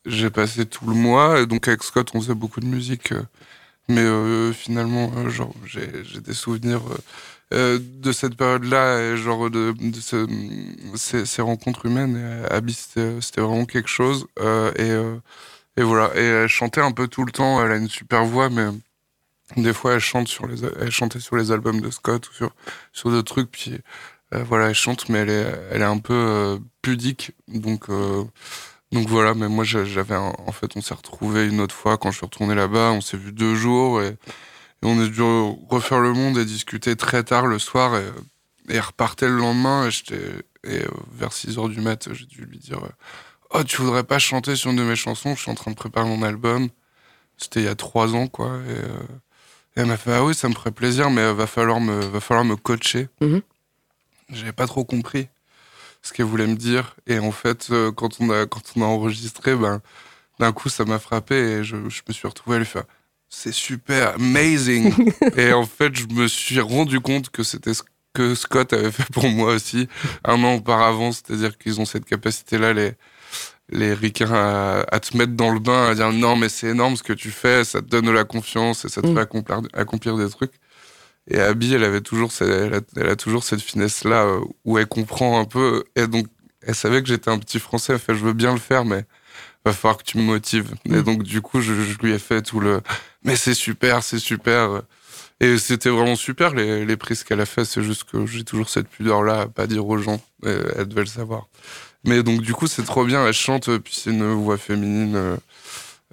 j'ai 0.07 0.31
passé 0.31 0.67
tout 0.67 0.87
le 0.87 0.95
mois, 0.95 1.41
et 1.41 1.47
donc 1.47 1.69
avec 1.69 1.83
Scott 1.83 2.11
on 2.15 2.21
faisait 2.21 2.35
beaucoup 2.35 2.61
de 2.61 2.67
musique, 2.67 3.13
mais 3.89 4.01
euh, 4.01 4.53
finalement 4.53 5.13
euh, 5.17 5.29
genre 5.29 5.53
j'ai 5.67 5.91
j'ai 6.05 6.21
des 6.21 6.33
souvenirs 6.35 6.83
euh, 6.91 6.99
euh, 7.55 7.79
de 7.81 8.13
cette 8.13 8.37
période-là, 8.37 9.01
et 9.15 9.17
genre 9.17 9.51
de, 9.51 9.73
de 9.79 10.01
ce- 10.01 11.25
ces, 11.25 11.43
rencontres 11.43 11.87
humaines. 11.87 12.17
Et 12.17 12.53
Abby 12.53 12.73
c'était 12.75 13.21
c'était 13.21 13.41
vraiment 13.41 13.67
quelque 13.67 13.89
chose, 13.89 14.27
euh, 14.41 14.73
et 14.77 14.91
euh, 14.91 15.17
voilà, 15.79 16.11
et 16.17 16.25
elle 16.25 16.49
chantait 16.49 16.81
un 16.81 16.93
peu 16.93 17.09
tout 17.09 17.25
le 17.25 17.33
temps. 17.33 17.65
Elle 17.65 17.73
a 17.73 17.77
une 17.77 17.89
super 17.89 18.25
voix, 18.25 18.51
mais 18.51 18.67
des 19.57 19.73
fois 19.75 19.95
elle 19.95 20.01
chante 20.01 20.29
sur 20.29 20.47
les, 20.47 20.65
elle 20.81 20.91
chantait 20.91 21.21
sur 21.21 21.37
les 21.37 21.53
albums 21.53 21.81
de 21.81 21.91
Scott 21.91 22.29
ou 22.31 22.33
sur 22.35 22.51
sur 22.93 23.11
d'autres 23.11 23.33
trucs. 23.35 23.51
Puis 23.51 23.79
euh, 24.35 24.43
voilà, 24.45 24.69
elle 24.71 24.75
chante, 24.75 25.09
mais 25.09 25.21
elle 25.21 25.31
est, 25.31 25.55
elle 25.73 25.83
est 25.83 25.85
un 25.85 25.99
peu 25.99 26.15
euh, 26.15 26.59
pudique. 26.83 27.33
Donc 27.49 27.89
euh, 27.91 28.25
donc 28.93 29.09
voilà. 29.09 29.35
Mais 29.35 29.49
moi 29.49 29.65
j'a- 29.65 29.85
j'avais, 29.85 30.17
en 30.17 30.53
fait, 30.53 30.77
on 30.77 30.81
s'est 30.83 30.95
retrouvés 30.95 31.47
une 31.49 31.61
autre 31.61 31.75
fois 31.75 31.99
quand 31.99 32.11
je 32.11 32.19
suis 32.19 32.27
retourné 32.27 32.55
là-bas. 32.55 32.93
On 32.93 33.01
s'est 33.01 33.17
vu 33.19 33.33
deux 33.33 33.55
jours 33.55 34.03
et, 34.03 34.17
et 34.83 34.87
on 34.87 35.01
a 35.01 35.07
dû 35.07 35.21
refaire 35.69 36.01
le 36.01 36.13
monde 36.13 36.39
et 36.39 36.45
discuter 36.45 36.97
très 36.97 37.23
tard 37.25 37.47
le 37.47 37.59
soir 37.59 37.97
et, 37.97 38.07
et 38.69 38.79
repartait 38.81 39.29
le 39.29 39.37
lendemain. 39.37 39.89
Et, 39.89 40.15
et 40.71 40.83
euh, 40.85 40.89
vers 41.13 41.33
6 41.33 41.59
heures 41.59 41.69
du 41.69 41.81
mat, 41.81 42.09
j'ai 42.13 42.27
dû 42.27 42.45
lui 42.45 42.59
dire. 42.59 42.83
euh, 42.85 42.89
Oh, 43.51 43.63
tu 43.65 43.81
voudrais 43.81 44.03
pas 44.05 44.19
chanter 44.19 44.57
sur 44.57 44.71
une 44.71 44.77
de 44.77 44.83
mes 44.83 44.97
chansons? 44.97 45.35
Je 45.37 45.41
suis 45.43 45.51
en 45.51 45.55
train 45.55 45.71
de 45.71 45.77
préparer 45.77 46.09
mon 46.09 46.23
album. 46.23 46.69
C'était 47.39 47.61
il 47.61 47.65
y 47.67 47.69
a 47.69 47.75
trois 47.77 48.15
ans, 48.15 48.27
quoi. 48.27 48.47
Et, 48.69 48.71
euh, 48.71 48.99
et 49.77 49.81
elle 49.81 49.87
m'a 49.87 49.97
fait 49.97 50.13
Ah 50.13 50.25
oui, 50.25 50.35
ça 50.35 50.49
me 50.49 50.55
ferait 50.55 50.73
plaisir, 50.73 51.11
mais 51.11 51.33
va 51.33 51.47
falloir 51.47 51.81
me, 51.81 52.01
va 52.07 52.21
falloir 52.21 52.45
me 52.45 52.57
coacher. 52.57 53.09
Mhm. 53.21 53.41
J'avais 54.31 54.53
pas 54.53 54.67
trop 54.67 54.85
compris 54.85 55.29
ce 56.03 56.13
qu'elle 56.13 56.27
voulait 56.27 56.47
me 56.49 56.57
dire. 56.57 56.97
Et 57.07 57.19
en 57.21 57.31
fait, 57.33 57.71
quand, 57.97 58.21
on 58.21 58.31
a, 58.31 58.47
quand 58.47 58.63
on 58.77 58.83
a 58.83 58.87
enregistré, 58.87 59.55
ben, 59.55 59.81
d'un 60.41 60.53
coup, 60.53 60.69
ça 60.69 60.85
m'a 60.85 60.99
frappé 60.99 61.35
et 61.37 61.65
je, 61.65 61.77
je 61.89 62.03
me 62.09 62.13
suis 62.13 62.27
retrouvé 62.27 62.57
à 62.57 62.59
lui 62.59 62.67
faire 62.67 62.85
C'est 63.29 63.53
super, 63.53 64.15
amazing 64.15 64.93
Et 65.37 65.53
en 65.53 65.67
fait, 65.67 65.95
je 65.97 66.07
me 66.07 66.27
suis 66.29 66.61
rendu 66.61 67.01
compte 67.01 67.31
que 67.31 67.43
c'était 67.43 67.75
ce 67.75 67.83
que 68.15 68.35
Scott 68.35 68.73
avait 68.73 68.91
fait 68.93 69.11
pour 69.13 69.29
moi 69.29 69.55
aussi 69.55 69.89
un 70.25 70.43
an 70.43 70.55
auparavant. 70.55 71.13
C'est-à-dire 71.13 71.59
qu'ils 71.59 71.81
ont 71.81 71.85
cette 71.85 72.05
capacité-là, 72.07 72.73
les 72.73 72.93
les 73.69 73.95
ricains 73.95 74.31
à, 74.33 74.85
à 74.93 75.01
te 75.01 75.17
mettre 75.17 75.33
dans 75.33 75.51
le 75.51 75.59
bain, 75.59 75.89
à 75.89 75.95
dire 75.97 76.13
non 76.13 76.37
mais 76.37 76.49
c'est 76.49 76.69
énorme 76.69 76.95
ce 76.97 77.03
que 77.03 77.13
tu 77.13 77.33
fais, 77.33 77.65
ça 77.65 77.83
te 77.83 77.87
donne 77.89 78.05
de 78.05 78.13
la 78.13 78.23
confiance 78.23 78.85
et 78.85 78.89
ça 78.89 79.03
te 79.03 79.09
Mm. 79.09 79.15
fait 79.17 79.21
accomplir, 79.21 79.61
accomplir 79.75 80.17
des 80.17 80.31
trucs. 80.31 80.53
Et 81.29 81.41
Abby, 81.41 81.75
elle 81.75 81.83
avait 81.83 82.01
toujours, 82.01 82.31
cette- 82.31 82.49
elle 82.49 82.75
a, 82.75 82.81
elle 82.95 83.09
a 83.09 83.17
toujours 83.17 83.43
cette 83.43 83.61
finesse 83.61 84.05
là 84.05 84.39
où 84.65 84.79
elle 84.79 84.87
comprend 84.87 85.41
un 85.41 85.45
peu 85.47 85.83
et 85.97 86.07
donc 86.07 86.29
elle 86.63 86.77
savait 86.77 87.03
que 87.03 87.09
j'étais 87.09 87.29
un 87.29 87.41
petit 87.41 87.59
français. 87.59 87.95
Elle 87.95 87.99
fait 87.99 88.15
je 88.15 88.25
veux 88.25 88.35
bien 88.35 88.53
le 88.53 88.61
faire 88.61 88.85
mais 88.85 89.05
va 89.65 89.73
falloir 89.73 89.97
que 89.99 90.05
tu 90.05 90.17
me 90.19 90.23
motives. 90.23 90.73
Et 90.85 90.91
Mm. 90.99 91.03
donc 91.03 91.23
du 91.25 91.41
coup 91.43 91.61
je, 91.61 91.75
je 91.75 91.99
lui 91.99 92.13
ai 92.13 92.21
fait 92.21 92.43
tout 92.43 92.61
le 92.61 92.81
mais 93.27 93.37
c'est 93.37 93.55
super, 93.55 94.03
c'est 94.03 94.19
super. 94.19 94.83
Et 95.41 95.59
c'était 95.59 95.91
vraiment 95.91 96.17
super 96.17 96.55
les, 96.55 96.87
les 96.87 96.97
prises 96.97 97.23
qu'elle 97.23 97.41
a 97.41 97.47
fait. 97.47 97.65
C'est 97.67 97.83
juste 97.83 98.05
que 98.05 98.25
j'ai 98.25 98.43
toujours 98.45 98.71
cette 98.71 98.89
pudeur 98.89 99.23
là 99.23 99.43
à 99.43 99.47
pas 99.49 99.67
dire 99.67 99.87
aux 99.87 99.99
gens. 99.99 100.21
Elle 100.45 100.89
devait 100.89 101.03
le 101.03 101.07
savoir. 101.07 101.49
Mais 102.05 102.23
donc 102.23 102.41
du 102.41 102.55
coup 102.55 102.67
c'est 102.69 102.85
trop 102.85 103.05
bien, 103.05 103.27
elle 103.27 103.33
chante, 103.35 103.77
puis 103.79 103.95
c'est 103.95 104.11
une 104.11 104.33
voix 104.33 104.57
féminine, 104.57 105.17
euh, 105.17 105.37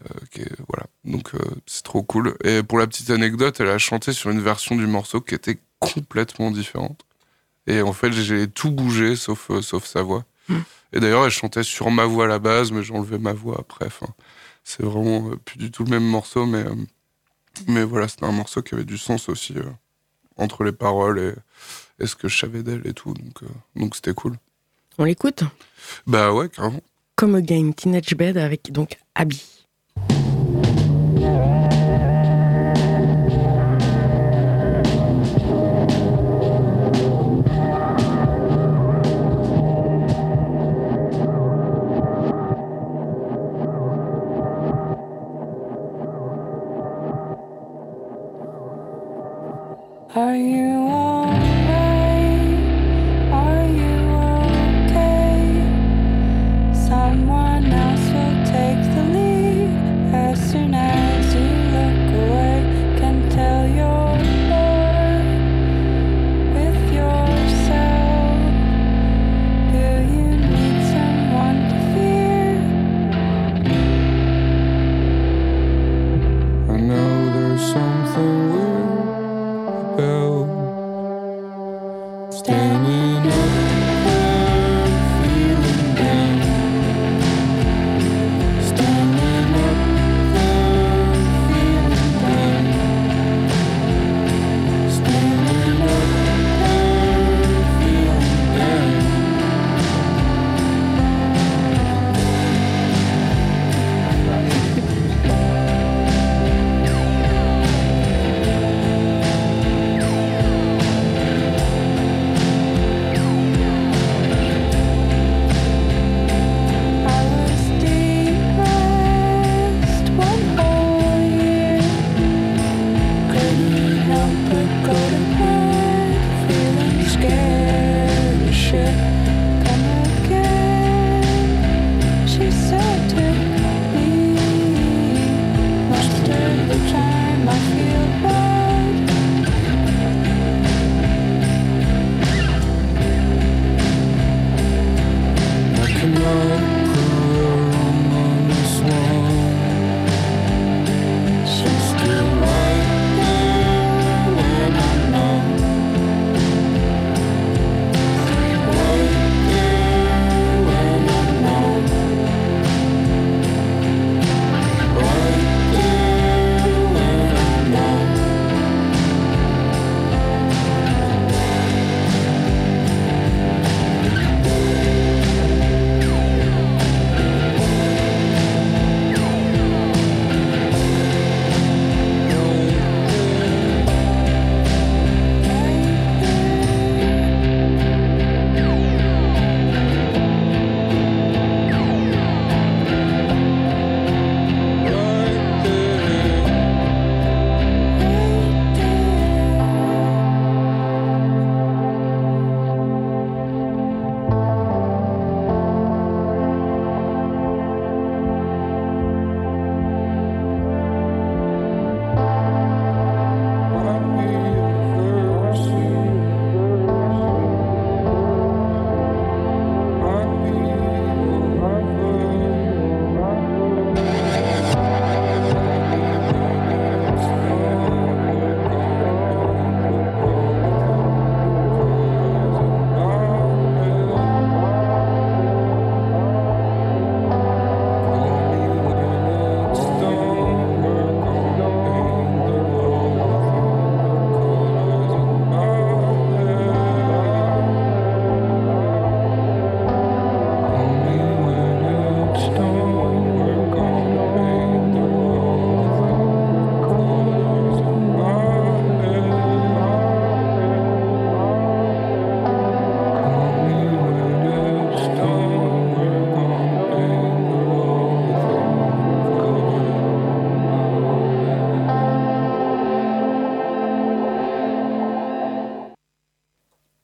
euh, 0.06 0.20
qui 0.32 0.42
est- 0.42 0.58
voilà, 0.68 0.88
donc 1.06 1.36
euh, 1.36 1.40
c'est 1.68 1.84
trop 1.84 2.02
cool. 2.02 2.36
Et 2.44 2.64
pour 2.64 2.80
la 2.80 2.88
petite 2.88 3.12
anecdote, 3.12 3.60
elle 3.60 3.70
a 3.70 3.78
chanté 3.78 4.12
sur 4.12 4.32
une 4.32 4.42
version 4.42 4.76
du 4.76 4.88
morceau 4.88 5.22
qui 5.22 5.36
était 5.36 5.60
complètement 5.80 6.50
différente. 6.52 7.02
Et 7.68 7.82
en 7.84 7.94
fait 7.94 8.12
j'ai 8.12 8.48
tout 8.50 8.72
bougé 8.72 9.16
sauf 9.16 9.52
euh, 9.52 9.62
sauf 9.62 9.86
sa 9.86 10.02
voix. 10.02 10.26
Mm. 10.50 10.58
Et 10.94 11.00
d'ailleurs 11.00 11.26
elle 11.26 11.32
chantait 11.32 11.64
sur 11.64 11.92
ma 11.92 12.06
voix 12.06 12.26
à 12.26 12.28
la 12.28 12.40
base, 12.40 12.72
mais 12.72 12.82
j'ai 12.84 12.94
enlevé 12.94 13.20
ma 13.20 13.34
voix 13.34 13.58
après. 13.60 13.86
Enfin, 13.86 14.08
c'est 14.64 14.84
vraiment 14.84 15.30
plus 15.46 15.58
du 15.60 15.70
tout 15.72 15.84
le 15.84 15.92
même 15.92 16.06
morceau, 16.06 16.46
mais 16.48 16.66
mais 17.68 17.84
voilà 17.84 18.08
c'était 18.08 18.26
un 18.26 18.32
morceau 18.32 18.62
qui 18.62 18.76
avait 18.76 18.84
du 18.86 18.98
sens 18.98 19.30
aussi 19.30 19.54
euh, 19.58 19.64
entre 20.38 20.64
les 20.64 20.72
paroles 20.72 21.20
et, 21.20 21.34
et 22.04 22.08
ce 22.08 22.16
que 22.16 22.28
je 22.28 22.38
savais 22.38 22.64
d'elle 22.64 22.86
et 22.86 22.94
tout, 22.94 23.14
donc 23.14 23.44
euh, 23.44 23.48
donc 23.76 23.96
c'était 23.96 24.14
cool. 24.14 24.38
On 24.98 25.06
l'écoute? 25.06 25.44
Bah 26.08 26.34
ouais 26.34 26.50
carrément. 26.50 26.82
Comme 27.16 27.36
Again, 27.36 27.72
Teenage 27.72 28.16
Bed 28.16 28.38
avec 28.38 28.72
donc 28.72 28.98
Abby. 29.16 29.66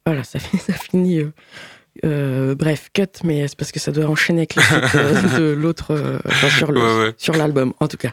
Voilà, 0.10 0.24
ça, 0.24 0.40
fait- 0.40 0.58
ça 0.72 0.74
finit. 0.74 1.20
euh, 1.20 1.32
euh, 2.06 2.56
bref, 2.56 2.90
cut, 2.94 3.04
mais 3.26 3.48
c'est 3.50 3.58
parce 3.58 3.74
que 3.74 3.80
ça 3.80 3.92
doit 3.92 4.06
enchaîner 4.06 4.48
avec 4.50 4.58
euh, 4.96 5.38
de 5.40 5.52
l'autre, 5.52 5.88
euh, 5.94 6.18
enfin, 6.26 6.48
sur 6.50 6.70
Ouais, 6.70 6.78
ouais. 6.80 7.38
l'album, 7.38 7.74
en 7.82 7.88
tout 7.90 7.98
cas. 7.98 8.12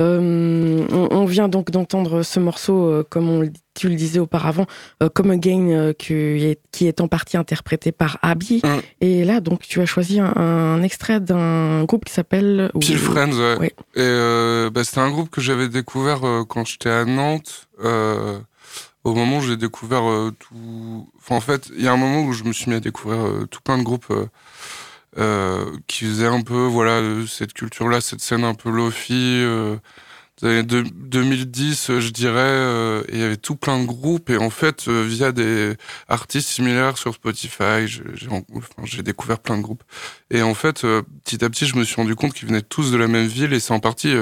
Euh, 0.00 0.84
on, 0.90 1.08
on 1.12 1.24
vient 1.26 1.48
donc 1.48 1.70
d'entendre 1.70 2.22
ce 2.22 2.40
morceau, 2.40 3.04
comme 3.08 3.28
on, 3.28 3.48
tu 3.78 3.88
le 3.88 3.94
disais 3.94 4.18
auparavant, 4.18 4.66
comme 5.14 5.30
Again, 5.30 5.92
qui, 5.96 6.12
est, 6.14 6.60
qui 6.72 6.88
est 6.88 7.00
en 7.00 7.06
partie 7.06 7.36
interprété 7.36 7.92
par 7.92 8.18
Abby. 8.22 8.62
Mm. 8.64 8.68
Et 9.00 9.24
là, 9.24 9.38
donc, 9.40 9.60
tu 9.60 9.80
as 9.80 9.86
choisi 9.86 10.18
un, 10.18 10.34
un 10.36 10.82
extrait 10.82 11.20
d'un 11.20 11.84
groupe 11.84 12.04
qui 12.06 12.12
s'appelle. 12.12 12.70
Peel 12.80 12.98
Friends, 12.98 13.32
ouais. 13.38 13.58
Ouais. 13.60 13.74
Et 13.94 14.70
bah, 14.70 14.82
c'était 14.82 15.00
un 15.00 15.10
groupe 15.10 15.30
que 15.30 15.40
j'avais 15.40 15.68
découvert 15.68 16.20
quand 16.48 16.66
j'étais 16.66 16.90
à 16.90 17.04
Nantes. 17.04 17.68
euh, 17.84 18.40
au 19.04 19.14
moment 19.14 19.38
où 19.38 19.42
j'ai 19.42 19.56
découvert 19.56 20.08
euh, 20.08 20.30
tout. 20.38 21.10
Enfin, 21.18 21.36
en 21.36 21.40
fait, 21.40 21.70
il 21.76 21.82
y 21.84 21.88
a 21.88 21.92
un 21.92 21.96
moment 21.96 22.22
où 22.22 22.32
je 22.32 22.44
me 22.44 22.52
suis 22.52 22.70
mis 22.70 22.76
à 22.76 22.80
découvrir 22.80 23.20
euh, 23.20 23.46
tout 23.46 23.60
plein 23.62 23.78
de 23.78 23.82
groupes 23.82 24.12
euh, 25.18 25.76
qui 25.86 26.04
faisaient 26.04 26.26
un 26.26 26.42
peu, 26.42 26.66
voilà, 26.66 27.02
cette 27.26 27.52
culture-là, 27.52 28.00
cette 28.00 28.20
scène 28.20 28.44
un 28.44 28.54
peu 28.54 28.70
lofi. 28.70 29.44
Des 30.42 30.62
deux- 30.62 30.84
2010, 30.84 31.90
euh, 31.90 32.00
je 32.00 32.08
dirais, 32.08 33.04
et 33.08 33.14
il 33.14 33.20
y 33.20 33.22
avait 33.22 33.36
tout 33.36 33.56
plein 33.56 33.78
de 33.78 33.84
groupes. 33.84 34.30
Et 34.30 34.38
en 34.38 34.48
fait, 34.48 34.88
via 34.88 35.32
des 35.32 35.76
artistes 36.08 36.48
similaires 36.48 36.96
sur 36.96 37.12
Spotify, 37.12 37.86
j'ai 38.84 39.02
découvert 39.02 39.38
plein 39.38 39.58
de 39.58 39.62
groupes. 39.62 39.82
Et 40.30 40.40
en 40.40 40.54
fait, 40.54 40.80
petit 41.24 41.44
à 41.44 41.50
petit, 41.50 41.66
je 41.66 41.76
me 41.76 41.84
suis 41.84 41.96
rendu 41.96 42.14
compte 42.14 42.32
qu'ils 42.32 42.48
venaient 42.48 42.62
tous 42.62 42.90
de 42.90 42.96
la 42.96 43.06
même 43.06 43.26
ville 43.26 43.52
et 43.52 43.60
c'est 43.60 43.74
en 43.74 43.80
partie, 43.80 44.14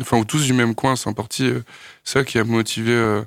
enfin, 0.00 0.18
ou 0.18 0.24
tous 0.24 0.44
du 0.44 0.52
même 0.52 0.76
coin. 0.76 0.94
C'est 0.94 1.08
en 1.08 1.14
partie 1.14 1.50
ça 2.04 2.22
qui 2.22 2.38
a 2.38 2.44
motivé, 2.44 3.22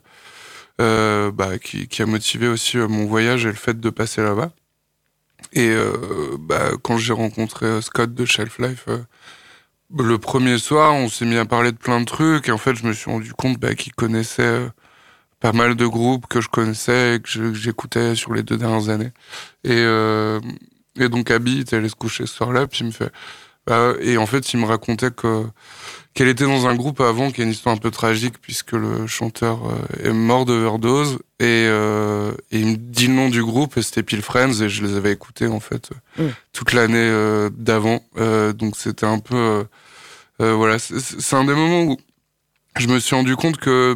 euh, 0.79 1.31
bah, 1.31 1.59
qui, 1.59 1.87
qui 1.87 2.01
a 2.01 2.05
motivé 2.05 2.47
aussi 2.47 2.77
euh, 2.77 2.87
mon 2.87 3.05
voyage 3.05 3.45
et 3.45 3.49
le 3.49 3.55
fait 3.55 3.79
de 3.79 3.89
passer 3.89 4.21
là-bas. 4.21 4.51
Et 5.53 5.69
euh, 5.69 6.37
bah, 6.39 6.71
quand 6.81 6.97
j'ai 6.97 7.13
rencontré 7.13 7.65
euh, 7.65 7.81
Scott 7.81 8.13
de 8.13 8.25
Shelf 8.25 8.59
Life, 8.59 8.85
euh, 8.87 8.99
le 9.97 10.17
premier 10.17 10.57
soir, 10.57 10.93
on 10.93 11.09
s'est 11.09 11.25
mis 11.25 11.37
à 11.37 11.45
parler 11.45 11.71
de 11.71 11.77
plein 11.77 11.99
de 11.99 12.05
trucs 12.05 12.49
et 12.49 12.51
en 12.51 12.57
fait, 12.57 12.75
je 12.75 12.85
me 12.85 12.93
suis 12.93 13.09
rendu 13.09 13.33
compte 13.33 13.59
bah, 13.59 13.75
qu'il 13.75 13.93
connaissait 13.93 14.67
pas 15.39 15.53
mal 15.53 15.75
de 15.75 15.85
groupes 15.85 16.27
que 16.27 16.41
je 16.41 16.49
connaissais 16.49 17.15
et 17.15 17.19
que 17.21 17.53
j'écoutais 17.53 18.15
sur 18.15 18.33
les 18.33 18.43
deux 18.43 18.57
dernières 18.57 18.89
années. 18.89 19.11
Et, 19.63 19.81
et 20.99 21.09
donc, 21.09 21.31
Abby 21.31 21.53
il 21.53 21.59
était 21.61 21.77
allé 21.77 21.89
se 21.89 21.95
coucher 21.95 22.25
ce 22.25 22.35
soir-là, 22.35 22.67
puis 22.67 22.81
il 22.81 22.87
me 22.87 22.91
fait. 22.91 23.11
Bah, 23.69 23.93
et 24.01 24.17
en 24.17 24.25
fait, 24.25 24.51
il 24.53 24.59
me 24.59 24.65
racontait 24.65 25.11
que 25.11 25.45
qu'elle 26.15 26.27
était 26.27 26.43
dans 26.45 26.67
un 26.67 26.75
groupe 26.75 27.01
avant, 27.01 27.29
qui 27.31 27.41
a 27.41 27.43
une 27.43 27.51
histoire 27.51 27.75
un 27.75 27.77
peu 27.77 27.91
tragique, 27.91 28.41
puisque 28.41 28.71
le 28.73 29.05
chanteur 29.05 29.59
euh, 29.69 30.09
est 30.09 30.11
mort 30.11 30.43
d'overdose. 30.43 31.19
Et, 31.39 31.67
euh, 31.69 32.31
et 32.51 32.59
il 32.59 32.65
me 32.65 32.75
dit 32.75 33.07
le 33.07 33.13
nom 33.13 33.29
du 33.29 33.43
groupe, 33.43 33.77
et 33.77 33.83
c'était 33.83 34.01
Peel 34.03 34.23
Friends, 34.23 34.59
et 34.61 34.69
je 34.69 34.83
les 34.83 34.95
avais 34.95 35.11
écoutés, 35.11 35.45
en 35.47 35.59
fait, 35.59 35.89
euh, 36.19 36.23
Mm. 36.27 36.31
toute 36.51 36.73
l'année 36.73 36.97
euh, 36.97 37.49
d'avant. 37.55 38.01
Euh, 38.17 38.53
donc, 38.53 38.75
c'était 38.75 39.05
un 39.05 39.19
peu. 39.19 39.65
voilà, 40.39 40.79
c'est 40.79 41.35
un 41.35 41.43
des 41.45 41.53
moments 41.53 41.83
où 41.83 41.97
je 42.77 42.87
me 42.87 42.99
suis 42.99 43.15
rendu 43.15 43.35
compte 43.35 43.57
que 43.57 43.95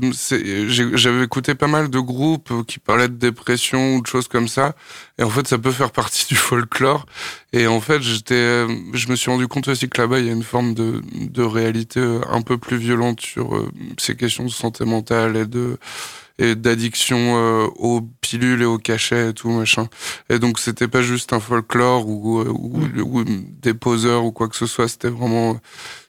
j'ai- 0.68 0.98
j'avais 0.98 1.24
écouté 1.24 1.56
pas 1.56 1.68
mal 1.68 1.90
de 1.90 2.00
groupes 2.00 2.52
euh, 2.52 2.64
qui 2.64 2.80
parlaient 2.80 3.08
de 3.08 3.14
dépression 3.16 3.96
ou 3.96 4.02
de 4.02 4.08
choses 4.08 4.28
comme 4.28 4.48
ça. 4.48 4.76
Et 5.18 5.24
en 5.24 5.30
fait, 5.30 5.48
ça 5.48 5.58
peut 5.58 5.72
faire 5.72 5.92
partie 5.92 6.26
du 6.30 6.36
folklore. 6.36 7.06
Et 7.54 7.68
en 7.68 7.80
fait, 7.80 8.02
j'étais, 8.02 8.34
euh, 8.34 8.68
je 8.94 9.08
me 9.08 9.16
suis 9.16 9.30
rendu 9.32 9.48
compte 9.48 9.68
aussi 9.70 9.88
que 9.88 10.02
là-bas, 10.02 10.20
il 10.20 10.26
y 10.26 10.30
a 10.30 10.34
une 10.34 10.44
forme 10.44 10.74
de, 10.74 11.02
de 11.14 11.44
réalité 11.44 12.00
euh, 12.02 12.20
un 12.30 12.42
peu 12.42 12.58
plus 12.58 12.78
violente 12.78 13.22
sur 13.22 13.70
ces 13.98 14.16
questions 14.18 14.44
de 14.46 14.50
santé 14.50 14.84
mentale 14.86 15.38
et 15.38 15.46
de 15.46 15.78
et 16.40 16.56
d'addiction 16.56 17.38
euh, 17.38 17.68
aux 17.76 18.02
pilules 18.22 18.64
et 18.64 18.66
aux 18.66 18.80
cachets 18.80 19.30
et 19.30 19.34
tout 19.34 19.52
machin. 19.52 19.88
Et 20.32 20.40
donc 20.40 20.58
c'était 20.58 20.88
pas 20.88 21.04
juste 21.04 21.32
un 21.32 21.40
folklore 21.40 22.08
ou, 22.08 22.42
ou, 22.42 22.82
ou 23.04 23.24
des 23.62 23.76
poseurs 23.76 24.26
ou 24.26 24.32
quoi 24.32 24.48
que 24.50 24.56
ce 24.56 24.66
soit. 24.66 24.88
C'était 24.88 25.10
vraiment 25.10 25.60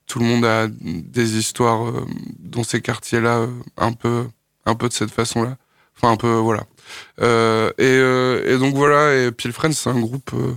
tout 0.06 0.18
le 0.18 0.24
monde 0.26 0.44
a 0.44 0.68
des 0.68 1.36
histoires 1.36 1.88
euh, 1.88 2.06
dans 2.38 2.62
ces 2.64 2.80
quartiers-là 2.80 3.38
euh, 3.38 3.48
un 3.76 3.92
peu 3.92 4.26
un 4.66 4.74
peu 4.74 4.88
de 4.88 4.92
cette 4.92 5.10
façon-là. 5.10 5.56
Enfin 5.96 6.12
un 6.12 6.16
peu 6.16 6.32
voilà. 6.34 6.64
Euh, 7.20 7.70
et, 7.78 7.84
euh, 7.84 8.54
et 8.54 8.58
donc 8.58 8.74
voilà. 8.74 9.14
Et 9.14 9.32
Peel 9.32 9.52
Friends 9.52 9.72
c'est 9.72 9.90
un 9.90 10.00
groupe 10.00 10.30
euh, 10.34 10.54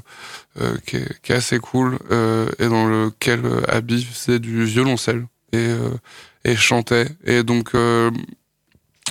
euh, 0.62 0.78
qui, 0.86 0.98
est, 0.98 1.22
qui 1.22 1.32
est 1.32 1.36
assez 1.36 1.60
cool 1.60 1.98
et 2.60 2.68
dans 2.68 2.88
lequel 2.88 3.42
Abby 3.68 4.04
faisait 4.04 4.40
du 4.40 4.64
violoncelle 4.66 5.28
et 5.54 5.68
et 6.44 6.56
chantait. 6.56 7.08
Et 7.26 7.44
donc 7.44 7.74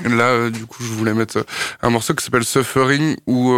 Là, 0.05 0.51
du 0.51 0.67
coup, 0.67 0.83
je 0.83 0.93
voulais 0.93 1.15
mettre 1.15 1.47
un 1.81 1.89
morceau 1.89 2.13
qui 2.15 2.23
s'appelle 2.23 2.45
Suffering, 2.45 3.17
où 3.27 3.57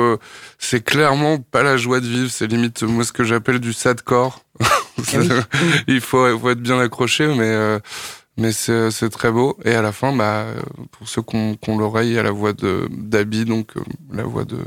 c'est 0.57 0.85
clairement 0.85 1.39
pas 1.39 1.65
la 1.65 1.77
joie 1.77 1.99
de 1.99 2.07
vivre, 2.07 2.31
c'est 2.31 2.47
limite 2.47 2.85
moi 2.85 3.03
ce 3.03 3.11
que 3.11 3.25
j'appelle 3.25 3.59
du 3.59 3.73
sadcore. 3.73 4.45
Ah 5.15 5.19
il 5.89 6.01
faut, 6.01 6.39
faut 6.39 6.51
être 6.51 6.61
bien 6.61 6.79
accroché, 6.81 7.27
mais 7.29 7.51
euh, 7.51 7.79
mais 8.39 8.53
c'est 8.53 9.11
très 9.11 9.33
beau. 9.33 9.59
Et 9.65 9.75
à 9.75 9.83
la 9.83 9.93
fin, 9.93 10.15
bah, 10.15 10.47
pour 10.93 11.09
ceux 11.09 11.23
qui 11.23 11.37
ont, 11.37 11.57
qui 11.57 11.71
ont 11.71 11.77
l'oreille, 11.77 12.17
a 12.19 12.23
la 12.23 12.31
voix 12.31 12.53
d'Abby, 12.53 13.45
donc 13.45 13.77
euh, 13.77 13.81
la 14.13 14.23
voix 14.23 14.45
de 14.45 14.59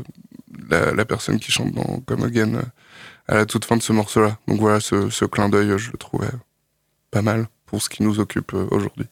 la, 0.69 0.91
la 0.91 1.05
personne 1.05 1.39
qui 1.39 1.51
chante 1.51 1.71
dans 1.71 2.01
Come 2.05 2.23
Again 2.23 2.55
euh, 2.55 2.61
à 3.27 3.35
la 3.35 3.45
toute 3.45 3.63
fin 3.63 3.77
de 3.77 3.81
ce 3.81 3.93
morceau-là. 3.93 4.37
Donc 4.47 4.59
voilà, 4.59 4.81
ce, 4.81 5.09
ce 5.09 5.23
clin 5.23 5.47
d'œil, 5.47 5.77
je 5.77 5.91
le 5.91 5.97
trouvais 5.97 6.27
pas 7.11 7.21
mal 7.21 7.47
pour 7.65 7.81
ce 7.81 7.89
qui 7.89 8.03
nous 8.03 8.19
occupe 8.19 8.53
euh, 8.53 8.67
aujourd'hui. 8.71 9.07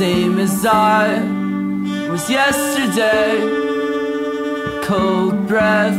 Same 0.00 0.40
as 0.40 0.66
I 0.66 1.22
was 2.10 2.28
yesterday. 2.28 3.38
Cold 4.82 5.46
breath 5.46 5.94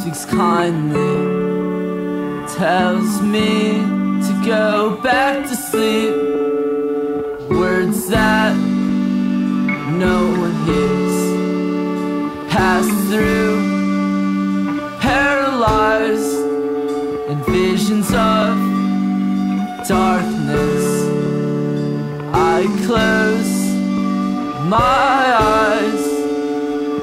speaks 0.00 0.24
kindly, 0.24 1.16
tells 2.54 3.20
me 3.20 3.72
to 4.26 4.42
go 4.46 4.96
back 5.02 5.42
to 5.48 5.56
sleep. 5.56 6.14
Words 7.50 8.06
that 8.06 8.56
no 10.06 10.18
one 10.42 10.56
hears 10.66 11.18
pass 12.52 12.86
through, 13.10 13.56
paralyzed 15.00 16.36
and 17.28 17.44
visions 17.46 18.08
of 18.14 18.72
darkness. 19.88 20.91
I 22.62 22.66
close 22.86 23.74
my 24.68 25.24
eyes, 25.58 26.04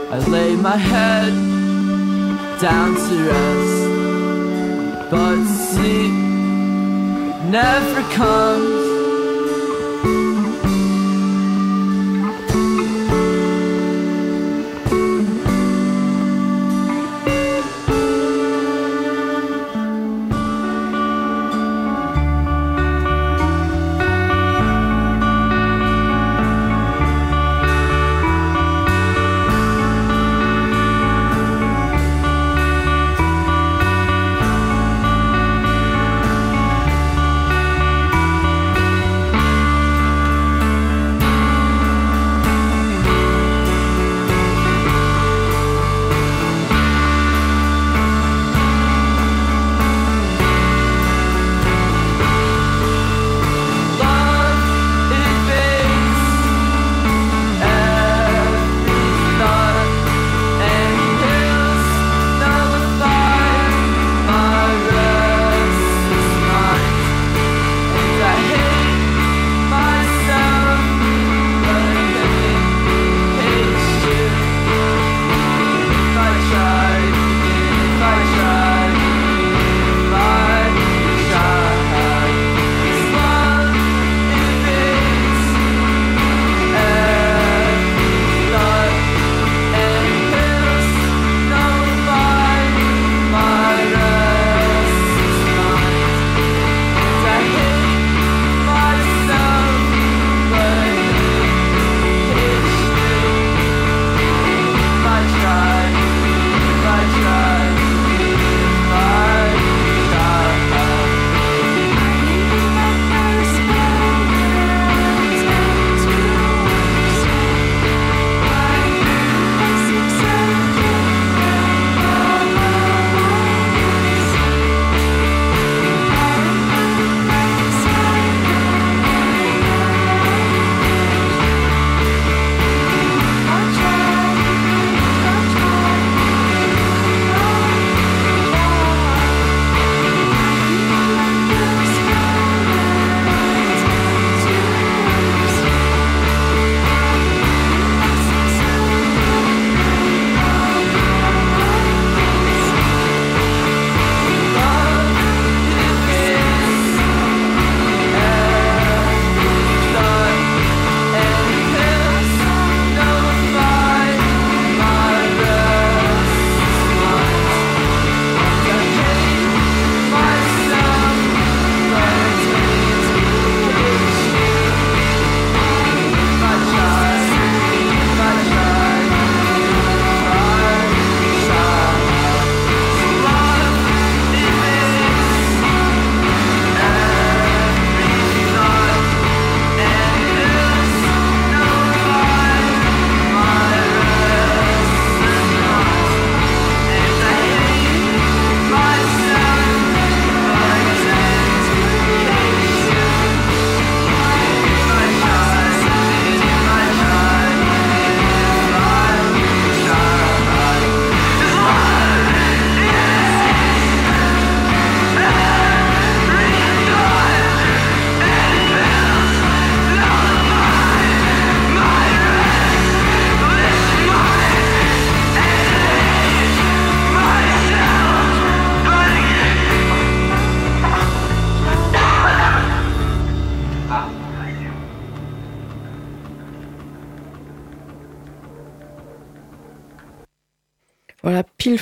I 0.09 0.17
lay 0.29 0.55
my 0.55 0.77
head 0.77 1.33
down 2.61 2.95
to 2.95 3.15
rest, 3.33 5.11
but 5.11 5.43
sleep 5.73 6.13
never 7.51 8.01
comes. 8.13 8.88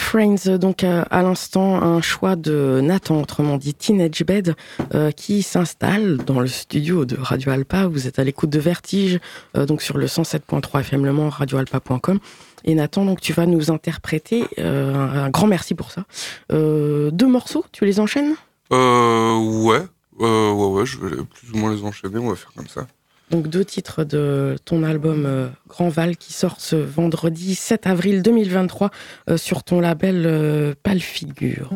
Friends, 0.07 0.57
donc 0.57 0.85
euh, 0.85 1.03
à 1.11 1.21
l'instant, 1.21 1.83
un 1.83 1.99
choix 1.99 2.37
de 2.37 2.79
Nathan, 2.81 3.19
autrement 3.21 3.57
dit 3.57 3.73
Teenage 3.73 4.23
Bed, 4.23 4.55
euh, 4.95 5.11
qui 5.11 5.43
s'installe 5.43 6.15
dans 6.15 6.39
le 6.39 6.47
studio 6.47 7.03
de 7.03 7.17
Radio 7.19 7.51
Alpa. 7.51 7.87
Vous 7.87 8.07
êtes 8.07 8.17
à 8.17 8.23
l'écoute 8.23 8.49
de 8.49 8.57
Vertige, 8.57 9.19
euh, 9.57 9.65
donc 9.65 9.81
sur 9.81 9.97
le 9.97 10.05
107.3 10.05 10.79
FM 10.79 11.03
Le 11.03 11.11
Mans, 11.11 11.27
radioalpa.com. 11.27 12.19
Et 12.63 12.73
Nathan, 12.73 13.03
donc 13.03 13.19
tu 13.19 13.33
vas 13.33 13.45
nous 13.45 13.69
interpréter, 13.69 14.45
un, 14.57 15.29
grand 15.29 15.47
merci 15.47 15.75
pour 15.75 15.91
ça, 15.91 16.05
deux 16.49 17.27
morceaux, 17.27 17.65
tu 17.73 17.83
les 17.83 17.99
enchaînes? 17.99 18.35
Ouais. 18.71 19.81
Ouais, 20.19 20.51
ouais, 20.51 20.85
je 20.85 20.99
vais 20.99 21.17
plus 21.17 21.51
ou 21.53 21.57
moins 21.57 21.75
les 21.75 21.83
enchaîner, 21.83 22.17
on 22.17 22.29
va 22.29 22.35
faire 22.35 22.53
comme 22.55 22.67
ça. 22.67 22.87
Donc 23.29 23.49
deux 23.49 23.65
titres 23.65 24.05
de 24.05 24.55
ton 24.63 24.83
album 24.83 25.25
euh, 25.25 25.49
Grand 25.67 25.89
Val 25.89 26.15
qui 26.15 26.31
sort 26.31 26.61
ce 26.61 26.77
vendredi 26.77 27.55
7 27.55 27.85
avril 27.85 28.21
2023 28.21 28.89
euh, 29.29 29.37
sur 29.37 29.63
ton 29.63 29.81
label 29.81 30.23
euh, 30.25 30.73
Pâle 30.81 31.01
Figure. 31.01 31.69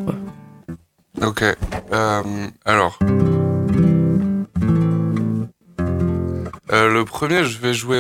Ok. 1.22 1.44
euh, 1.44 2.48
alors. 2.64 2.98
Le 6.74 7.04
premier, 7.04 7.44
je 7.44 7.60
vais 7.60 7.74
jouer 7.74 8.00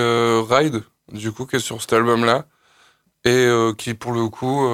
Ride, 0.50 0.84
du 1.12 1.34
coup, 1.34 1.46
qui 1.46 1.58
est 1.58 1.60
sur 1.60 1.82
cet 1.82 1.92
album-là. 1.92 2.46
Et 3.26 3.50
qui, 3.78 3.94
pour 3.94 4.14
le 4.14 4.30
coup, 4.30 4.66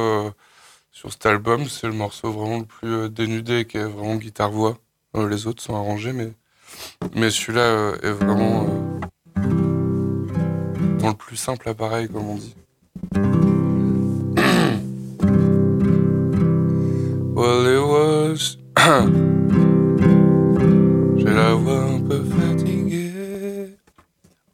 sur 0.91 1.11
cet 1.11 1.25
album, 1.25 1.65
c'est 1.67 1.87
le 1.87 1.93
morceau 1.93 2.31
vraiment 2.31 2.59
le 2.59 2.65
plus 2.65 3.09
dénudé, 3.09 3.65
qui 3.65 3.77
est 3.77 3.85
vraiment 3.85 4.17
guitare-voix. 4.17 4.77
Les 5.15 5.47
autres 5.47 5.63
sont 5.63 5.73
arrangés, 5.75 6.13
mais, 6.13 6.31
mais 7.15 7.29
celui-là 7.29 7.61
euh, 7.61 7.95
est 8.03 8.11
vraiment 8.11 8.65
euh, 9.37 9.41
dans 10.99 11.07
le 11.09 11.13
plus 11.13 11.37
simple 11.37 11.69
appareil, 11.69 12.09
comme 12.09 12.27
on 12.27 12.35
dit. 12.35 12.55
Well, 17.37 17.67
it 17.67 17.79
was. 17.79 18.57
J'ai 21.17 21.33
la 21.33 21.53
voix 21.53 21.83
un 21.83 22.01
peu 22.01 22.23
fatiguée. 22.23 23.75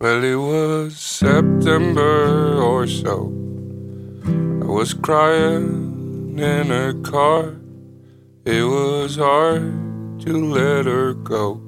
Well, 0.02 0.24
it 0.26 0.36
was 0.36 0.98
September 0.98 2.60
or 2.62 2.86
so. 2.88 3.32
I 4.26 4.66
was 4.66 4.94
crying 4.94 6.38
in 6.38 6.72
a 6.72 6.94
car. 7.10 7.54
It 8.46 8.64
was 8.64 9.16
hard 9.16 9.72
to 10.26 10.54
let 10.54 10.86
her 10.86 11.14
go. 11.14 11.62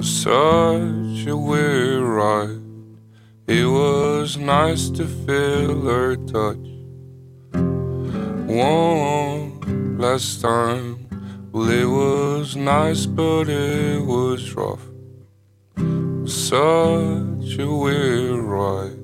Such 0.00 1.26
a 1.26 1.36
weird 1.36 2.02
ride. 2.04 2.60
It 3.48 3.66
was 3.66 4.36
nice 4.36 4.90
to 4.90 5.04
feel 5.04 5.80
her 5.82 6.14
touch. 6.14 6.68
One 8.46 9.98
last 9.98 10.40
time. 10.40 11.08
Well, 11.50 11.68
it 11.68 11.84
was 11.84 12.54
nice, 12.54 13.06
but 13.06 13.48
it 13.48 14.00
was 14.04 14.54
rough. 14.54 14.86
Such 16.28 17.58
a 17.58 17.66
weird 17.66 18.44
ride. 18.44 18.97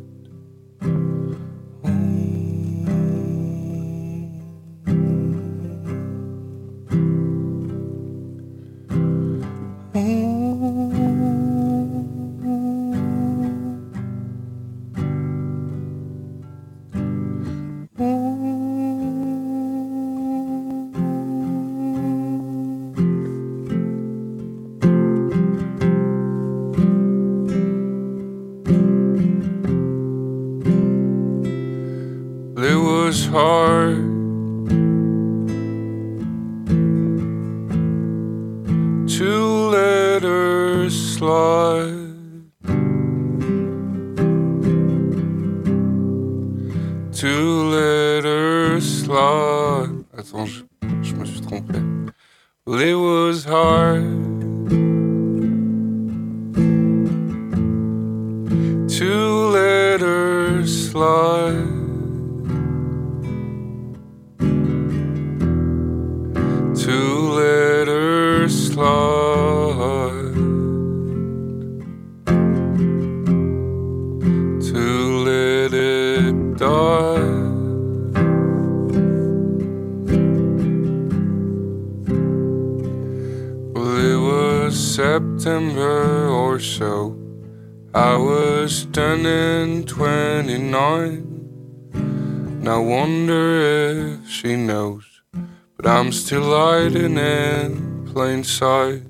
In 98.45 98.51
plain 98.59 99.01
sight. 99.01 99.03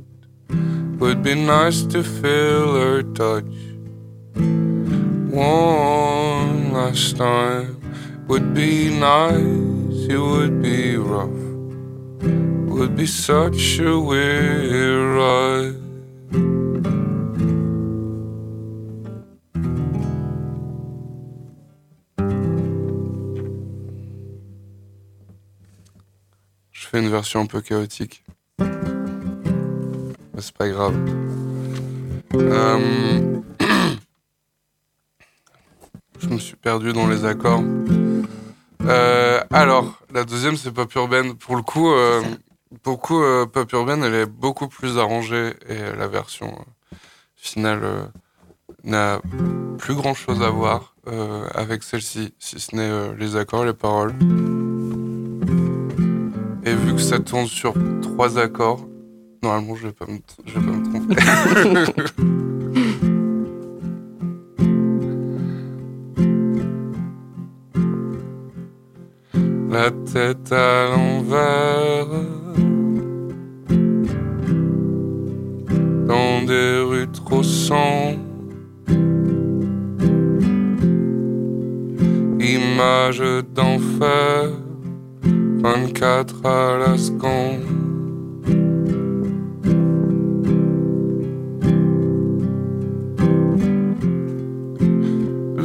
Would 0.98 1.22
be 1.22 1.34
nice 1.34 1.82
to 1.86 2.02
feel 2.02 2.74
her 2.74 3.02
touch. 3.02 3.44
One 5.30 6.72
last 6.72 7.16
time 7.16 7.76
would 8.28 8.54
be 8.54 8.90
nice, 8.90 10.08
it 10.08 10.18
would 10.18 10.62
be 10.62 10.96
rough. 10.96 11.28
Would 12.70 12.96
be 12.96 13.06
such 13.06 13.78
a 13.80 13.98
weird 13.98 15.16
ride. 15.18 15.80
Je 26.72 26.86
fais 26.86 27.00
une 27.00 27.08
version 27.08 27.40
un 27.40 27.46
peu 27.46 27.60
chaotique. 27.60 28.24
C'est 30.44 30.54
pas 30.58 30.68
grave. 30.68 30.94
Euh, 32.34 33.40
Je 36.20 36.28
me 36.28 36.38
suis 36.38 36.56
perdu 36.56 36.92
dans 36.92 37.06
les 37.06 37.24
accords. 37.24 37.62
Euh, 38.82 39.40
alors, 39.50 40.02
la 40.12 40.24
deuxième, 40.24 40.58
c'est 40.58 40.70
Pop 40.70 40.94
Urbaine. 40.96 41.34
Pour 41.34 41.56
le 41.56 41.62
coup, 41.62 41.90
euh, 41.90 42.20
beaucoup, 42.84 43.22
euh, 43.22 43.46
Pop 43.46 43.72
Urbaine, 43.72 44.04
elle 44.04 44.14
est 44.14 44.26
beaucoup 44.26 44.68
plus 44.68 44.98
arrangée 44.98 45.54
et 45.66 45.96
la 45.96 46.08
version 46.08 46.54
finale 47.36 48.10
n'a 48.82 49.22
plus 49.78 49.94
grand 49.94 50.12
chose 50.12 50.42
à 50.42 50.50
voir 50.50 50.94
avec 51.54 51.82
celle-ci, 51.82 52.34
si 52.38 52.60
ce 52.60 52.76
n'est 52.76 53.14
les 53.14 53.36
accords 53.36 53.64
les 53.64 53.72
paroles. 53.72 54.14
Et 56.66 56.74
vu 56.74 56.94
que 56.94 57.00
ça 57.00 57.18
tourne 57.18 57.46
sur 57.46 57.72
trois 58.02 58.38
accords, 58.38 58.86
normalement 59.44 59.76
je 59.76 59.86
vais 59.88 59.92
pas 59.92 60.06
me, 60.06 60.18
je 60.46 60.58
vais 60.58 60.66
pas 60.66 60.72
me 60.72 60.82
tromper. 60.90 61.16
La 69.70 69.90
tête 69.90 70.50
à 70.52 70.86
l'envers. 70.90 72.06
Dans 76.06 76.42
des 76.46 76.78
rues 76.88 77.10
trop 77.12 77.42
sombres 77.42 78.20
Image 82.40 83.22
d'enfer. 83.54 84.50
24 85.62 86.46
à 86.46 86.78
la 86.78 86.96
seconde 86.98 87.83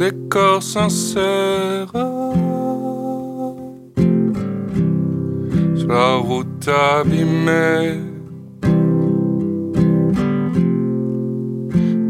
Les 0.00 0.12
corps 0.30 0.62
sincères 0.62 1.92
la 5.86 6.14
route 6.16 6.68
abîmée. 6.68 7.98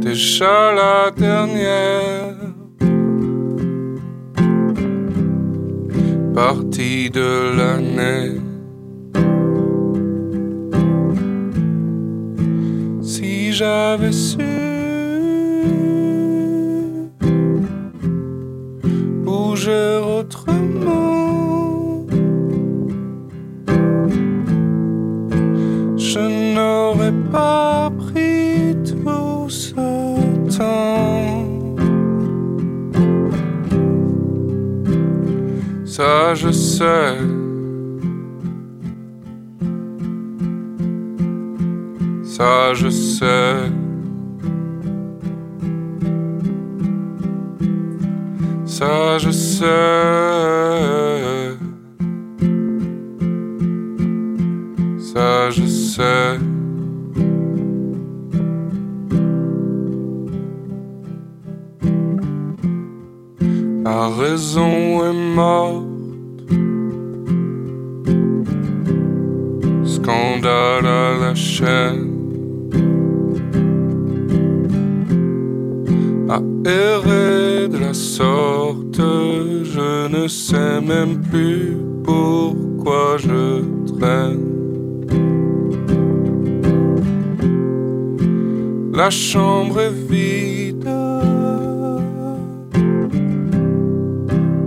Déjà 0.00 0.72
la 0.80 1.10
dernière 1.10 2.36
partie 6.32 7.10
de 7.10 7.56
l'année. 7.56 8.40
Si 13.02 13.52
j'avais 13.52 14.12
su 14.12 14.60
Sais. 36.80 37.18
Ça, 42.24 42.72
je 42.72 42.88
sais. 42.88 43.70
Ça, 48.64 49.18
je 49.18 49.30
sais. 49.30 49.66
Ça, 54.98 55.50
je 55.50 55.66
sais. 55.66 56.38
La 63.84 64.08
raison 64.08 65.04
est 65.04 65.34
morte. 65.34 65.89
Chaîne. 71.34 72.10
À 76.28 76.40
errer 76.68 77.68
de 77.68 77.78
la 77.78 77.94
sorte, 77.94 78.96
je 78.96 80.08
ne 80.08 80.28
sais 80.28 80.80
même 80.80 81.20
plus 81.30 81.76
pourquoi 82.04 83.16
je 83.18 83.62
traîne. 83.98 84.50
La 88.92 89.10
chambre 89.10 89.80
est 89.80 90.12
vide. 90.12 90.88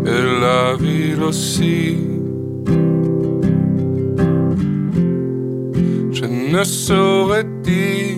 Et 0.05 0.41
la 0.41 0.75
ville 0.75 1.23
aussi. 1.23 2.12
Ne 6.53 6.63
saurais 6.63 7.45
dire 7.63 8.17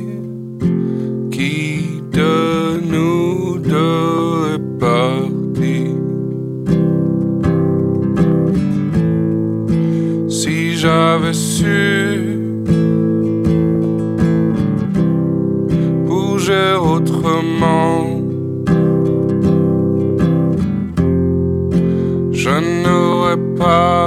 qui 1.31 2.01
de 2.11 2.81
nous 2.91 3.57
deux 3.59 4.55
est 4.55 4.65
parti? 4.77 5.79
Si 10.27 10.75
j'avais 10.75 11.33
su 11.33 12.39
bouger 16.05 16.73
autrement. 16.93 18.03
Je 22.33 22.55
n'aurais 22.83 23.41
pas 23.57 24.04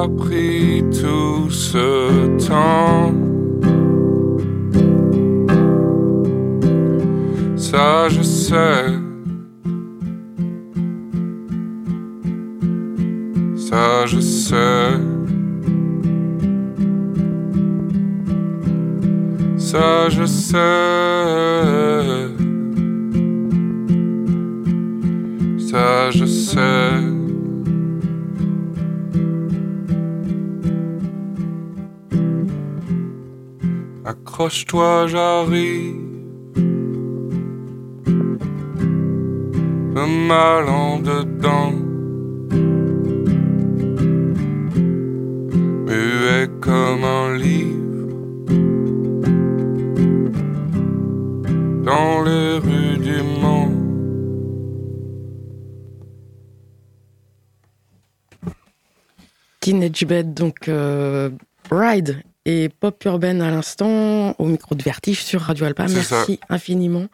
Ça, 8.49 8.87
je 14.07 14.21
sais. 14.21 14.93
Ça, 19.59 20.09
je 20.09 20.25
sais. 20.25 20.57
Ça, 25.69 26.11
je 26.11 26.25
sais. 26.25 27.03
Accroche-toi, 34.07 35.07
j'arrive. 35.09 36.08
Mal 40.09 40.69
en 40.69 40.99
dedans. 41.01 41.73
Muet 45.87 46.49
comme 46.61 47.05
un 47.05 47.37
livre. 47.37 47.79
Dans 51.85 52.23
les 52.23 52.59
rues 52.59 52.99
du 52.99 53.23
monde. 53.41 53.79
Bed, 60.07 60.35
donc 60.35 60.69
euh, 60.69 61.31
Ride 61.71 62.23
et 62.49 62.71
Pop 62.71 63.05
Urbaine 63.05 63.43
à 63.43 63.51
l'instant, 63.51 64.35
au 64.39 64.47
micro 64.47 64.75
de 64.75 64.83
Vertige 64.83 65.23
sur 65.23 65.43
Radio 65.43 65.67
Alpa. 65.67 65.87
Merci 65.87 66.41
infiniment. 66.49 67.07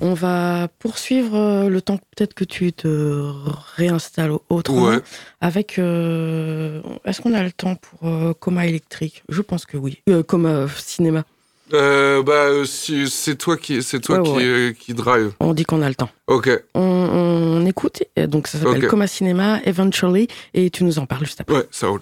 On 0.00 0.12
va 0.12 0.66
poursuivre 0.80 1.36
euh, 1.36 1.68
le 1.68 1.80
temps 1.80 1.98
peut-être 2.16 2.34
que 2.34 2.42
tu 2.42 2.72
te 2.72 3.30
réinstalles 3.76 4.32
autrement. 4.50 4.86
Ouais. 4.88 4.98
Avec. 5.40 5.78
euh, 5.78 6.80
Est-ce 7.04 7.20
qu'on 7.20 7.32
a 7.34 7.44
le 7.44 7.52
temps 7.52 7.76
pour 7.76 8.08
euh, 8.08 8.34
Coma 8.34 8.66
électrique 8.66 9.22
Je 9.28 9.40
pense 9.40 9.66
que 9.66 9.76
oui. 9.76 10.02
Euh, 10.08 10.24
Coma 10.24 10.66
cinéma. 10.76 11.22
Bah, 11.70 12.48
si- 12.64 13.08
c'est 13.08 13.36
toi 13.36 13.56
qui, 13.56 13.82
c'est 13.84 14.00
toi 14.00 14.20
Ouais, 14.20 14.24
qui, 14.24 14.36
ouais. 14.52 14.76
qui 14.78 14.94
drive. 14.94 15.32
On 15.40 15.52
dit 15.54 15.64
qu'on 15.64 15.82
a 15.82 15.88
le 15.88 15.94
temps. 15.94 16.10
Ok. 16.26 16.48
On, 16.74 16.80
on 16.80 17.66
écoute, 17.66 18.02
donc 18.16 18.48
ça 18.48 18.58
s'appelle 18.58 18.84
Ok. 18.84 18.90
Coma 18.90 19.06
Cinéma, 19.06 19.60
Eventually, 19.64 20.26
et 20.54 20.70
tu 20.70 20.82
nous 20.84 20.98
en 20.98 21.06
parles 21.06 21.24
juste 21.24 21.40
après. 21.40 21.54
Ouais, 21.56 21.66
ça 21.70 21.88
roule. 21.88 22.00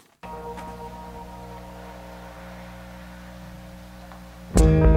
As 4.56 4.93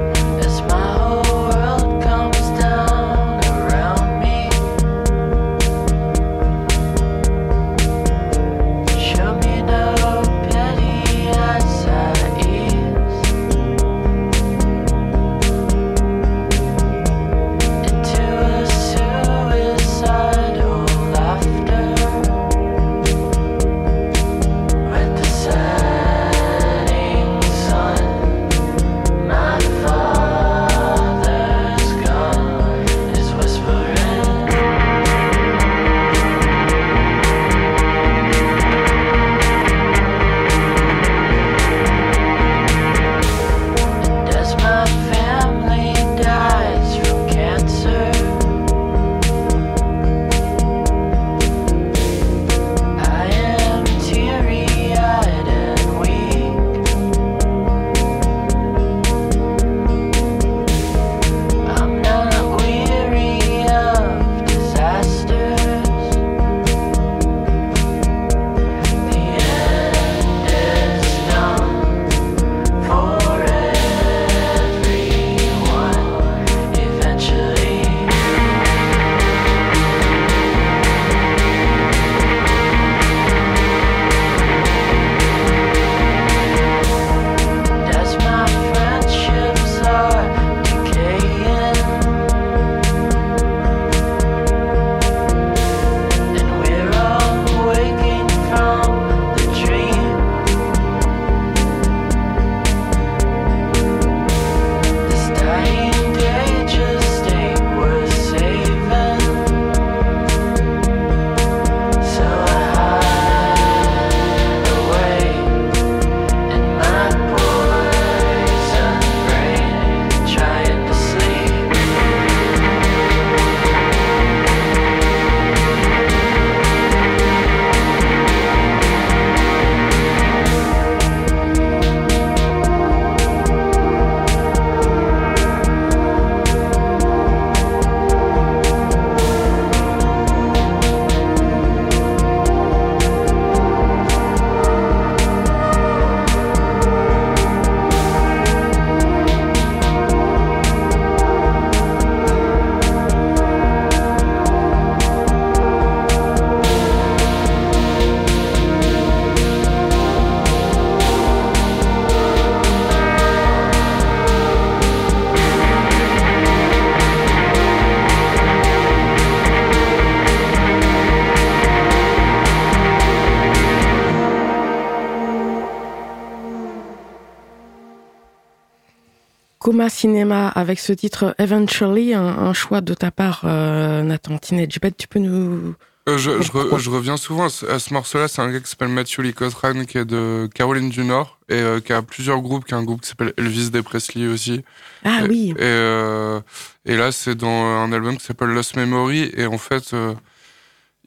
Coma 179.67 179.89
Cinéma 179.89 180.47
avec 180.47 180.79
ce 180.79 180.93
titre 180.93 181.35
Eventually, 181.37 182.13
un, 182.13 182.21
un 182.23 182.53
choix 182.53 182.79
de 182.79 182.93
ta 182.93 183.11
part, 183.11 183.41
euh, 183.43 184.01
Nathan 184.01 184.39
Bed. 184.81 184.93
Tu 184.97 185.09
peux 185.09 185.19
nous. 185.19 185.75
Euh, 186.07 186.17
je, 186.17 186.41
je, 186.41 186.51
re- 186.53 186.77
je 186.79 186.89
reviens 186.89 187.17
souvent 187.17 187.47
à 187.47 187.49
ce, 187.49 187.93
morceau-là. 187.93 188.29
C'est 188.29 188.41
un 188.41 188.49
gars 188.49 188.61
qui 188.61 188.69
s'appelle 188.69 188.87
Matthew 188.87 189.19
Lee 189.23 189.33
Cotran, 189.33 189.83
qui 189.83 189.97
est 189.97 190.05
de 190.05 190.47
Caroline 190.55 190.87
du 190.89 191.03
Nord 191.03 191.37
et 191.49 191.55
euh, 191.55 191.81
qui 191.81 191.91
a 191.91 192.01
plusieurs 192.01 192.39
groupes, 192.39 192.63
qui 192.63 192.75
a 192.75 192.77
un 192.77 192.83
groupe 192.85 193.01
qui 193.01 193.09
s'appelle 193.09 193.33
Elvis 193.37 193.69
de 193.69 193.81
Presley 193.81 194.27
aussi. 194.27 194.63
Ah 195.03 195.23
Et- 195.25 195.27
oui, 195.27 195.49
Et, 195.57 195.63
euh, 195.63 196.39
et 196.85 196.95
là, 196.95 197.11
c'est 197.11 197.35
dans 197.35 197.49
un 197.65 197.91
album 197.91 198.15
qui 198.15 198.23
s'appelle 198.25 198.51
Lost 198.51 198.77
Memory. 198.77 199.33
Et 199.35 199.47
en 199.47 199.57
fait, 199.57 199.93
euh, 199.93 200.13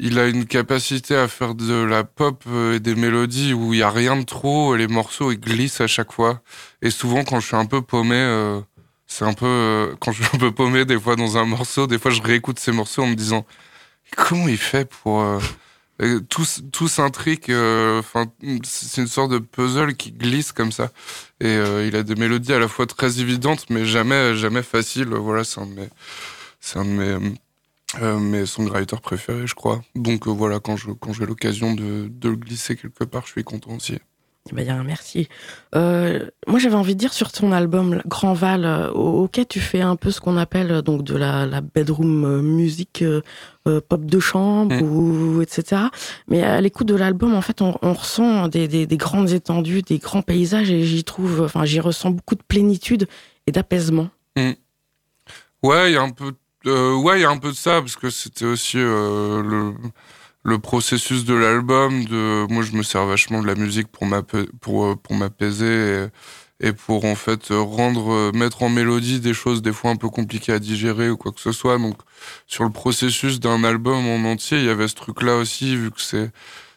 il 0.00 0.18
a 0.18 0.26
une 0.26 0.46
capacité 0.46 1.14
à 1.14 1.28
faire 1.28 1.54
de 1.54 1.74
la 1.74 2.04
pop 2.04 2.44
euh, 2.48 2.76
et 2.76 2.80
des 2.80 2.94
mélodies 2.94 3.52
où 3.52 3.74
il 3.74 3.80
y 3.80 3.82
a 3.82 3.90
rien 3.90 4.16
de 4.16 4.24
trop. 4.24 4.74
Et 4.74 4.78
les 4.78 4.88
morceaux, 4.88 5.30
ils 5.30 5.38
glissent 5.38 5.80
à 5.80 5.86
chaque 5.86 6.12
fois. 6.12 6.40
Et 6.82 6.90
souvent, 6.90 7.22
quand 7.22 7.38
je 7.40 7.46
suis 7.46 7.56
un 7.56 7.66
peu 7.66 7.82
paumé, 7.82 8.16
euh, 8.16 8.60
c'est 9.06 9.24
un 9.24 9.34
peu 9.34 9.46
euh, 9.46 9.94
quand 10.00 10.12
je 10.12 10.22
suis 10.24 10.36
un 10.36 10.38
peu 10.38 10.52
paumé 10.52 10.84
des 10.86 10.98
fois 10.98 11.16
dans 11.16 11.36
un 11.36 11.44
morceau. 11.44 11.86
Des 11.86 11.98
fois, 11.98 12.10
je 12.10 12.22
réécoute 12.22 12.58
ces 12.58 12.72
morceaux 12.72 13.02
en 13.02 13.08
me 13.08 13.14
disant 13.14 13.46
comment 14.16 14.48
il 14.48 14.58
fait 14.58 14.88
pour 14.88 15.22
tout, 16.28 16.46
tout 16.72 16.88
Enfin, 16.98 18.26
c'est 18.64 19.00
une 19.02 19.06
sorte 19.06 19.30
de 19.30 19.38
puzzle 19.38 19.94
qui 19.94 20.12
glisse 20.12 20.52
comme 20.52 20.72
ça. 20.72 20.90
Et 21.40 21.54
il 21.86 21.94
a 21.94 22.02
des 22.02 22.14
mélodies 22.16 22.52
à 22.54 22.58
la 22.58 22.68
fois 22.68 22.86
très 22.86 23.20
évidentes, 23.20 23.66
mais 23.70 23.84
jamais, 23.84 24.34
jamais 24.34 24.62
faciles. 24.62 25.08
Voilà, 25.08 25.44
c'est 25.44 25.60
un 25.60 25.66
de 25.66 25.88
c'est 26.60 26.78
un 26.78 26.84
de 26.84 26.90
mes, 26.90 27.34
euh, 28.00 28.18
mes 28.18 28.46
songwriters 28.46 29.00
préférés, 29.00 29.46
je 29.46 29.54
crois. 29.54 29.82
Donc 29.94 30.26
euh, 30.26 30.30
voilà, 30.30 30.60
quand 30.60 30.76
je, 30.76 30.90
quand 30.90 31.12
j'ai 31.12 31.26
l'occasion 31.26 31.74
de, 31.74 32.08
de 32.08 32.28
le 32.28 32.36
glisser 32.36 32.76
quelque 32.76 33.04
part, 33.04 33.26
je 33.26 33.32
suis 33.32 33.44
content 33.44 33.74
aussi. 33.76 33.98
Eh 34.50 34.54
ben, 34.54 34.62
il 34.62 34.68
y 34.68 34.70
a 34.70 34.76
un 34.76 34.84
merci. 34.84 35.28
Euh, 35.74 36.26
moi, 36.46 36.58
j'avais 36.58 36.74
envie 36.74 36.94
de 36.94 36.98
dire 36.98 37.12
sur 37.12 37.30
ton 37.30 37.52
album 37.52 38.00
Grand 38.06 38.32
Val, 38.32 38.90
ok, 38.94 39.46
tu 39.48 39.60
fais 39.60 39.82
un 39.82 39.96
peu 39.96 40.10
ce 40.10 40.20
qu'on 40.20 40.38
appelle 40.38 40.80
donc 40.80 41.02
de 41.02 41.14
la, 41.14 41.44
la 41.44 41.60
bedroom 41.60 42.40
musique 42.40 43.04
pop 43.64 44.04
de 44.06 44.18
chambre 44.18 44.74
Mm. 44.74 44.82
ou 44.82 45.42
etc. 45.42 45.82
Mais 46.26 46.42
à 46.42 46.60
l'écoute 46.62 46.86
de 46.88 46.94
l'album, 46.94 47.34
en 47.34 47.42
fait, 47.42 47.60
on, 47.60 47.76
on 47.82 47.92
ressent 47.92 48.48
des, 48.48 48.66
des, 48.66 48.86
des 48.86 48.96
grandes 48.96 49.30
étendues, 49.30 49.82
des 49.82 49.98
grands 49.98 50.22
paysages, 50.22 50.70
et 50.70 50.84
j'y 50.84 51.04
trouve, 51.04 51.42
enfin, 51.42 51.66
j'y 51.66 51.78
ressens 51.80 52.10
beaucoup 52.10 52.34
de 52.34 52.42
plénitude 52.42 53.08
et 53.46 53.52
d'apaisement. 53.52 54.08
Ouais, 55.62 55.90
il 55.90 55.92
y 55.92 55.96
a 55.96 56.02
un 56.02 56.10
peu, 56.10 56.32
euh, 56.66 56.94
ouais, 56.96 57.18
il 57.18 57.22
y 57.22 57.24
a 57.24 57.30
un 57.30 57.38
peu 57.38 57.48
de 57.50 57.56
ça 57.56 57.80
parce 57.80 57.96
que 57.96 58.10
c'était 58.10 58.44
aussi 58.44 58.78
euh, 58.78 59.42
le 59.42 59.74
le 60.42 60.58
processus 60.58 61.24
de 61.24 61.34
l'album. 61.34 62.04
De, 62.04 62.46
moi, 62.50 62.62
je 62.62 62.72
me 62.72 62.82
sers 62.82 63.04
vachement 63.06 63.42
de 63.42 63.46
la 63.46 63.54
musique 63.54 63.88
pour 63.88 64.06
pour 64.60 64.84
euh, 64.86 64.96
pour 64.96 65.14
m'apaiser 65.16 66.08
et, 66.60 66.72
pour 66.72 67.04
en 67.06 67.14
fait 67.14 67.48
rendre, 67.50 68.12
euh, 68.12 68.32
mettre 68.32 68.62
en 68.62 68.68
mélodie 68.68 69.20
des 69.20 69.34
choses 69.34 69.62
des 69.62 69.72
fois 69.72 69.90
un 69.90 69.96
peu 69.96 70.08
compliquées 70.10 70.52
à 70.52 70.58
digérer 70.58 71.10
ou 71.10 71.16
quoi 71.16 71.32
que 71.32 71.40
ce 71.40 71.52
soit. 71.52 71.78
Donc, 71.78 71.96
sur 72.46 72.64
le 72.64 72.70
processus 72.70 73.40
d'un 73.40 73.64
album 73.64 74.06
en 74.06 74.30
entier, 74.30 74.58
il 74.58 74.64
y 74.66 74.68
avait 74.70 74.88
ce 74.88 74.94
truc-là 74.94 75.36
aussi, 75.36 75.76
vu 75.76 75.90
que 75.90 76.00
c'est 76.00 76.30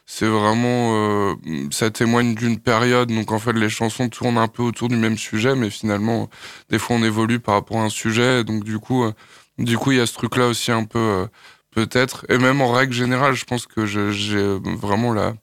c'est 0.06 0.26
vraiment, 0.26 1.32
euh, 1.32 1.34
ça 1.70 1.90
témoigne 1.90 2.34
d'une 2.34 2.58
période. 2.60 3.10
Donc 3.10 3.32
en 3.32 3.38
fait, 3.38 3.52
les 3.54 3.70
chansons 3.70 4.08
tournent 4.08 4.38
un 4.38 4.48
peu 4.48 4.62
autour 4.62 4.88
du 4.88 4.96
même 4.96 5.16
sujet, 5.16 5.54
mais 5.54 5.70
finalement, 5.70 6.28
des 6.70 6.78
fois, 6.78 6.96
on 6.96 7.02
évolue 7.02 7.40
par 7.40 7.54
rapport 7.54 7.78
à 7.78 7.84
un 7.84 7.88
sujet. 7.88 8.44
Donc 8.44 8.64
du 8.64 8.78
coup, 8.78 9.04
euh, 9.04 9.12
du 9.58 9.78
coup, 9.78 9.92
il 9.92 9.98
y 9.98 10.00
a 10.00 10.06
ce 10.06 10.14
truc-là 10.14 10.48
aussi 10.48 10.72
un 10.72 10.84
peu, 10.84 10.98
euh, 10.98 11.26
peut-être. 11.70 12.26
Et 12.28 12.38
même 12.38 12.60
en 12.60 12.72
règle 12.72 12.92
générale, 12.92 13.34
je 13.34 13.44
pense 13.44 13.66
que 13.66 13.86
j'ai 13.86 14.58
vraiment 14.64 15.12
la 15.12 15.34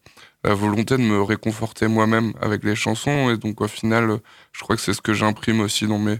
volonté 0.43 0.97
de 0.97 1.03
me 1.03 1.21
réconforter 1.21 1.87
moi-même 1.87 2.33
avec 2.41 2.63
les 2.63 2.75
chansons. 2.75 3.29
Et 3.31 3.37
donc 3.37 3.61
au 3.61 3.67
final, 3.67 4.09
euh, 4.11 4.17
je 4.53 4.61
crois 4.61 4.75
que 4.75 4.81
c'est 4.81 4.93
ce 4.93 5.01
que 5.01 5.13
j'imprime 5.13 5.61
aussi 5.61 5.87
dans 5.87 5.99
mes 5.99 6.17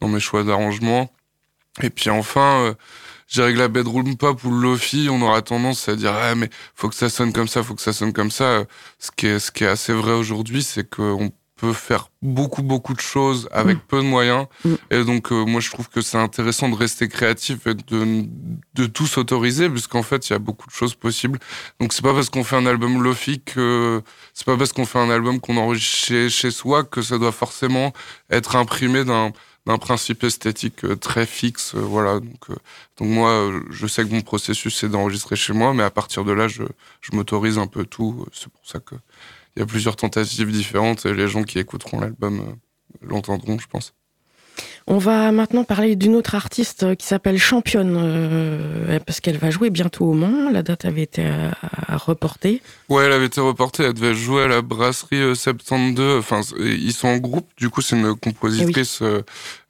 dans 0.00 0.08
mes 0.08 0.20
choix 0.20 0.44
d'arrangement. 0.44 1.10
Et 1.82 1.90
puis 1.90 2.10
enfin. 2.10 2.64
euh, 2.66 2.74
dirais 3.32 3.52
que 3.54 3.58
la 3.58 3.68
bedroom 3.68 4.16
pop 4.16 4.42
ou 4.44 4.50
le 4.50 4.60
lofi, 4.62 5.08
on 5.10 5.20
aura 5.22 5.42
tendance 5.42 5.88
à 5.88 5.96
dire 5.96 6.12
ah 6.14 6.34
mais 6.34 6.50
faut 6.74 6.88
que 6.88 6.94
ça 6.94 7.08
sonne 7.10 7.32
comme 7.32 7.48
ça, 7.48 7.62
faut 7.62 7.74
que 7.74 7.82
ça 7.82 7.92
sonne 7.92 8.12
comme 8.12 8.30
ça. 8.30 8.64
Ce 8.98 9.10
qui 9.10 9.26
est 9.26 9.38
ce 9.38 9.50
qui 9.50 9.64
est 9.64 9.68
assez 9.68 9.92
vrai 9.92 10.12
aujourd'hui, 10.12 10.62
c'est 10.62 10.88
qu'on 10.88 11.30
peut 11.56 11.72
faire 11.72 12.10
beaucoup 12.20 12.62
beaucoup 12.62 12.94
de 12.94 13.00
choses 13.00 13.48
avec 13.52 13.78
peu 13.86 13.98
de 13.98 14.06
moyens. 14.06 14.46
Mm. 14.64 14.74
Et 14.90 15.04
donc 15.04 15.32
euh, 15.32 15.44
moi 15.44 15.60
je 15.60 15.70
trouve 15.70 15.88
que 15.88 16.00
c'est 16.00 16.18
intéressant 16.18 16.68
de 16.68 16.74
rester 16.74 17.08
créatif 17.08 17.66
et 17.66 17.74
de 17.74 18.26
de 18.74 18.86
tout 18.86 19.06
s'autoriser, 19.06 19.68
puisqu'en 19.70 20.02
fait 20.02 20.28
il 20.28 20.32
y 20.32 20.36
a 20.36 20.38
beaucoup 20.38 20.66
de 20.66 20.72
choses 20.72 20.94
possibles. 20.94 21.38
Donc 21.80 21.92
c'est 21.92 22.02
pas 22.02 22.14
parce 22.14 22.30
qu'on 22.30 22.44
fait 22.44 22.56
un 22.56 22.66
album 22.66 23.02
lofi 23.02 23.40
que 23.40 24.02
c'est 24.34 24.46
pas 24.46 24.56
parce 24.56 24.72
qu'on 24.72 24.86
fait 24.86 24.98
un 24.98 25.10
album 25.10 25.40
qu'on 25.40 25.56
enregistre 25.56 26.06
chez, 26.06 26.28
chez 26.28 26.50
soi 26.50 26.84
que 26.84 27.02
ça 27.02 27.18
doit 27.18 27.32
forcément 27.32 27.92
être 28.30 28.56
imprimé 28.56 29.04
d'un 29.04 29.32
d'un 29.66 29.78
principe 29.78 30.24
esthétique 30.24 30.84
euh, 30.84 30.96
très 30.96 31.26
fixe, 31.26 31.74
euh, 31.74 31.80
voilà. 31.80 32.20
Donc, 32.20 32.50
euh, 32.50 32.54
donc 32.98 33.08
moi, 33.08 33.50
je 33.70 33.86
sais 33.86 34.04
que 34.04 34.12
mon 34.12 34.20
processus 34.20 34.76
c'est 34.78 34.88
d'enregistrer 34.88 35.36
chez 35.36 35.52
moi, 35.52 35.72
mais 35.72 35.82
à 35.82 35.90
partir 35.90 36.24
de 36.24 36.32
là, 36.32 36.48
je, 36.48 36.64
je 37.00 37.16
m'autorise 37.16 37.58
un 37.58 37.66
peu 37.66 37.84
tout. 37.86 38.26
C'est 38.32 38.50
pour 38.50 38.66
ça 38.66 38.78
que 38.78 38.94
il 39.56 39.60
y 39.60 39.62
a 39.62 39.66
plusieurs 39.66 39.96
tentatives 39.96 40.50
différentes 40.50 41.06
et 41.06 41.14
les 41.14 41.28
gens 41.28 41.42
qui 41.42 41.58
écouteront 41.58 42.00
l'album 42.00 42.40
euh, 42.40 42.52
l'entendront, 43.02 43.58
je 43.58 43.66
pense. 43.66 43.94
On 44.86 44.98
va 44.98 45.32
maintenant 45.32 45.64
parler 45.64 45.96
d'une 45.96 46.14
autre 46.14 46.34
artiste 46.34 46.94
qui 46.96 47.06
s'appelle 47.06 47.38
Championne, 47.38 47.96
euh, 47.98 48.98
parce 49.06 49.20
qu'elle 49.20 49.38
va 49.38 49.50
jouer 49.50 49.70
bientôt 49.70 50.04
au 50.04 50.12
Mans. 50.12 50.50
La 50.50 50.62
date 50.62 50.84
avait 50.84 51.02
été 51.02 51.24
euh, 51.24 51.50
reportée. 51.88 52.60
Ouais, 52.90 53.04
elle 53.04 53.12
avait 53.12 53.26
été 53.26 53.40
reportée, 53.40 53.84
elle 53.84 53.94
devait 53.94 54.14
jouer 54.14 54.42
à 54.42 54.48
la 54.48 54.60
brasserie 54.60 55.22
euh, 55.22 55.34
72. 55.34 56.18
Enfin, 56.18 56.42
ils 56.58 56.92
sont 56.92 57.08
en 57.08 57.16
groupe, 57.16 57.48
du 57.56 57.70
coup, 57.70 57.80
c'est 57.80 57.96
une 57.96 58.14
compositrice 58.14 59.00
euh, 59.00 59.22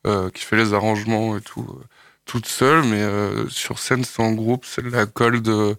euh, 0.07 0.31
qui 0.31 0.45
fait 0.45 0.57
les 0.57 0.75
arrangements 0.75 1.37
et 1.37 1.41
tout, 1.41 1.65
toute 2.27 2.47
seule, 2.47 2.83
mais 2.85 3.05
sur 3.51 3.79
scène, 3.79 4.03
c'est 4.03 4.21
en 4.21 4.33
groupe. 4.33 4.65
C'est 4.67 4.83
de 4.83 4.91
la 4.91 5.07
cold 5.07 5.47
euh, 5.47 5.75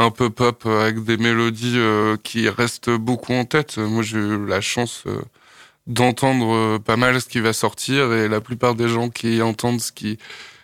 un 0.00 0.10
peu 0.10 0.30
pop 0.30 0.64
avec 0.66 1.04
des 1.04 1.16
mélodies 1.16 1.74
euh, 1.78 2.16
qui 2.22 2.48
restent 2.48 2.90
beaucoup 2.90 3.32
en 3.34 3.44
tête. 3.44 3.76
Moi, 3.78 4.02
j'ai 4.02 4.18
eu 4.18 4.46
la 4.46 4.60
chance 4.60 5.04
euh, 5.06 5.20
d'entendre 5.86 6.54
euh, 6.54 6.78
pas 6.78 6.96
mal 6.96 7.20
ce 7.20 7.28
qui 7.28 7.40
va 7.40 7.52
sortir 7.52 8.12
et 8.12 8.28
la 8.28 8.40
plupart 8.40 8.74
des 8.74 8.88
gens 8.88 9.08
qui 9.10 9.42
entendent 9.42 9.80
ce 9.80 9.92
qui 9.92 10.18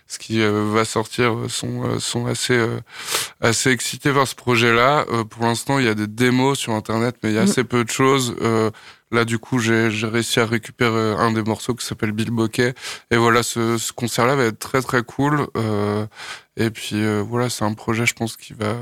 ce 0.09 0.21
qui 0.21 0.39
va 0.41 0.85
sortir 0.85 1.35
sont 1.49 1.99
sont 1.99 2.27
assez 2.27 2.65
assez 3.41 3.71
excités 3.73 4.13
par 4.13 4.29
ce 4.29 4.37
projet-là. 4.37 5.05
Pour 5.31 5.43
l'instant, 5.45 5.81
il 5.81 5.85
y 5.85 5.89
a 5.89 5.95
des 5.95 6.07
démos 6.07 6.57
sur 6.61 6.75
internet, 6.75 7.17
mais 7.25 7.31
il 7.31 7.35
y 7.35 7.39
a 7.39 7.43
Mhm. 7.43 7.49
assez 7.49 7.65
peu 7.65 7.83
de 7.83 7.91
choses. 7.91 8.37
Là, 9.11 9.25
du 9.25 9.41
coup, 9.41 9.59
j'ai 9.59 9.91
j'ai 9.91 10.07
réussi 10.07 10.39
à 10.39 10.47
récupérer 10.47 11.15
un 11.19 11.33
des 11.33 11.43
morceaux 11.43 11.75
qui 11.75 11.85
s'appelle 11.85 12.13
Bill 12.13 12.31
Bokeh. 12.31 12.73
Et 13.11 13.17
voilà, 13.17 13.43
ce, 13.43 13.79
ce 13.79 13.93
concert-là 13.93 14.37
va 14.37 14.45
être 14.45 14.61
très 14.61 14.81
très 14.81 15.03
cool. 15.03 15.49
Et 16.57 16.71
puis 16.71 17.03
voilà, 17.29 17.51
c'est 17.51 17.65
un 17.65 17.75
projet, 17.75 18.07
je 18.07 18.15
pense, 18.15 18.37
qui 18.37 18.53
va 18.55 18.77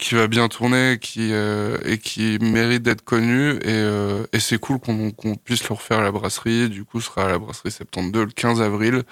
qui 0.00 0.14
va 0.14 0.26
bien 0.26 0.48
tourner, 0.48 0.98
qui 1.00 1.32
euh, 1.32 1.78
et 1.84 1.98
qui 1.98 2.38
mérite 2.40 2.82
d'être 2.82 3.02
connu. 3.02 3.52
Et, 3.56 3.68
euh, 3.68 4.24
c'est 4.38 4.58
cool 4.58 4.80
qu'on 4.80 5.36
puisse 5.36 5.68
le 5.68 5.74
refaire 5.74 5.98
à 5.98 6.02
la 6.02 6.10
brasserie. 6.10 6.68
Du 6.68 6.84
coup, 6.84 7.00
sera 7.00 7.26
à 7.26 7.28
la 7.28 7.38
brasserie 7.38 7.70
72 7.70 8.24
le 8.24 8.30
15 8.32 8.62
avril. 8.62 9.02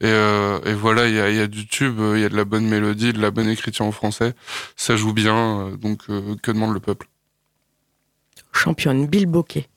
Et, 0.00 0.06
euh, 0.06 0.58
et 0.66 0.74
voilà, 0.74 1.08
il 1.08 1.14
y 1.14 1.20
a, 1.20 1.30
y 1.30 1.48
du 1.48 1.66
tube, 1.66 1.98
il 2.14 2.20
y 2.20 2.24
a 2.24 2.28
de 2.28 2.36
la 2.36 2.44
bonne 2.44 2.66
mélodie, 2.66 3.12
de 3.12 3.20
la 3.20 3.30
bonne 3.30 3.48
écriture 3.48 3.86
en 3.86 3.92
français. 3.92 4.34
Ça 4.76 4.96
joue 4.96 5.12
bien, 5.12 5.70
donc 5.80 6.06
que 6.06 6.50
demande 6.50 6.74
le 6.74 6.80
peuple? 6.80 7.08
Championne, 8.52 9.06
Bill 9.06 9.26
Bokeh. 9.26 9.68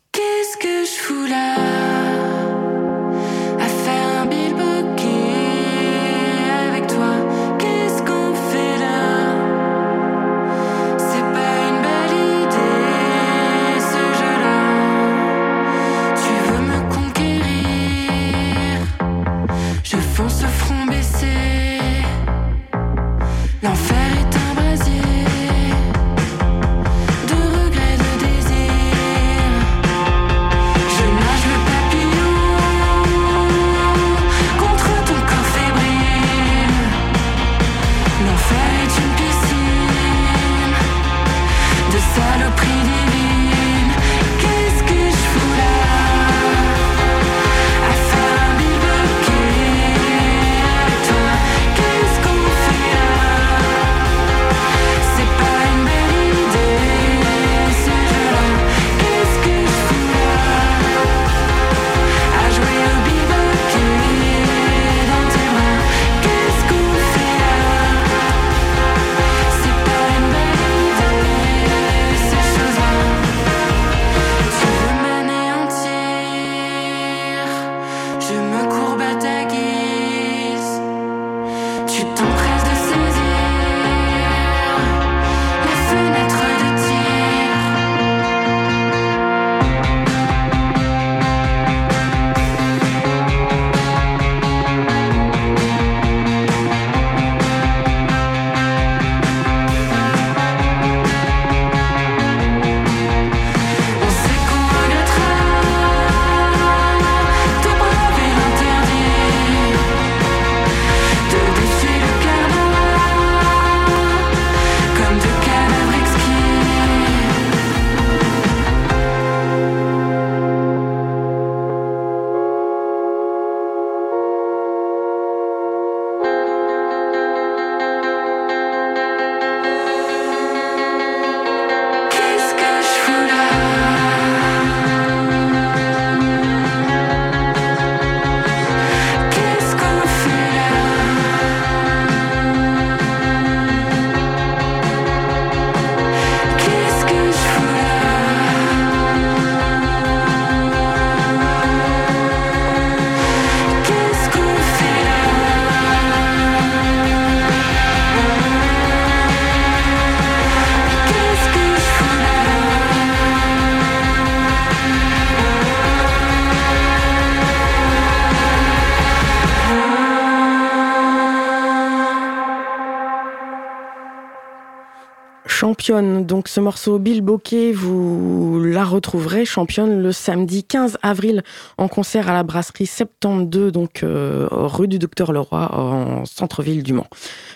Donc 175.64 176.50
ce 176.50 176.60
morceau 176.60 177.00
Bill 177.00 177.22
Bokeh, 177.22 177.72
vous 177.72 178.62
la 178.64 178.86
retrouverez, 178.86 179.44
championne, 179.44 180.04
le 180.04 180.12
samedi 180.12 180.64
15 180.64 181.00
avril 181.02 181.42
en 181.80 181.88
concert 181.88 182.30
à 182.30 182.34
la 182.34 182.44
brasserie 182.44 182.86
72, 182.86 183.72
donc 183.72 184.04
euh, 184.04 184.48
rue 184.52 184.88
du 184.88 185.00
Docteur 185.00 185.32
Leroy, 185.32 185.68
en 185.74 186.26
centre-ville 186.26 186.84
du 186.84 186.94
Mans. 186.94 187.08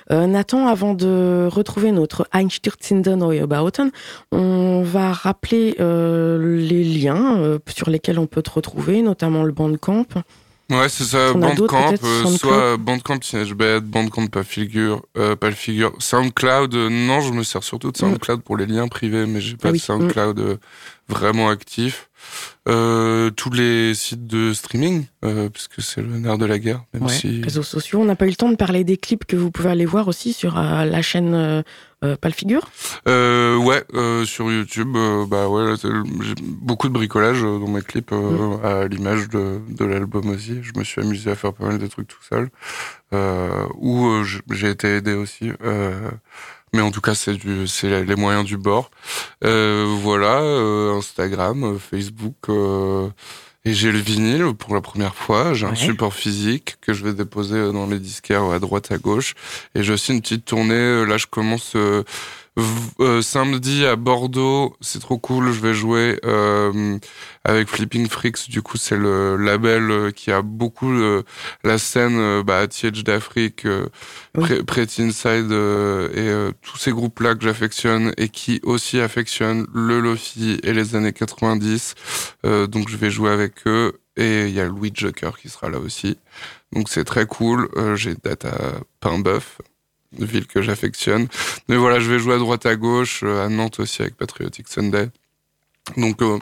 Euh, 0.10 0.26
Nathan, 0.26 0.65
avant 0.65 0.95
de 0.95 1.48
retrouver 1.52 1.91
notre 1.91 2.28
Einstürzen 2.34 3.03
Neubauten, 3.03 3.91
on 4.32 4.82
va 4.82 5.11
rappeler 5.11 5.76
euh, 5.80 6.57
les 6.57 6.84
liens 6.84 7.60
sur 7.68 7.91
lesquels 7.91 8.18
on 8.18 8.26
peut 8.26 8.41
te 8.41 8.49
retrouver, 8.49 9.03
notamment 9.03 9.44
le 9.44 9.52
Bandcamp. 9.52 10.07
Ouais, 10.72 10.88
c'est 10.88 11.03
ça, 11.03 11.34
Bandcamp, 11.34 11.95
euh, 12.02 12.26
soit 12.38 12.77
Bandcamp 12.77 13.19
Teenage 13.19 13.53
Bad, 13.53 13.84
Bandcamp 13.84 14.27
pas 14.27 14.43
figure, 14.43 15.03
euh, 15.18 15.35
pas 15.35 15.49
le 15.49 15.56
figure. 15.56 15.93
SoundCloud, 15.99 16.73
euh, 16.73 16.89
non, 16.89 17.19
je 17.19 17.34
me 17.34 17.43
sers 17.43 17.64
surtout 17.64 17.91
de 17.91 17.98
mm. 17.98 17.99
SoundCloud 17.99 18.41
pour 18.41 18.56
les 18.56 18.65
liens 18.65 18.88
privés, 18.88 19.26
mais 19.26 19.41
j'ai 19.41 19.57
pas 19.57 19.69
ah 19.69 19.72
de 19.73 19.77
SoundCloud 19.77 20.39
mm. 20.39 20.57
vraiment 21.10 21.49
actif. 21.49 22.10
Euh, 22.69 23.31
tous 23.31 23.49
les 23.49 23.95
sites 23.95 24.27
de 24.27 24.53
streaming, 24.53 25.06
euh, 25.26 25.49
puisque 25.49 25.81
c'est 25.81 26.02
le 26.02 26.19
nerf 26.19 26.38
de 26.38 26.45
la 26.45 26.60
guerre. 26.60 26.84
Même 26.93 27.10
si... 27.10 27.41
Réseaux 27.41 27.64
sociaux. 27.64 27.99
On 27.99 28.06
n'a 28.06 28.15
pas 28.15 28.27
eu 28.27 28.30
le 28.30 28.35
temps 28.35 28.52
de 28.52 28.56
parler 28.56 28.84
des 28.84 28.98
clips 28.98 29.26
que 29.26 29.35
vous 29.35 29.52
pouvez 29.52 29.72
aller 29.72 29.85
voir 29.85 30.07
aussi 30.07 30.31
sur 30.31 30.57
euh, 30.57 30.85
la 30.85 31.02
chaîne 31.02 31.64
euh, 32.03 32.14
euh 32.14 32.15
Palfigure. 32.15 32.69
ouais, 33.06 33.84
sur 34.26 34.52
YouTube, 34.52 34.95
bah 35.28 35.48
ouais, 35.48 35.76
j'ai 36.22 36.34
beaucoup 36.41 36.88
de 36.88 36.94
bricolage 36.94 37.41
dans 37.41 37.68
mes 37.68 37.82
clips 37.82 38.11
mm. 38.11 38.60
à 38.64 38.88
l'image 38.88 39.30
de, 39.30 39.60
de 39.69 39.86
l'album 39.86 40.30
aussi. 40.30 40.61
Je 40.61 40.72
me 40.78 40.84
suis 40.84 41.02
amusé 41.02 41.32
à 41.32 41.36
faire 41.36 41.53
pas 41.53 41.65
mal 41.65 41.78
de 41.78 41.88
trucs 41.88 42.07
tout 42.07 42.23
seul, 42.28 42.49
où 43.76 44.23
j'ai 44.52 44.69
été 44.69 44.95
aidé 44.95 45.14
aussi. 45.14 45.52
Mais 46.73 46.82
en 46.82 46.91
tout 46.91 47.02
cas, 47.02 47.15
c'est 47.15 47.34
du, 47.34 47.68
c'est 47.68 48.03
les 48.03 48.15
moyens 48.15 48.45
du 48.45 48.57
bord. 48.57 48.91
Euh, 49.44 49.94
voilà, 50.02 50.40
euh, 50.41 50.98
Instagram, 50.98 51.64
euh, 51.64 51.78
Facebook. 51.78 52.49
Euh, 53.65 53.69
et 53.69 53.73
j'ai 53.73 53.91
le 53.91 53.99
vinyle 53.99 54.53
pour 54.57 54.73
la 54.73 54.81
première 54.81 55.15
fois. 55.15 55.53
J'ai 55.53 55.65
un 55.65 55.75
support 55.75 56.13
physique 56.13 56.77
que 56.81 56.93
je 56.93 57.03
vais 57.03 57.13
déposer 57.13 57.71
dans 57.71 57.88
les 57.88 57.99
disquaires 57.99 58.45
à 58.45 58.59
droite, 58.59 58.91
à 58.91 58.97
gauche. 58.97 59.35
Et 59.75 59.83
j'ai 59.83 59.93
aussi 59.93 60.13
une 60.13 60.21
petite 60.21 60.45
tournée. 60.45 61.05
Là, 61.05 61.17
je 61.17 61.27
commence 61.27 61.75
euh, 62.99 63.22
samedi 63.22 63.86
à 63.86 63.95
Bordeaux, 63.95 64.76
c'est 64.82 64.99
trop 64.99 65.18
cool. 65.18 65.52
Je 65.52 65.61
vais 65.61 65.73
jouer 65.73 66.19
euh, 66.26 66.98
avec 67.45 67.69
Flipping 67.69 68.07
Freaks. 68.10 68.49
Du 68.49 68.61
coup, 68.61 68.78
c'est 68.78 68.98
le 68.98 69.38
label 69.38 69.90
euh, 69.90 70.11
qui 70.11 70.32
a 70.32 70.41
beaucoup 70.41 70.91
la 71.64 71.78
scène 71.78 72.41
bah, 72.44 72.68
TH 72.68 73.03
d'Afrique, 73.03 73.65
oui. 74.36 74.64
Pretty 74.64 75.03
Inside 75.03 75.52
et 75.52 76.49
tous 76.61 76.78
ces 76.78 76.91
groupes-là 76.91 77.36
que 77.36 77.44
j'affectionne 77.44 78.14
et 78.18 78.30
qui 78.30 78.60
aussi 78.64 78.99
affectionnent 78.99 79.68
le 79.73 79.99
Lofi 79.99 80.60
et 80.64 80.73
les 80.73 80.95
années 80.95 81.14
90. 81.14 81.95
donc, 82.44 82.90
je 82.90 82.98
vais 82.98 83.10
jouer 83.10 83.32
avec 83.32 83.65
eux. 83.68 83.94
Et 84.18 84.48
il 84.48 84.53
y 84.53 84.60
a 84.60 84.65
Louis 84.65 84.91
Joker 84.94 85.38
qui 85.40 85.48
sera 85.48 85.69
là 85.69 85.80
aussi. 85.80 86.18
Donc 86.73 86.90
c'est 86.90 87.06
très 87.06 87.26
cool. 87.26 87.69
J'ai 87.95 88.14
date 88.15 88.44
à 88.44 88.82
Pain-Bœuf 88.99 89.60
ville 90.17 90.47
que 90.47 90.61
j'affectionne. 90.61 91.27
Mais 91.69 91.77
voilà, 91.77 91.99
je 91.99 92.09
vais 92.09 92.19
jouer 92.19 92.35
à 92.35 92.38
droite 92.38 92.65
à 92.65 92.75
gauche, 92.75 93.21
euh, 93.23 93.45
à 93.45 93.49
Nantes 93.49 93.79
aussi 93.79 94.01
avec 94.01 94.15
Patriotic 94.15 94.67
Sunday. 94.67 95.09
Donc 95.97 96.21
euh, 96.21 96.39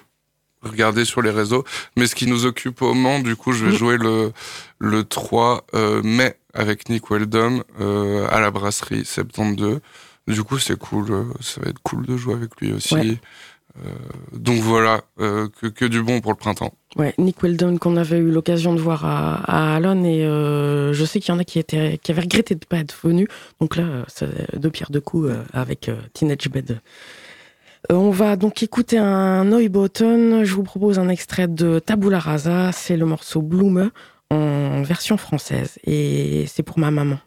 regardez 0.61 1.05
sur 1.05 1.21
les 1.21 1.31
réseaux. 1.31 1.63
Mais 1.97 2.07
ce 2.07 2.15
qui 2.15 2.27
nous 2.27 2.45
occupe 2.45 2.81
au 2.81 2.93
Mans, 2.93 3.19
du 3.19 3.35
coup, 3.35 3.51
je 3.51 3.65
vais 3.65 3.75
jouer 3.75 3.97
le, 3.97 4.31
le 4.79 5.03
3 5.03 5.65
euh, 5.73 6.01
mai 6.03 6.35
avec 6.53 6.89
Nick 6.89 7.11
Weldon 7.11 7.63
à 7.77 8.39
la 8.39 8.51
brasserie 8.51 9.05
72. 9.05 9.79
Du 10.27 10.43
coup, 10.43 10.59
c'est 10.59 10.77
cool. 10.77 11.27
ça 11.41 11.61
va 11.61 11.69
être 11.69 11.79
cool 11.83 12.05
de 12.05 12.17
jouer 12.17 12.33
avec 12.33 12.59
lui 12.59 12.73
aussi. 12.73 13.19
Donc 14.33 14.59
voilà, 14.59 15.01
euh, 15.19 15.47
que, 15.75 15.85
du 15.85 16.01
bon 16.01 16.21
pour 16.21 16.31
le 16.31 16.37
printemps. 16.37 16.73
Ouais, 16.95 17.13
Nick 17.17 17.41
Weldon 17.43 17.77
qu'on 17.77 17.97
avait 17.97 18.17
eu 18.17 18.31
l'occasion 18.31 18.73
de 18.73 18.79
voir 18.79 19.05
à, 19.05 19.35
à 19.45 19.75
Alon 19.75 20.03
et 20.03 20.25
euh, 20.25 20.93
je 20.93 21.05
sais 21.05 21.19
qu'il 21.19 21.33
y 21.33 21.37
en 21.37 21.39
a 21.39 21.43
qui, 21.43 21.63
qui 21.63 22.11
avaient 22.11 22.21
regretté 22.21 22.55
de 22.55 22.59
ne 22.59 22.65
pas 22.67 22.77
être 22.77 22.95
venus. 23.03 23.27
Donc 23.59 23.75
là, 23.75 24.05
c'est 24.07 24.59
deux 24.59 24.69
pierres 24.69 24.91
deux 24.91 25.01
coups 25.01 25.31
avec 25.53 25.89
Teenage 26.13 26.49
Bed. 26.49 26.79
on 27.89 28.09
va 28.09 28.35
donc 28.35 28.63
écouter 28.63 28.97
un 28.97 29.45
Neubotten. 29.45 30.43
Je 30.43 30.53
vous 30.53 30.63
propose 30.63 30.99
un 30.99 31.09
extrait 31.09 31.47
de 31.47 31.79
Tabula 31.79 32.19
Rasa. 32.19 32.71
C'est 32.71 32.97
le 32.97 33.05
morceau 33.05 33.41
Blume 33.41 33.91
en 34.31 34.81
version 34.81 35.17
française 35.17 35.79
et 35.85 36.45
c'est 36.47 36.63
pour 36.63 36.79
ma 36.79 36.91
maman. 36.91 37.19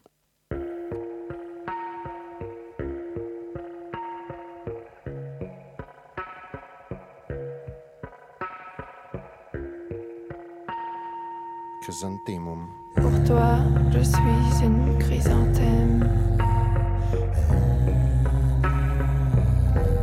Pour 12.94 13.24
toi, 13.26 13.58
je 13.92 13.98
suis 14.02 14.64
une 14.64 14.96
chrysanthème. 14.98 16.08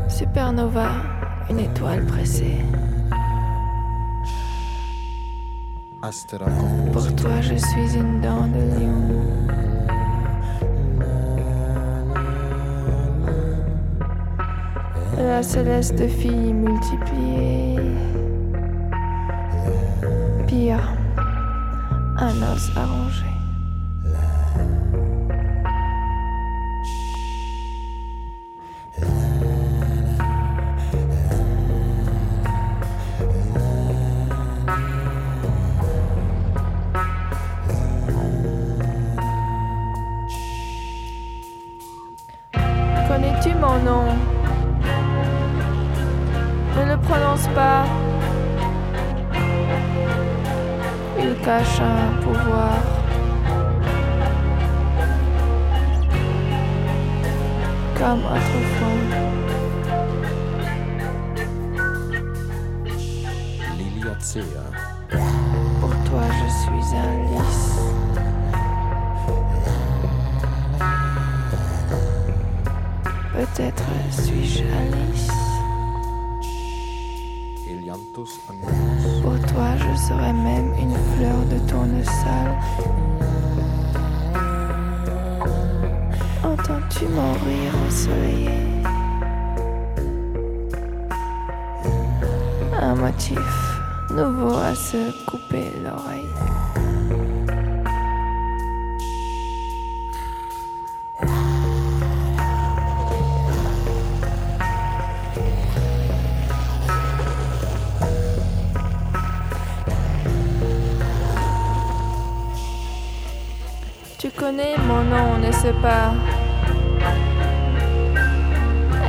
Supernova, 0.10 0.92
une 1.50 1.60
étoile 1.60 2.06
pressée. 2.06 2.58
Pour 6.92 7.16
toi, 7.16 7.40
je 7.40 7.56
suis 7.56 7.98
une 7.98 8.20
dent 8.20 8.48
de 8.48 8.60
lion. 8.78 9.38
La 15.18 15.42
céleste 15.42 16.06
fille 16.10 16.54
multipliée. 16.54 17.78
Pire 20.46 20.99
un 22.40 22.48
os 23.07 23.39
n'est-ce 115.50 115.72
pas 115.82 116.14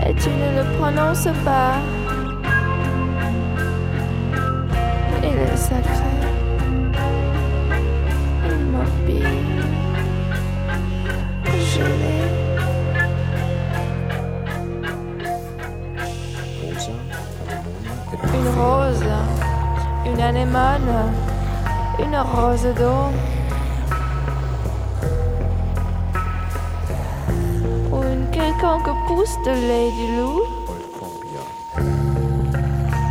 Et 0.07 0.15
tu 0.15 0.31
ne 0.31 0.49
le 0.59 0.65
prononces 0.79 1.29
pas. 1.45 1.75
Il 5.23 5.37
est 5.39 5.57
sacré, 5.57 6.13
immobile, 8.49 9.65
gelé. 11.73 12.19
Une 18.35 18.49
rose, 18.59 19.05
une 20.07 20.21
anémone, 20.21 20.93
une 21.99 22.17
rose 22.17 22.67
d'eau. 22.79 23.30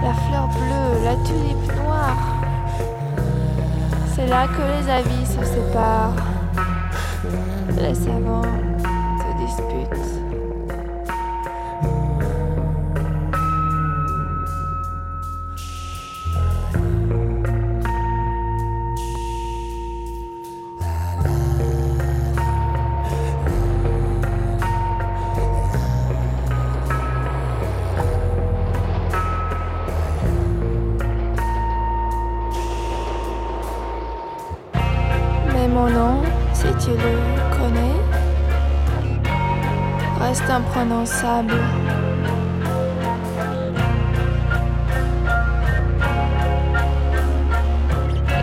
La 0.04 0.14
fleur 0.14 0.48
bleue, 0.50 1.04
la 1.06 1.16
tulipe 1.26 1.76
noire. 1.78 2.18
C'est 4.14 4.28
là 4.28 4.48
que 4.48 4.62
les 4.62 4.90
avis 4.90 5.26
se 5.26 5.44
séparent. 5.46 6.16
Les 7.78 7.96
savants 7.96 8.69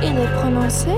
Il 0.03 0.19
est 0.19 0.33
prononcé 0.37 0.91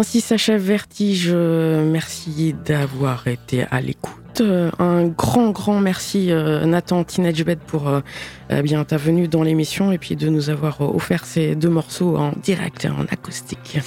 Ainsi 0.00 0.22
s'achève 0.22 0.62
Vertige. 0.62 1.30
Merci 1.30 2.54
d'avoir 2.64 3.26
été 3.26 3.64
à 3.70 3.82
l'écoute. 3.82 4.40
Un 4.78 5.08
grand, 5.08 5.50
grand 5.50 5.78
merci 5.78 6.32
euh, 6.32 6.64
Nathan 6.64 7.04
Teenagebed 7.04 7.58
pour 7.58 7.86
euh, 7.86 8.00
eh 8.48 8.62
bien 8.62 8.82
ta 8.84 8.96
venue 8.96 9.28
dans 9.28 9.42
l'émission 9.42 9.92
et 9.92 9.98
puis 9.98 10.16
de 10.16 10.30
nous 10.30 10.48
avoir 10.48 10.80
euh, 10.80 10.86
offert 10.94 11.26
ces 11.26 11.54
deux 11.54 11.68
morceaux 11.68 12.16
en 12.16 12.32
direct, 12.42 12.86
en 12.86 13.02
acoustique. 13.12 13.78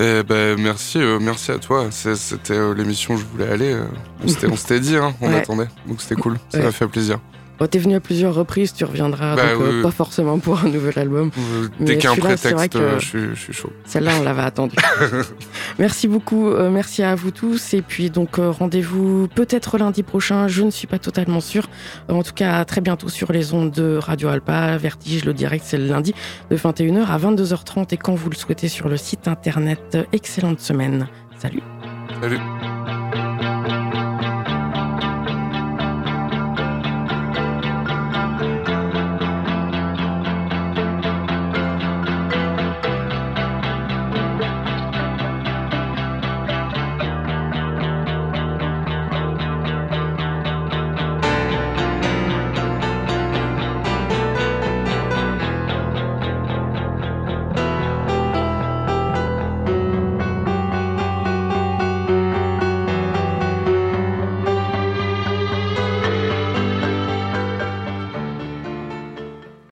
Eh 0.00 0.24
ben, 0.24 0.60
merci, 0.60 0.98
euh, 0.98 1.20
merci 1.20 1.52
à 1.52 1.58
toi. 1.58 1.86
C'était 1.92 2.54
euh, 2.54 2.74
l'émission 2.74 3.14
où 3.14 3.18
je 3.18 3.24
voulais 3.24 3.48
aller. 3.48 3.72
euh, 3.72 3.84
on 4.24 4.26
s'était- 4.26 4.48
on 4.48 4.56
s'était 4.56 4.80
dit, 4.80 4.96
hein, 4.96 5.14
on 5.20 5.28
Ouais. 5.28 5.36
attendait. 5.36 5.68
Donc 5.86 6.00
c'était 6.02 6.20
cool. 6.20 6.36
Ça 6.48 6.58
Ouais. 6.58 6.64
m'a 6.64 6.72
fait 6.72 6.88
plaisir. 6.88 7.20
Bon, 7.60 7.66
T'es 7.66 7.78
venu 7.78 7.94
à 7.94 8.00
plusieurs 8.00 8.34
reprises, 8.34 8.72
tu 8.72 8.84
reviendras 8.84 9.36
Bah 9.36 9.52
donc 9.52 9.62
euh, 9.62 9.76
oui, 9.76 9.82
pas 9.82 9.90
forcément 9.90 10.38
pour 10.38 10.58
un 10.60 10.68
nouvel 10.68 10.98
album. 10.98 11.30
Euh, 11.38 11.68
Mais 11.78 11.86
Dès 11.86 11.98
qu'il 11.98 12.04
y 12.04 12.06
a 12.06 12.10
un 12.12 12.14
celui-là, 12.14 12.36
c'est 12.38 12.50
vrai 12.52 12.68
prétexte, 12.68 12.78
que- 12.78 12.78
euh, 12.96 12.98
je, 13.00 13.06
suis, 13.06 13.20
je 13.34 13.40
suis 13.40 13.52
chaud. 13.52 13.72
Celle-là, 13.84 14.12
on 14.18 14.24
l'avait 14.24 14.42
attendue. 14.42 14.76
merci 15.78 16.08
beaucoup, 16.08 16.48
euh, 16.48 16.70
merci 16.70 17.02
à 17.02 17.14
vous 17.14 17.30
tous. 17.30 17.74
Et 17.74 17.82
puis 17.82 18.10
donc 18.10 18.38
euh, 18.38 18.50
rendez-vous 18.50 19.28
peut-être 19.34 19.76
lundi 19.78 20.02
prochain, 20.02 20.48
je 20.48 20.62
ne 20.62 20.70
suis 20.70 20.86
pas 20.86 20.98
totalement. 20.98 21.40
Euh, 21.54 21.60
en 22.12 22.22
tout 22.22 22.32
cas, 22.34 22.58
à 22.58 22.64
très 22.64 22.80
bientôt 22.80 23.08
sur 23.08 23.30
les 23.32 23.52
ondes 23.52 23.70
de 23.72 23.96
Radio 23.96 24.28
Alpa. 24.28 24.76
Vertige, 24.78 25.24
le 25.24 25.34
direct, 25.34 25.64
c'est 25.66 25.78
le 25.78 25.86
lundi 25.86 26.14
de 26.50 26.56
21h 26.56 27.04
à 27.06 27.18
22h30 27.18 27.92
et 27.92 27.96
quand 27.98 28.14
vous 28.14 28.30
le 28.30 28.36
souhaitez 28.36 28.68
sur 28.68 28.88
le 28.88 28.96
site 28.96 29.28
internet. 29.28 29.98
Excellente 30.12 30.60
semaine. 30.60 31.08
Salut. 31.38 31.62
Salut. 32.22 32.38